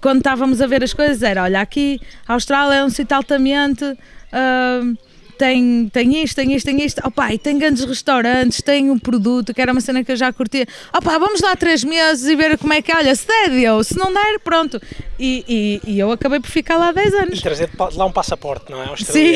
quando 0.00 0.18
estávamos 0.18 0.60
a 0.60 0.66
ver 0.68 0.84
as 0.84 0.94
coisas, 0.94 1.20
era: 1.20 1.42
olha, 1.42 1.60
aqui 1.60 2.00
a 2.26 2.34
Austrália 2.34 2.76
é 2.76 2.84
um 2.84 2.90
sítio 2.90 3.16
altamente. 3.16 3.84
Uh, 3.84 4.96
tem, 5.42 5.88
tem 5.88 6.22
isto, 6.22 6.36
tem 6.36 6.54
isto, 6.54 6.66
tem 6.66 6.84
isto, 6.84 7.00
opa, 7.04 7.34
e 7.34 7.36
tem 7.36 7.58
grandes 7.58 7.84
restaurantes, 7.84 8.62
tem 8.62 8.92
um 8.92 8.98
produto, 8.98 9.52
que 9.52 9.60
era 9.60 9.72
uma 9.72 9.80
cena 9.80 10.04
que 10.04 10.12
eu 10.12 10.16
já 10.16 10.32
curtia, 10.32 10.64
opa, 10.96 11.18
vamos 11.18 11.40
lá 11.40 11.56
três 11.56 11.82
meses 11.82 12.28
e 12.28 12.36
ver 12.36 12.56
como 12.56 12.72
é 12.72 12.80
que, 12.80 12.94
olha, 12.94 13.12
se 13.12 13.26
der, 13.26 13.50
deu, 13.50 13.82
se 13.82 13.98
não 13.98 14.14
der, 14.14 14.38
pronto. 14.38 14.80
E, 15.18 15.80
e, 15.86 15.92
e 15.92 15.98
eu 15.98 16.10
acabei 16.12 16.38
por 16.38 16.50
ficar 16.50 16.76
lá 16.76 16.90
10 16.90 17.14
anos. 17.14 17.38
E 17.38 17.42
trazer 17.42 17.70
lá 17.94 18.04
um 18.06 18.12
passaporte, 18.12 18.70
não 18.70 18.82
é? 18.82 18.96
Sim. 18.96 19.34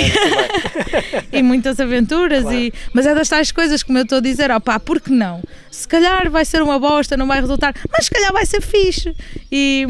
e 1.32 1.42
muitas 1.42 1.78
aventuras, 1.78 2.42
claro. 2.42 2.56
e, 2.56 2.72
mas 2.92 3.06
é 3.06 3.14
das 3.14 3.28
tais 3.28 3.52
coisas, 3.52 3.82
como 3.82 3.98
eu 3.98 4.02
estou 4.02 4.18
a 4.18 4.20
dizer, 4.20 4.50
opa, 4.50 4.80
por 4.80 5.00
que 5.00 5.12
não? 5.12 5.42
Se 5.70 5.86
calhar 5.86 6.30
vai 6.30 6.44
ser 6.44 6.62
uma 6.62 6.78
bosta, 6.78 7.16
não 7.16 7.26
vai 7.26 7.40
resultar, 7.40 7.74
mas 7.92 8.06
se 8.06 8.10
calhar 8.10 8.32
vai 8.32 8.46
ser 8.46 8.60
fixe. 8.62 9.14
E, 9.52 9.86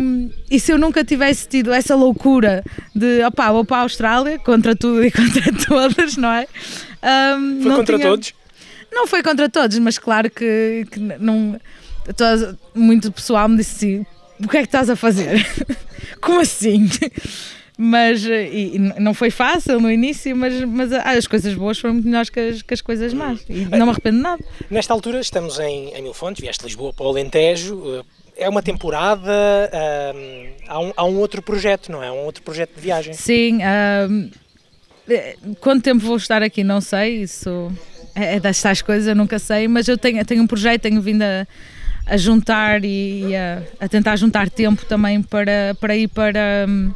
e 0.50 0.60
se 0.60 0.72
eu 0.72 0.76
nunca 0.76 1.04
tivesse 1.04 1.48
tido 1.48 1.72
essa 1.72 1.94
loucura 1.94 2.64
de, 2.94 3.22
opa, 3.24 3.52
vou 3.52 3.64
para 3.64 3.78
a 3.78 3.80
Austrália, 3.82 4.38
contra 4.38 4.74
tudo 4.74 5.04
e 5.04 5.10
contra 5.12 5.52
todas, 5.66 6.05
não 6.14 6.30
é? 6.30 6.46
Um, 7.36 7.62
foi 7.62 7.74
contra 7.74 7.96
tinha... 7.96 8.08
todos? 8.08 8.34
Não 8.92 9.06
foi 9.06 9.22
contra 9.22 9.48
todos, 9.48 9.78
mas 9.78 9.98
claro 9.98 10.30
que, 10.30 10.86
que 10.90 11.00
não. 11.00 11.58
Toda, 12.16 12.56
muito 12.74 13.10
pessoal 13.10 13.48
me 13.48 13.56
disse 13.56 13.74
assim: 13.76 14.06
o 14.38 14.48
que 14.48 14.58
é 14.58 14.60
que 14.60 14.68
estás 14.68 14.88
a 14.88 14.96
fazer? 14.96 15.44
Como 16.20 16.40
assim? 16.40 16.88
Mas 17.78 18.24
e, 18.24 18.72
e 18.74 18.78
não 18.78 19.12
foi 19.12 19.30
fácil 19.30 19.80
no 19.80 19.90
início, 19.90 20.34
mas, 20.34 20.62
mas 20.64 20.92
ah, 20.92 21.10
as 21.10 21.26
coisas 21.26 21.52
boas 21.54 21.78
foram 21.78 21.94
muito 21.94 22.06
melhores 22.06 22.30
que 22.30 22.40
as, 22.40 22.62
que 22.62 22.72
as 22.72 22.80
coisas 22.80 23.12
más 23.12 23.44
e 23.48 23.66
não 23.66 23.84
me 23.84 23.92
arrependo 23.92 24.16
de 24.16 24.22
nada. 24.22 24.44
Nesta 24.70 24.94
altura 24.94 25.20
estamos 25.20 25.58
em, 25.58 25.90
em 25.90 26.02
Mil 26.02 26.14
Fontes, 26.14 26.40
vieste 26.40 26.60
de 26.60 26.66
Lisboa 26.68 26.92
para 26.94 27.04
o 27.04 27.10
Alentejo, 27.10 28.02
é 28.36 28.48
uma 28.48 28.62
temporada, 28.62 29.30
um, 30.14 30.46
há, 30.68 30.80
um, 30.80 30.92
há 30.96 31.04
um 31.04 31.18
outro 31.18 31.42
projeto, 31.42 31.90
não 31.90 32.02
é? 32.02 32.10
Um 32.10 32.24
outro 32.24 32.42
projeto 32.42 32.74
de 32.74 32.80
viagem. 32.80 33.14
Sim, 33.14 33.56
um, 33.56 33.60
é, 33.62 34.08
quanto 35.60 35.82
tempo 35.82 36.04
vou 36.04 36.16
estar 36.16 36.42
aqui, 36.42 36.64
não 36.64 36.80
sei, 36.80 37.22
isso 37.22 37.70
é, 38.14 38.36
é 38.36 38.40
destas 38.40 38.82
coisas, 38.82 39.06
eu 39.06 39.14
nunca 39.14 39.38
sei, 39.38 39.68
mas 39.68 39.86
eu 39.88 39.96
tenho, 39.96 40.24
tenho 40.24 40.42
um 40.42 40.46
projeto, 40.46 40.82
tenho 40.82 41.00
vindo 41.00 41.22
a, 41.22 41.46
a 42.06 42.16
juntar 42.16 42.84
e, 42.84 43.34
a, 43.36 43.62
a, 43.78 43.88
tentar 43.88 44.16
juntar 44.16 44.50
tempo 44.50 44.84
também 44.86 45.22
para, 45.22 45.76
para 45.80 45.96
ir 45.96 46.08
para 46.08 46.66
um, 46.68 46.92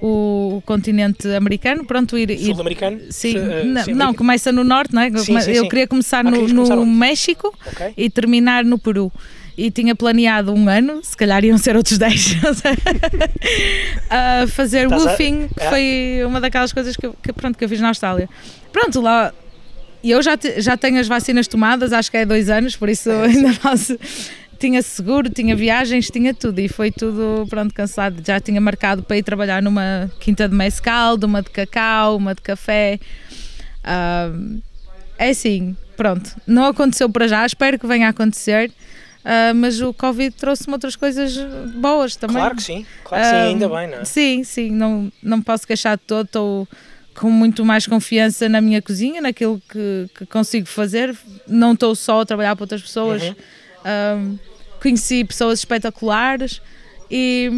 o, 0.00 0.56
o, 0.56 0.62
continente 0.64 1.26
americano, 1.28 1.84
pronto, 1.84 2.16
ir... 2.18 2.38
Sul-americano? 2.38 3.00
Sim, 3.10 3.38
uh, 3.38 3.64
não, 3.64 3.84
sim, 3.84 3.92
não, 3.94 4.14
começa 4.14 4.52
no 4.52 4.62
norte, 4.62 4.94
não 4.94 5.02
é? 5.02 5.10
Sim, 5.16 5.40
sim, 5.40 5.52
eu 5.52 5.68
queria 5.68 5.86
começar 5.86 6.24
ah, 6.26 6.30
no, 6.30 6.46
no 6.46 6.86
México 6.86 7.52
okay. 7.66 7.92
e 7.96 8.10
terminar 8.10 8.64
no 8.64 8.78
Peru 8.78 9.12
e 9.56 9.70
tinha 9.70 9.94
planeado 9.94 10.52
um 10.52 10.68
ano, 10.68 11.02
se 11.02 11.16
calhar 11.16 11.44
iam 11.44 11.56
ser 11.56 11.76
outros 11.76 11.96
10, 11.98 12.36
a 14.10 14.46
fazer 14.48 14.84
Estás 14.84 15.04
woofing, 15.04 15.48
a... 15.58 15.64
é. 15.64 15.68
foi 15.70 16.24
uma 16.26 16.40
daquelas 16.40 16.72
coisas 16.72 16.96
que, 16.96 17.08
que, 17.22 17.32
pronto, 17.32 17.56
que 17.56 17.64
eu 17.64 17.68
fiz 17.68 17.80
na 17.80 17.88
Austrália. 17.88 18.28
Pronto, 18.72 19.00
lá 19.00 19.32
eu 20.04 20.22
já, 20.22 20.36
te, 20.36 20.60
já 20.60 20.76
tenho 20.76 21.00
as 21.00 21.08
vacinas 21.08 21.48
tomadas, 21.48 21.92
acho 21.92 22.10
que 22.10 22.16
é 22.18 22.26
dois 22.26 22.48
anos, 22.50 22.76
por 22.76 22.88
isso 22.88 23.10
é, 23.10 23.24
ainda 23.26 23.52
faço. 23.54 23.98
Tinha 24.58 24.80
seguro, 24.80 25.28
tinha 25.28 25.54
viagens, 25.54 26.10
tinha 26.10 26.32
tudo 26.32 26.58
e 26.60 26.68
foi 26.68 26.90
tudo 26.90 27.46
pronto, 27.48 27.74
cansado. 27.74 28.22
Já 28.26 28.40
tinha 28.40 28.58
marcado 28.58 29.02
para 29.02 29.18
ir 29.18 29.22
trabalhar 29.22 29.62
numa 29.62 30.10
quinta 30.18 30.48
de 30.48 30.54
mescal, 30.54 31.18
uma 31.22 31.42
de 31.42 31.50
cacau, 31.50 32.16
uma 32.16 32.34
de 32.34 32.40
café. 32.40 32.98
Uh, 33.84 34.62
é 35.18 35.28
assim, 35.28 35.76
pronto, 35.94 36.34
não 36.46 36.64
aconteceu 36.64 37.08
para 37.10 37.28
já, 37.28 37.44
espero 37.44 37.78
que 37.78 37.86
venha 37.86 38.06
a 38.06 38.10
acontecer. 38.10 38.72
Uh, 39.26 39.52
mas 39.56 39.80
o 39.80 39.92
Covid 39.92 40.36
trouxe-me 40.36 40.72
outras 40.74 40.94
coisas 40.94 41.36
boas 41.74 42.14
também. 42.14 42.36
Claro 42.36 42.54
que 42.54 42.62
sim, 42.62 42.86
claro 43.02 43.24
que 43.24 43.30
sim, 43.30 43.36
uh, 43.36 43.46
ainda 43.48 43.68
bem, 43.68 43.88
não 43.88 43.98
é? 43.98 44.04
Sim, 44.04 44.44
sim, 44.44 44.70
não, 44.70 45.12
não 45.20 45.42
posso 45.42 45.66
queixar 45.66 45.96
de 45.96 46.04
todo, 46.04 46.26
estou 46.26 46.68
com 47.12 47.28
muito 47.28 47.64
mais 47.64 47.88
confiança 47.88 48.48
na 48.48 48.60
minha 48.60 48.80
cozinha, 48.80 49.20
naquilo 49.20 49.60
que, 49.68 50.08
que 50.14 50.26
consigo 50.26 50.66
fazer. 50.66 51.16
Não 51.48 51.72
estou 51.72 51.96
só 51.96 52.20
a 52.20 52.26
trabalhar 52.26 52.54
para 52.54 52.62
outras 52.62 52.82
pessoas. 52.82 53.20
Uhum. 53.22 53.32
Uh, 53.32 54.38
conheci 54.80 55.24
pessoas 55.24 55.58
espetaculares 55.58 56.60
E 57.10 57.50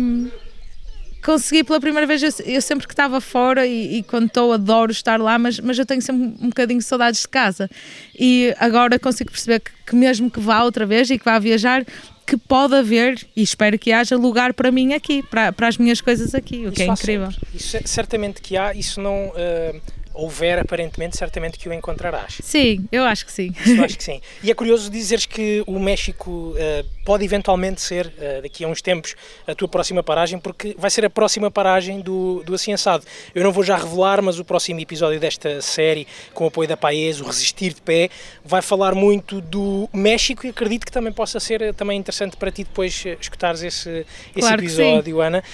consegui 1.25 1.65
pela 1.65 1.81
primeira 1.81 2.07
vez, 2.07 2.23
eu, 2.23 2.45
eu 2.47 2.63
sempre 2.63 2.87
que 2.87 2.93
estava 2.93 3.21
fora 3.21 3.67
e, 3.67 3.99
e 3.99 4.03
quando 4.03 4.27
estou 4.27 4.53
adoro 4.53 4.93
estar 4.93 5.21
lá, 5.21 5.39
mas, 5.39 5.59
mas 5.61 5.79
eu 5.79 5.87
tenho 5.87 6.03
sempre 6.03 6.23
um 6.41 6.49
bocadinho 6.49 6.79
de 6.79 6.85
saudades 6.85 7.23
de 7.23 7.29
casa. 7.29 7.71
E 8.19 8.55
agora 8.59 8.99
consigo 8.99 9.31
perceber 9.31 9.61
que, 9.61 9.71
que 9.87 9.97
mesmo 9.97 10.31
que 10.31 10.41
vá 10.41 10.63
outra 10.63 10.87
vez 10.87 11.11
e 11.11 11.19
que 11.19 11.25
vá 11.25 11.39
viajar, 11.39 11.85
que 12.27 12.37
pode 12.37 12.75
haver, 12.75 13.27
e 13.35 13.43
espero 13.43 13.79
que 13.79 13.91
haja, 13.91 14.15
lugar 14.15 14.53
para 14.53 14.71
mim 14.71 14.93
aqui, 14.93 15.23
para, 15.23 15.51
para 15.51 15.67
as 15.67 15.79
minhas 15.79 16.01
coisas 16.01 16.35
aqui, 16.35 16.67
o 16.67 16.73
que 16.73 16.83
Isso 16.83 16.91
é 16.91 16.95
incrível. 16.95 17.29
Isso 17.55 17.79
certamente 17.87 18.43
que 18.43 18.55
há, 18.55 18.75
isso 18.75 19.01
não 19.01 19.29
uh, 19.29 19.81
houver 20.19 20.59
aparentemente, 20.59 21.17
certamente 21.17 21.57
que 21.57 21.69
o 21.69 21.73
encontrarás. 21.73 22.39
Sim, 22.43 22.89
eu 22.91 23.05
acho 23.05 23.25
que 23.25 23.33
sim. 23.33 23.55
Isso 23.65 23.83
acho 23.85 23.97
que 23.97 24.03
sim. 24.03 24.21
E 24.43 24.51
é 24.51 24.55
curioso 24.55 24.91
dizeres 24.91 25.27
que 25.27 25.63
o 25.65 25.79
México 25.79 26.31
uh, 26.31 26.87
pode 27.05 27.25
eventualmente 27.25 27.81
ser, 27.81 28.07
uh, 28.07 28.43
daqui 28.43 28.65
a 28.65 28.69
uns 28.69 28.83
tempos, 28.83 29.15
a 29.47 29.55
tua 29.55 29.69
próxima 29.69 30.03
paragem, 30.03 30.39
porque 30.39 30.75
vai 30.77 30.91
ser 30.91 31.05
a 31.05 31.11
próxima 31.11 31.51
paragem 31.51 32.01
do, 32.01 32.43
do 32.45 32.55
Assado. 32.55 33.05
Eu 33.33 33.45
não 33.45 33.53
vou 33.53 33.63
já 33.63 33.77
revelar, 33.77 34.21
mas 34.21 34.41
o 34.41 34.45
próximo 34.45 34.81
episódio 34.81 35.21
desta 35.21 35.63
série, 35.63 36.07
com 36.35 36.45
o 36.45 36.47
apoio 36.49 36.69
da 36.69 36.77
Paes, 36.77 37.21
o 37.21 37.25
Resistir 37.25 37.73
de 37.73 37.81
Pé, 37.81 38.11
vai 38.45 38.61
falar 38.61 38.97
muito 38.97 39.41
do 39.41 39.89
México 39.93 40.45
e 40.47 40.51
acredito 40.51 40.85
que 40.85 40.93
também 40.93 41.13
possa 41.13 41.39
ser 41.39 41.63
uh, 41.63 41.73
também 41.73 41.97
interessante 41.97 42.37
para 42.37 42.51
ti 42.51 42.65
depois 42.65 43.05
uh, 43.05 43.17
escutares 43.21 43.63
esse, 43.63 44.05
esse 44.35 44.41
Claro 44.41 44.61
episódio, 44.61 45.21
Ana. 45.21 45.45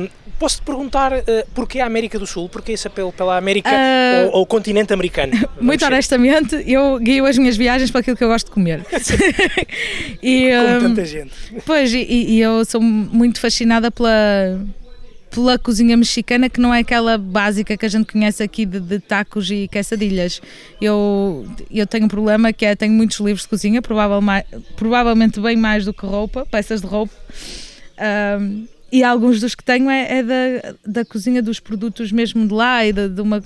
Um, 0.00 0.08
Posso-te 0.38 0.62
perguntar 0.62 1.12
uh, 1.14 1.22
porquê 1.54 1.80
a 1.80 1.86
América 1.86 2.18
do 2.18 2.26
Sul? 2.26 2.48
Porquê 2.48 2.72
esse 2.72 2.86
apelo 2.86 3.10
pela 3.10 3.38
América 3.38 3.70
Ah, 4.14 4.24
ou, 4.26 4.36
ou 4.36 4.42
o 4.42 4.46
continente 4.46 4.92
americano? 4.92 5.32
Muito 5.60 5.80
ser- 5.80 5.86
honestamente, 5.86 6.62
eu 6.66 6.98
guio 6.98 7.26
as 7.26 7.36
minhas 7.38 7.56
viagens 7.56 7.90
para 7.90 8.00
aquilo 8.00 8.16
que 8.16 8.24
eu 8.24 8.28
gosto 8.28 8.46
de 8.46 8.52
comer. 8.52 8.84
e, 10.22 10.50
Como 10.50 10.76
hum, 10.76 10.80
tanta 10.80 11.04
gente. 11.04 11.32
Pois, 11.64 11.92
e, 11.92 11.98
e 12.08 12.40
eu 12.40 12.64
sou 12.64 12.80
muito 12.80 13.40
fascinada 13.40 13.90
pela, 13.90 14.60
pela 15.30 15.58
cozinha 15.58 15.96
mexicana, 15.96 16.48
que 16.48 16.60
não 16.60 16.72
é 16.72 16.80
aquela 16.80 17.18
básica 17.18 17.76
que 17.76 17.84
a 17.86 17.88
gente 17.88 18.10
conhece 18.12 18.42
aqui 18.42 18.64
de, 18.64 18.80
de 18.80 18.98
tacos 18.98 19.50
e 19.50 19.68
quesadilhas. 19.68 20.40
Eu, 20.80 21.46
eu 21.70 21.86
tenho 21.86 22.04
um 22.04 22.08
problema 22.08 22.52
que 22.52 22.64
é, 22.64 22.74
tenho 22.74 22.92
muitos 22.92 23.18
livros 23.20 23.42
de 23.42 23.48
cozinha, 23.48 23.82
provável 23.82 24.20
mai- 24.20 24.44
provavelmente 24.76 25.40
bem 25.40 25.56
mais 25.56 25.84
do 25.84 25.92
que 25.92 26.04
roupa, 26.06 26.46
peças 26.50 26.80
de 26.80 26.86
roupa. 26.86 27.12
Ahm, 27.98 28.64
e 28.92 29.02
alguns 29.02 29.40
dos 29.40 29.54
que 29.54 29.64
tenho 29.64 29.90
é, 29.90 30.18
é 30.18 30.22
da, 30.22 30.74
da 30.86 31.04
cozinha 31.04 31.42
dos 31.42 31.58
produtos 31.58 32.12
mesmo 32.12 32.46
de 32.46 32.54
lá 32.54 32.84
e 32.84 32.92
de, 32.92 33.08
de 33.08 33.20
uma... 33.20 33.42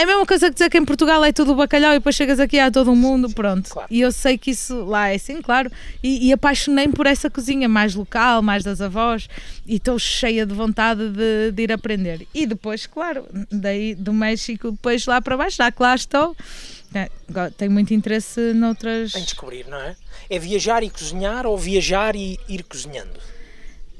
É 0.00 0.04
a 0.04 0.06
mesma 0.06 0.24
coisa 0.24 0.48
que 0.48 0.54
dizer 0.54 0.70
que 0.70 0.78
em 0.78 0.84
Portugal 0.86 1.22
é 1.22 1.30
tudo 1.30 1.54
bacalhau 1.54 1.92
e 1.92 1.98
depois 1.98 2.16
chegas 2.16 2.40
aqui 2.40 2.58
a 2.58 2.70
todo 2.70 2.90
o 2.90 2.96
mundo, 2.96 3.28
pronto. 3.34 3.68
Claro. 3.68 3.86
E 3.90 4.00
eu 4.00 4.10
sei 4.10 4.38
que 4.38 4.52
isso 4.52 4.82
lá 4.86 5.10
é 5.10 5.16
assim, 5.16 5.42
claro. 5.42 5.70
E, 6.02 6.28
e 6.28 6.32
apaixonei-me 6.32 6.94
por 6.94 7.06
essa 7.06 7.28
cozinha 7.28 7.68
mais 7.68 7.94
local, 7.94 8.40
mais 8.40 8.64
das 8.64 8.80
avós, 8.80 9.28
e 9.66 9.76
estou 9.76 9.98
cheia 9.98 10.46
de 10.46 10.54
vontade 10.54 11.10
de, 11.10 11.52
de 11.52 11.62
ir 11.64 11.70
aprender. 11.70 12.26
E 12.32 12.46
depois, 12.46 12.86
claro, 12.86 13.26
daí 13.52 13.94
do 13.94 14.14
México, 14.14 14.70
depois 14.70 15.04
lá 15.04 15.20
para 15.20 15.36
baixo, 15.36 15.58
já 15.58 15.70
que 15.70 15.82
lá 15.82 15.94
estou, 15.94 16.34
é, 16.94 17.10
tenho 17.58 17.70
muito 17.70 17.92
interesse 17.92 18.54
noutras. 18.54 19.14
Em 19.14 19.22
descobrir, 19.22 19.66
não 19.68 19.76
é? 19.76 19.94
É 20.30 20.38
viajar 20.38 20.82
e 20.82 20.88
cozinhar 20.88 21.44
ou 21.44 21.58
viajar 21.58 22.16
e 22.16 22.40
ir 22.48 22.62
cozinhando? 22.62 23.20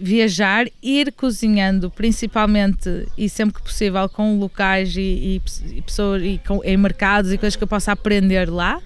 Viajar, 0.00 0.66
ir 0.82 1.12
cozinhando, 1.12 1.90
principalmente 1.90 3.06
e 3.18 3.28
sempre 3.28 3.56
que 3.56 3.62
possível 3.62 4.08
com 4.08 4.38
locais 4.38 4.96
e, 4.96 5.00
e 5.00 5.42
e 5.76 5.82
pessoas 5.82 6.22
e 6.22 6.40
com, 6.46 6.64
em 6.64 6.76
mercados 6.76 7.32
e 7.32 7.38
coisas 7.38 7.54
que 7.54 7.62
eu 7.62 7.68
possa 7.68 7.92
aprender 7.92 8.50
lá. 8.50 8.80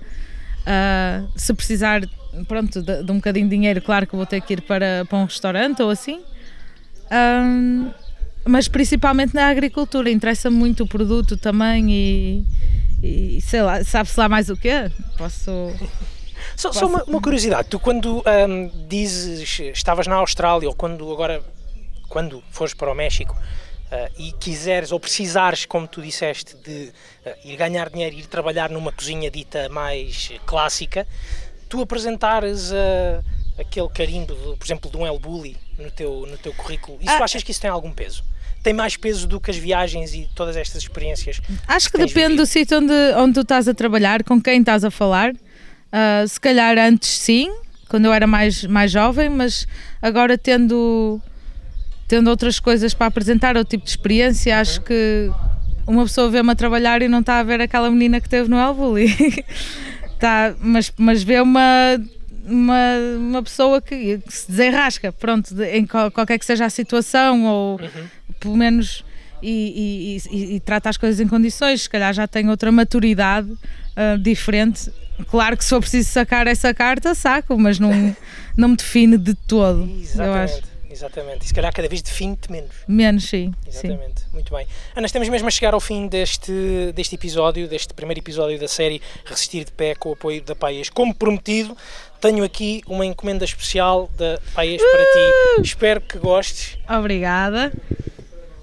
Ah, 0.67 1.23
se 1.37 1.55
precisar, 1.55 2.03
pronto, 2.49 2.83
de, 2.83 3.03
de 3.03 3.13
um 3.13 3.17
bocadinho 3.17 3.47
de 3.47 3.55
dinheiro, 3.55 3.81
claro 3.81 4.07
que 4.07 4.17
vou 4.17 4.27
ter 4.27 4.41
que 4.41 4.55
ir 4.55 4.63
para, 4.63 5.05
para 5.09 5.19
um 5.19 5.25
restaurante 5.25 5.83
ou 5.83 5.91
assim. 5.91 6.21
Ah, 7.11 7.93
mas 8.47 8.69
principalmente 8.69 9.35
na 9.35 9.49
agricultura, 9.49 10.11
interessa 10.11 10.51
muito 10.51 10.83
o 10.83 10.89
produto 10.89 11.37
também 11.37 11.91
e, 11.91 12.45
e 13.03 13.41
sei 13.41 13.63
lá, 13.63 13.83
sabe-se 13.85 14.19
lá 14.19 14.29
mais 14.29 14.51
o 14.51 14.57
quê? 14.57 14.91
Posso. 15.17 15.73
Só, 16.57 16.73
só 16.73 16.87
uma, 16.87 17.03
uma 17.05 17.21
curiosidade, 17.21 17.69
tu 17.69 17.79
quando 17.79 18.23
dizes 18.89 19.59
estavas 19.75 20.07
na 20.07 20.17
Austrália 20.17 20.69
ou 20.69 20.75
quando 20.75 21.11
agora 21.13 21.43
quando 22.09 22.43
fores 22.51 22.75
para 22.75 22.91
o 22.91 22.95
México 22.95 23.37
ah, 23.91 24.09
e 24.19 24.33
quiseres 24.33 24.93
ou 24.93 25.01
precisares, 25.01 25.65
como 25.67 25.87
tu 25.89 26.01
disseste, 26.01 26.57
de 26.65 26.93
ah, 27.27 27.35
ir 27.45 27.57
ganhar 27.57 27.91
dinheiro, 27.91 28.15
ir 28.17 28.27
trabalhar 28.27 28.71
numa 28.71 28.93
cozinha 28.93 29.31
dita 29.31 29.69
mais 29.69 30.31
clássica, 30.47 31.07
tu 31.69 31.81
apresentares 31.83 32.73
ah, 32.73 33.23
aquele 33.59 33.89
carimbo, 33.89 34.35
de, 34.35 34.57
por 34.57 34.65
exemplo, 34.65 34.91
de 34.91 34.97
um 34.97 35.07
El 35.07 35.19
Bulli 35.19 35.57
no 35.79 35.91
teu, 35.91 36.27
no 36.27 36.37
teu 36.39 36.53
currículo, 36.55 36.99
isso 37.01 37.17
tu 37.17 37.23
Ah. 37.23 37.25
achas 37.25 37.43
que 37.43 37.51
isso 37.51 37.61
tem 37.61 37.71
algum 37.71 37.91
peso? 37.93 38.23
Tem 38.63 38.73
mais 38.73 38.97
peso 38.97 39.27
do 39.27 39.39
que 39.39 39.51
as 39.51 39.57
viagens 39.59 40.15
e 40.15 40.29
todas 40.35 40.57
estas 40.57 40.83
experiências? 40.83 41.39
Acho 41.69 41.91
que 41.91 41.99
tens 41.99 42.09
depende 42.09 42.29
vivido? 42.29 42.43
do 42.43 42.47
sítio 42.47 42.79
onde, 42.79 42.95
onde 43.17 43.35
tu 43.35 43.41
estás 43.41 43.69
a 43.69 43.75
trabalhar, 43.75 44.25
com 44.25 44.41
quem 44.41 44.61
estás 44.61 44.85
a 44.85 44.91
falar. 44.91 45.35
Ah, 45.97 46.25
se 46.27 46.41
calhar 46.41 46.77
antes 46.77 47.09
sim, 47.09 47.49
quando 47.89 48.07
eu 48.07 48.13
era 48.13 48.27
mais, 48.27 48.65
mais 48.65 48.91
jovem, 48.91 49.29
mas 49.31 49.65
agora 50.03 50.37
tendo, 50.37 51.21
tendo 52.09 52.29
outras 52.29 52.59
coisas 52.59 52.93
para 52.93 53.07
apresentar, 53.07 53.57
outro 53.57 53.71
tipo 53.71 53.85
de 53.85 53.91
experiência, 53.91 54.59
acho 54.59 54.81
que 54.81 55.31
uma 55.87 56.03
pessoa 56.03 56.29
vê-me 56.29 56.51
a 56.51 56.55
trabalhar 56.57 57.01
e 57.01 57.07
não 57.07 57.21
está 57.21 57.39
a 57.39 57.43
ver 57.45 57.61
aquela 57.61 57.89
menina 57.93 58.21
que 58.21 58.29
teve 58.29 58.49
no 58.49 58.59
El 58.59 58.75
Bulli. 58.75 59.07
tá, 60.19 60.53
mas, 60.61 60.93
mas 60.97 61.23
vê 61.23 61.41
uma, 61.41 61.63
uma, 62.45 62.97
uma 63.17 63.43
pessoa 63.45 63.81
que, 63.81 64.19
que 64.19 64.33
se 64.35 64.51
desenrasca, 64.51 65.13
pronto, 65.13 65.55
de- 65.55 65.77
em 65.79 65.87
qual- 65.87 66.11
qualquer 66.11 66.41
que 66.41 66.45
seja 66.45 66.65
a 66.65 66.71
situação, 66.71 67.45
ou 67.45 67.81
pelo 68.41 68.57
menos 68.57 69.05
e, 69.41 70.19
e- 70.33 70.37
e- 70.37 70.55
e 70.57 70.61
trata 70.61 70.89
as 70.89 70.97
coisas 70.97 71.21
em 71.21 71.29
condições, 71.29 71.83
se 71.83 71.89
calhar 71.91 72.13
já 72.13 72.27
tem 72.27 72.49
outra 72.51 72.73
maturidade 72.73 73.49
ah, 73.95 74.17
diferente. 74.21 74.91
Claro 75.31 75.57
que 75.57 75.65
se 75.65 75.71
for 75.71 75.81
preciso 75.81 76.11
sacar 76.11 76.47
essa 76.47 76.73
carta, 76.75 77.15
saco, 77.15 77.57
mas 77.59 77.79
não, 77.79 77.91
não 78.57 78.69
me 78.71 78.77
define 78.77 79.17
de 79.19 79.35
todo. 79.35 79.83
Eu 79.89 80.01
Exatamente, 80.01 80.53
acho. 80.55 80.63
exatamente. 80.91 81.45
E 81.45 81.49
se 81.49 81.55
calhar 81.55 81.73
cada 81.73 81.89
vez 81.89 82.03
define-te 82.03 82.51
menos. 82.51 82.71
Menos, 82.89 83.25
sim. 83.25 83.55
sim. 83.71 83.89
Exatamente, 83.89 84.23
muito 84.33 84.53
bem. 84.55 84.67
Ana, 84.97 85.07
estamos 85.07 85.29
mesmo 85.29 85.47
a 85.49 85.51
chegar 85.51 85.73
ao 85.75 85.81
fim 85.81 86.09
deste, 86.09 86.53
deste 86.95 87.15
episódio, 87.15 87.69
deste 87.69 87.95
primeiro 87.95 88.21
episódio 88.21 88.59
da 88.59 88.67
série 88.69 89.01
Resistir 89.25 89.65
de 89.65 89.73
Pé 89.73 89.95
com 89.95 90.11
o 90.11 90.13
apoio 90.15 90.43
da 90.43 90.55
Paes. 90.55 90.89
Como 90.91 91.15
prometido, 91.15 91.77
tenho 92.21 92.43
aqui 92.43 92.83
uma 92.87 93.07
encomenda 93.07 93.45
especial 93.45 94.11
da 94.17 94.39
para 94.55 94.65
Uh! 94.65 94.77
ti. 94.77 95.63
Espero 95.63 96.01
que 96.01 96.19
gostes. 96.19 96.77
Obrigada. 96.89 97.73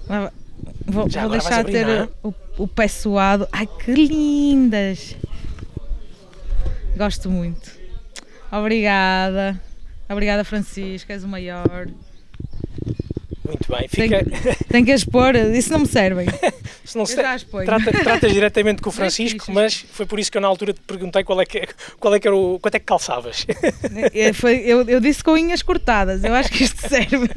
Ah, 0.08 0.30
Vou, 0.84 1.06
vou 1.08 1.28
deixar 1.30 1.60
abrir, 1.60 1.72
ter 1.72 1.88
é? 1.88 2.08
o, 2.22 2.34
o 2.58 2.68
pé 2.68 2.86
suado. 2.88 3.48
Ai, 3.52 3.66
que 3.66 3.92
lindas! 3.92 5.16
Gosto 6.96 7.30
muito. 7.30 7.70
Obrigada. 8.50 9.58
Obrigada, 10.08 10.44
Francisco, 10.44 11.10
és 11.10 11.24
o 11.24 11.28
maior. 11.28 11.88
Muito 13.46 13.70
bem, 13.70 13.88
fica. 13.88 14.24
tenho 14.68 14.84
que 14.86 14.92
as 14.92 15.04
pôr, 15.04 15.34
isso 15.34 15.72
não 15.72 15.80
me 15.80 15.86
servem. 15.86 16.26
Se 16.84 16.98
não 16.98 17.06
se 17.06 17.14
trata, 17.14 17.92
tratas 18.02 18.32
diretamente 18.34 18.82
com 18.82 18.88
o 18.90 18.92
Francisco, 18.92 19.50
mas 19.52 19.72
foi 19.92 20.04
por 20.04 20.18
isso 20.18 20.30
que 20.32 20.36
eu 20.36 20.42
na 20.42 20.48
altura 20.48 20.72
te 20.74 20.80
perguntei 20.80 21.22
qual 21.22 21.40
é 21.40 21.46
que, 21.46 21.62
qual 21.98 22.12
é 22.14 22.18
que 22.20 22.26
era 22.26 22.36
o. 22.36 22.58
quanto 22.60 22.74
é 22.74 22.78
que 22.80 22.84
calçavas. 22.84 23.46
É, 24.12 24.32
foi- 24.32 24.62
eu, 24.66 24.82
eu 24.88 25.00
disse 25.00 25.22
com 25.22 25.32
unhas 25.32 25.62
cortadas, 25.62 26.24
eu 26.24 26.34
acho 26.34 26.50
que 26.50 26.64
isto 26.64 26.80
serve. 26.88 27.16
Muito, 27.16 27.30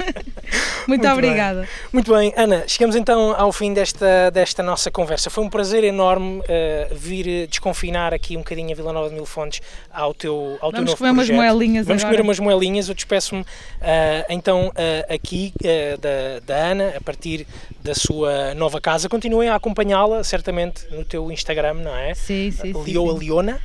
Muito 0.88 1.02
bem. 1.02 1.12
obrigada. 1.12 1.68
Muito 1.92 2.12
bem, 2.12 2.32
Ana, 2.36 2.64
chegamos 2.66 2.96
então 2.96 3.34
ao 3.36 3.52
fim 3.52 3.72
desta, 3.72 4.30
desta 4.30 4.62
nossa 4.62 4.90
conversa. 4.90 5.30
Foi 5.30 5.44
um 5.44 5.48
prazer 5.48 5.84
enorme 5.84 6.42
eh, 6.48 6.88
vir 6.92 7.28
eh, 7.28 7.46
desconfinar 7.46 8.12
aqui 8.12 8.36
um 8.36 8.40
bocadinho 8.40 8.72
a 8.72 8.74
Vila 8.74 8.92
Nova 8.92 9.08
de 9.08 9.14
Mil 9.14 9.26
Fontes 9.26 9.60
ao 9.92 10.12
teu, 10.12 10.58
ao 10.60 10.70
teu 10.70 10.78
Vamos 10.78 10.90
novo 10.90 10.96
comer 10.98 11.10
umas 11.10 11.26
projeto. 11.28 11.36
moelinhas 11.52 11.86
Vamos 11.86 12.02
agora. 12.02 12.16
comer 12.16 12.26
umas 12.28 12.38
moelinhas. 12.40 12.88
Eu 12.88 12.94
despeço-me 12.94 13.44
eh, 13.80 14.26
então 14.28 14.72
eh, 14.74 15.06
aqui 15.08 15.52
da, 15.96 16.40
da 16.44 16.56
Ana, 16.56 16.94
a 16.96 17.00
partir 17.00 17.46
da 17.82 17.94
sua 17.94 18.54
nova 18.54 18.80
casa. 18.80 19.08
Continuem 19.08 19.48
a 19.48 19.54
acompanhá-la, 19.54 20.22
certamente, 20.24 20.86
no 20.90 21.04
teu 21.04 21.30
Instagram, 21.30 21.74
não 21.74 21.96
é? 21.96 22.14
Sim, 22.14 22.50
sim, 22.50 22.72
sim. 22.72 22.82
Leo 22.84 23.06
sim. 23.06 23.10
a 23.10 23.18
Leona. 23.18 23.60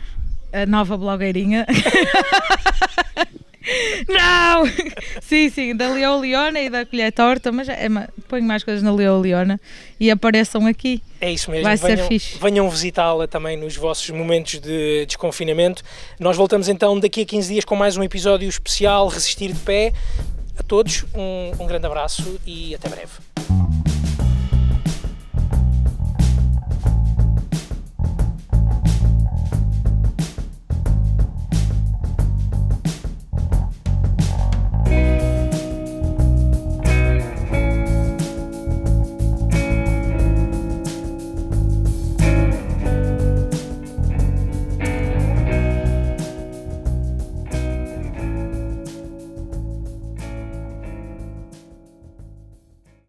A 0.54 0.66
nova 0.66 0.98
blogueirinha. 0.98 1.66
Não! 4.08 4.64
Sim, 5.22 5.50
sim, 5.50 5.76
da 5.76 5.90
Leo 5.90 6.20
Leona 6.20 6.60
e 6.60 6.70
da 6.70 6.86
Colher 6.86 7.12
Torta, 7.12 7.52
mas 7.52 7.70
é, 7.70 7.88
ponho 8.28 8.44
mais 8.44 8.64
coisas 8.64 8.82
na 8.82 8.92
Leo 8.92 9.20
Leona 9.20 9.60
e 10.00 10.10
apareçam 10.10 10.66
aqui. 10.66 11.02
É 11.20 11.32
isso 11.32 11.52
mesmo. 11.52 11.64
Vai 11.64 11.78
ser 11.78 11.96
venham, 11.96 12.08
fixe. 12.08 12.38
venham 12.40 12.70
visitá-la 12.70 13.28
também 13.28 13.56
nos 13.56 13.76
vossos 13.76 14.10
momentos 14.10 14.60
de 14.60 15.06
desconfinamento. 15.06 15.84
Nós 16.20 16.36
voltamos 16.36 16.68
então 16.68 17.00
daqui 17.00 17.22
a 17.22 17.26
15 17.26 17.54
dias 17.54 17.66
com 17.66 17.76
mais 17.76 17.96
um 17.98 18.04
episódio 18.04 18.50
especial 18.50 19.08
Resistir 19.08 19.54
de 19.54 19.60
Pé. 19.60 19.94
A 20.58 20.64
todos, 20.64 21.06
um, 21.14 21.64
um 21.64 21.68
grande 21.68 21.86
abraço 21.86 22.40
e 22.46 22.76
até 22.76 22.90
breve. 22.90 23.12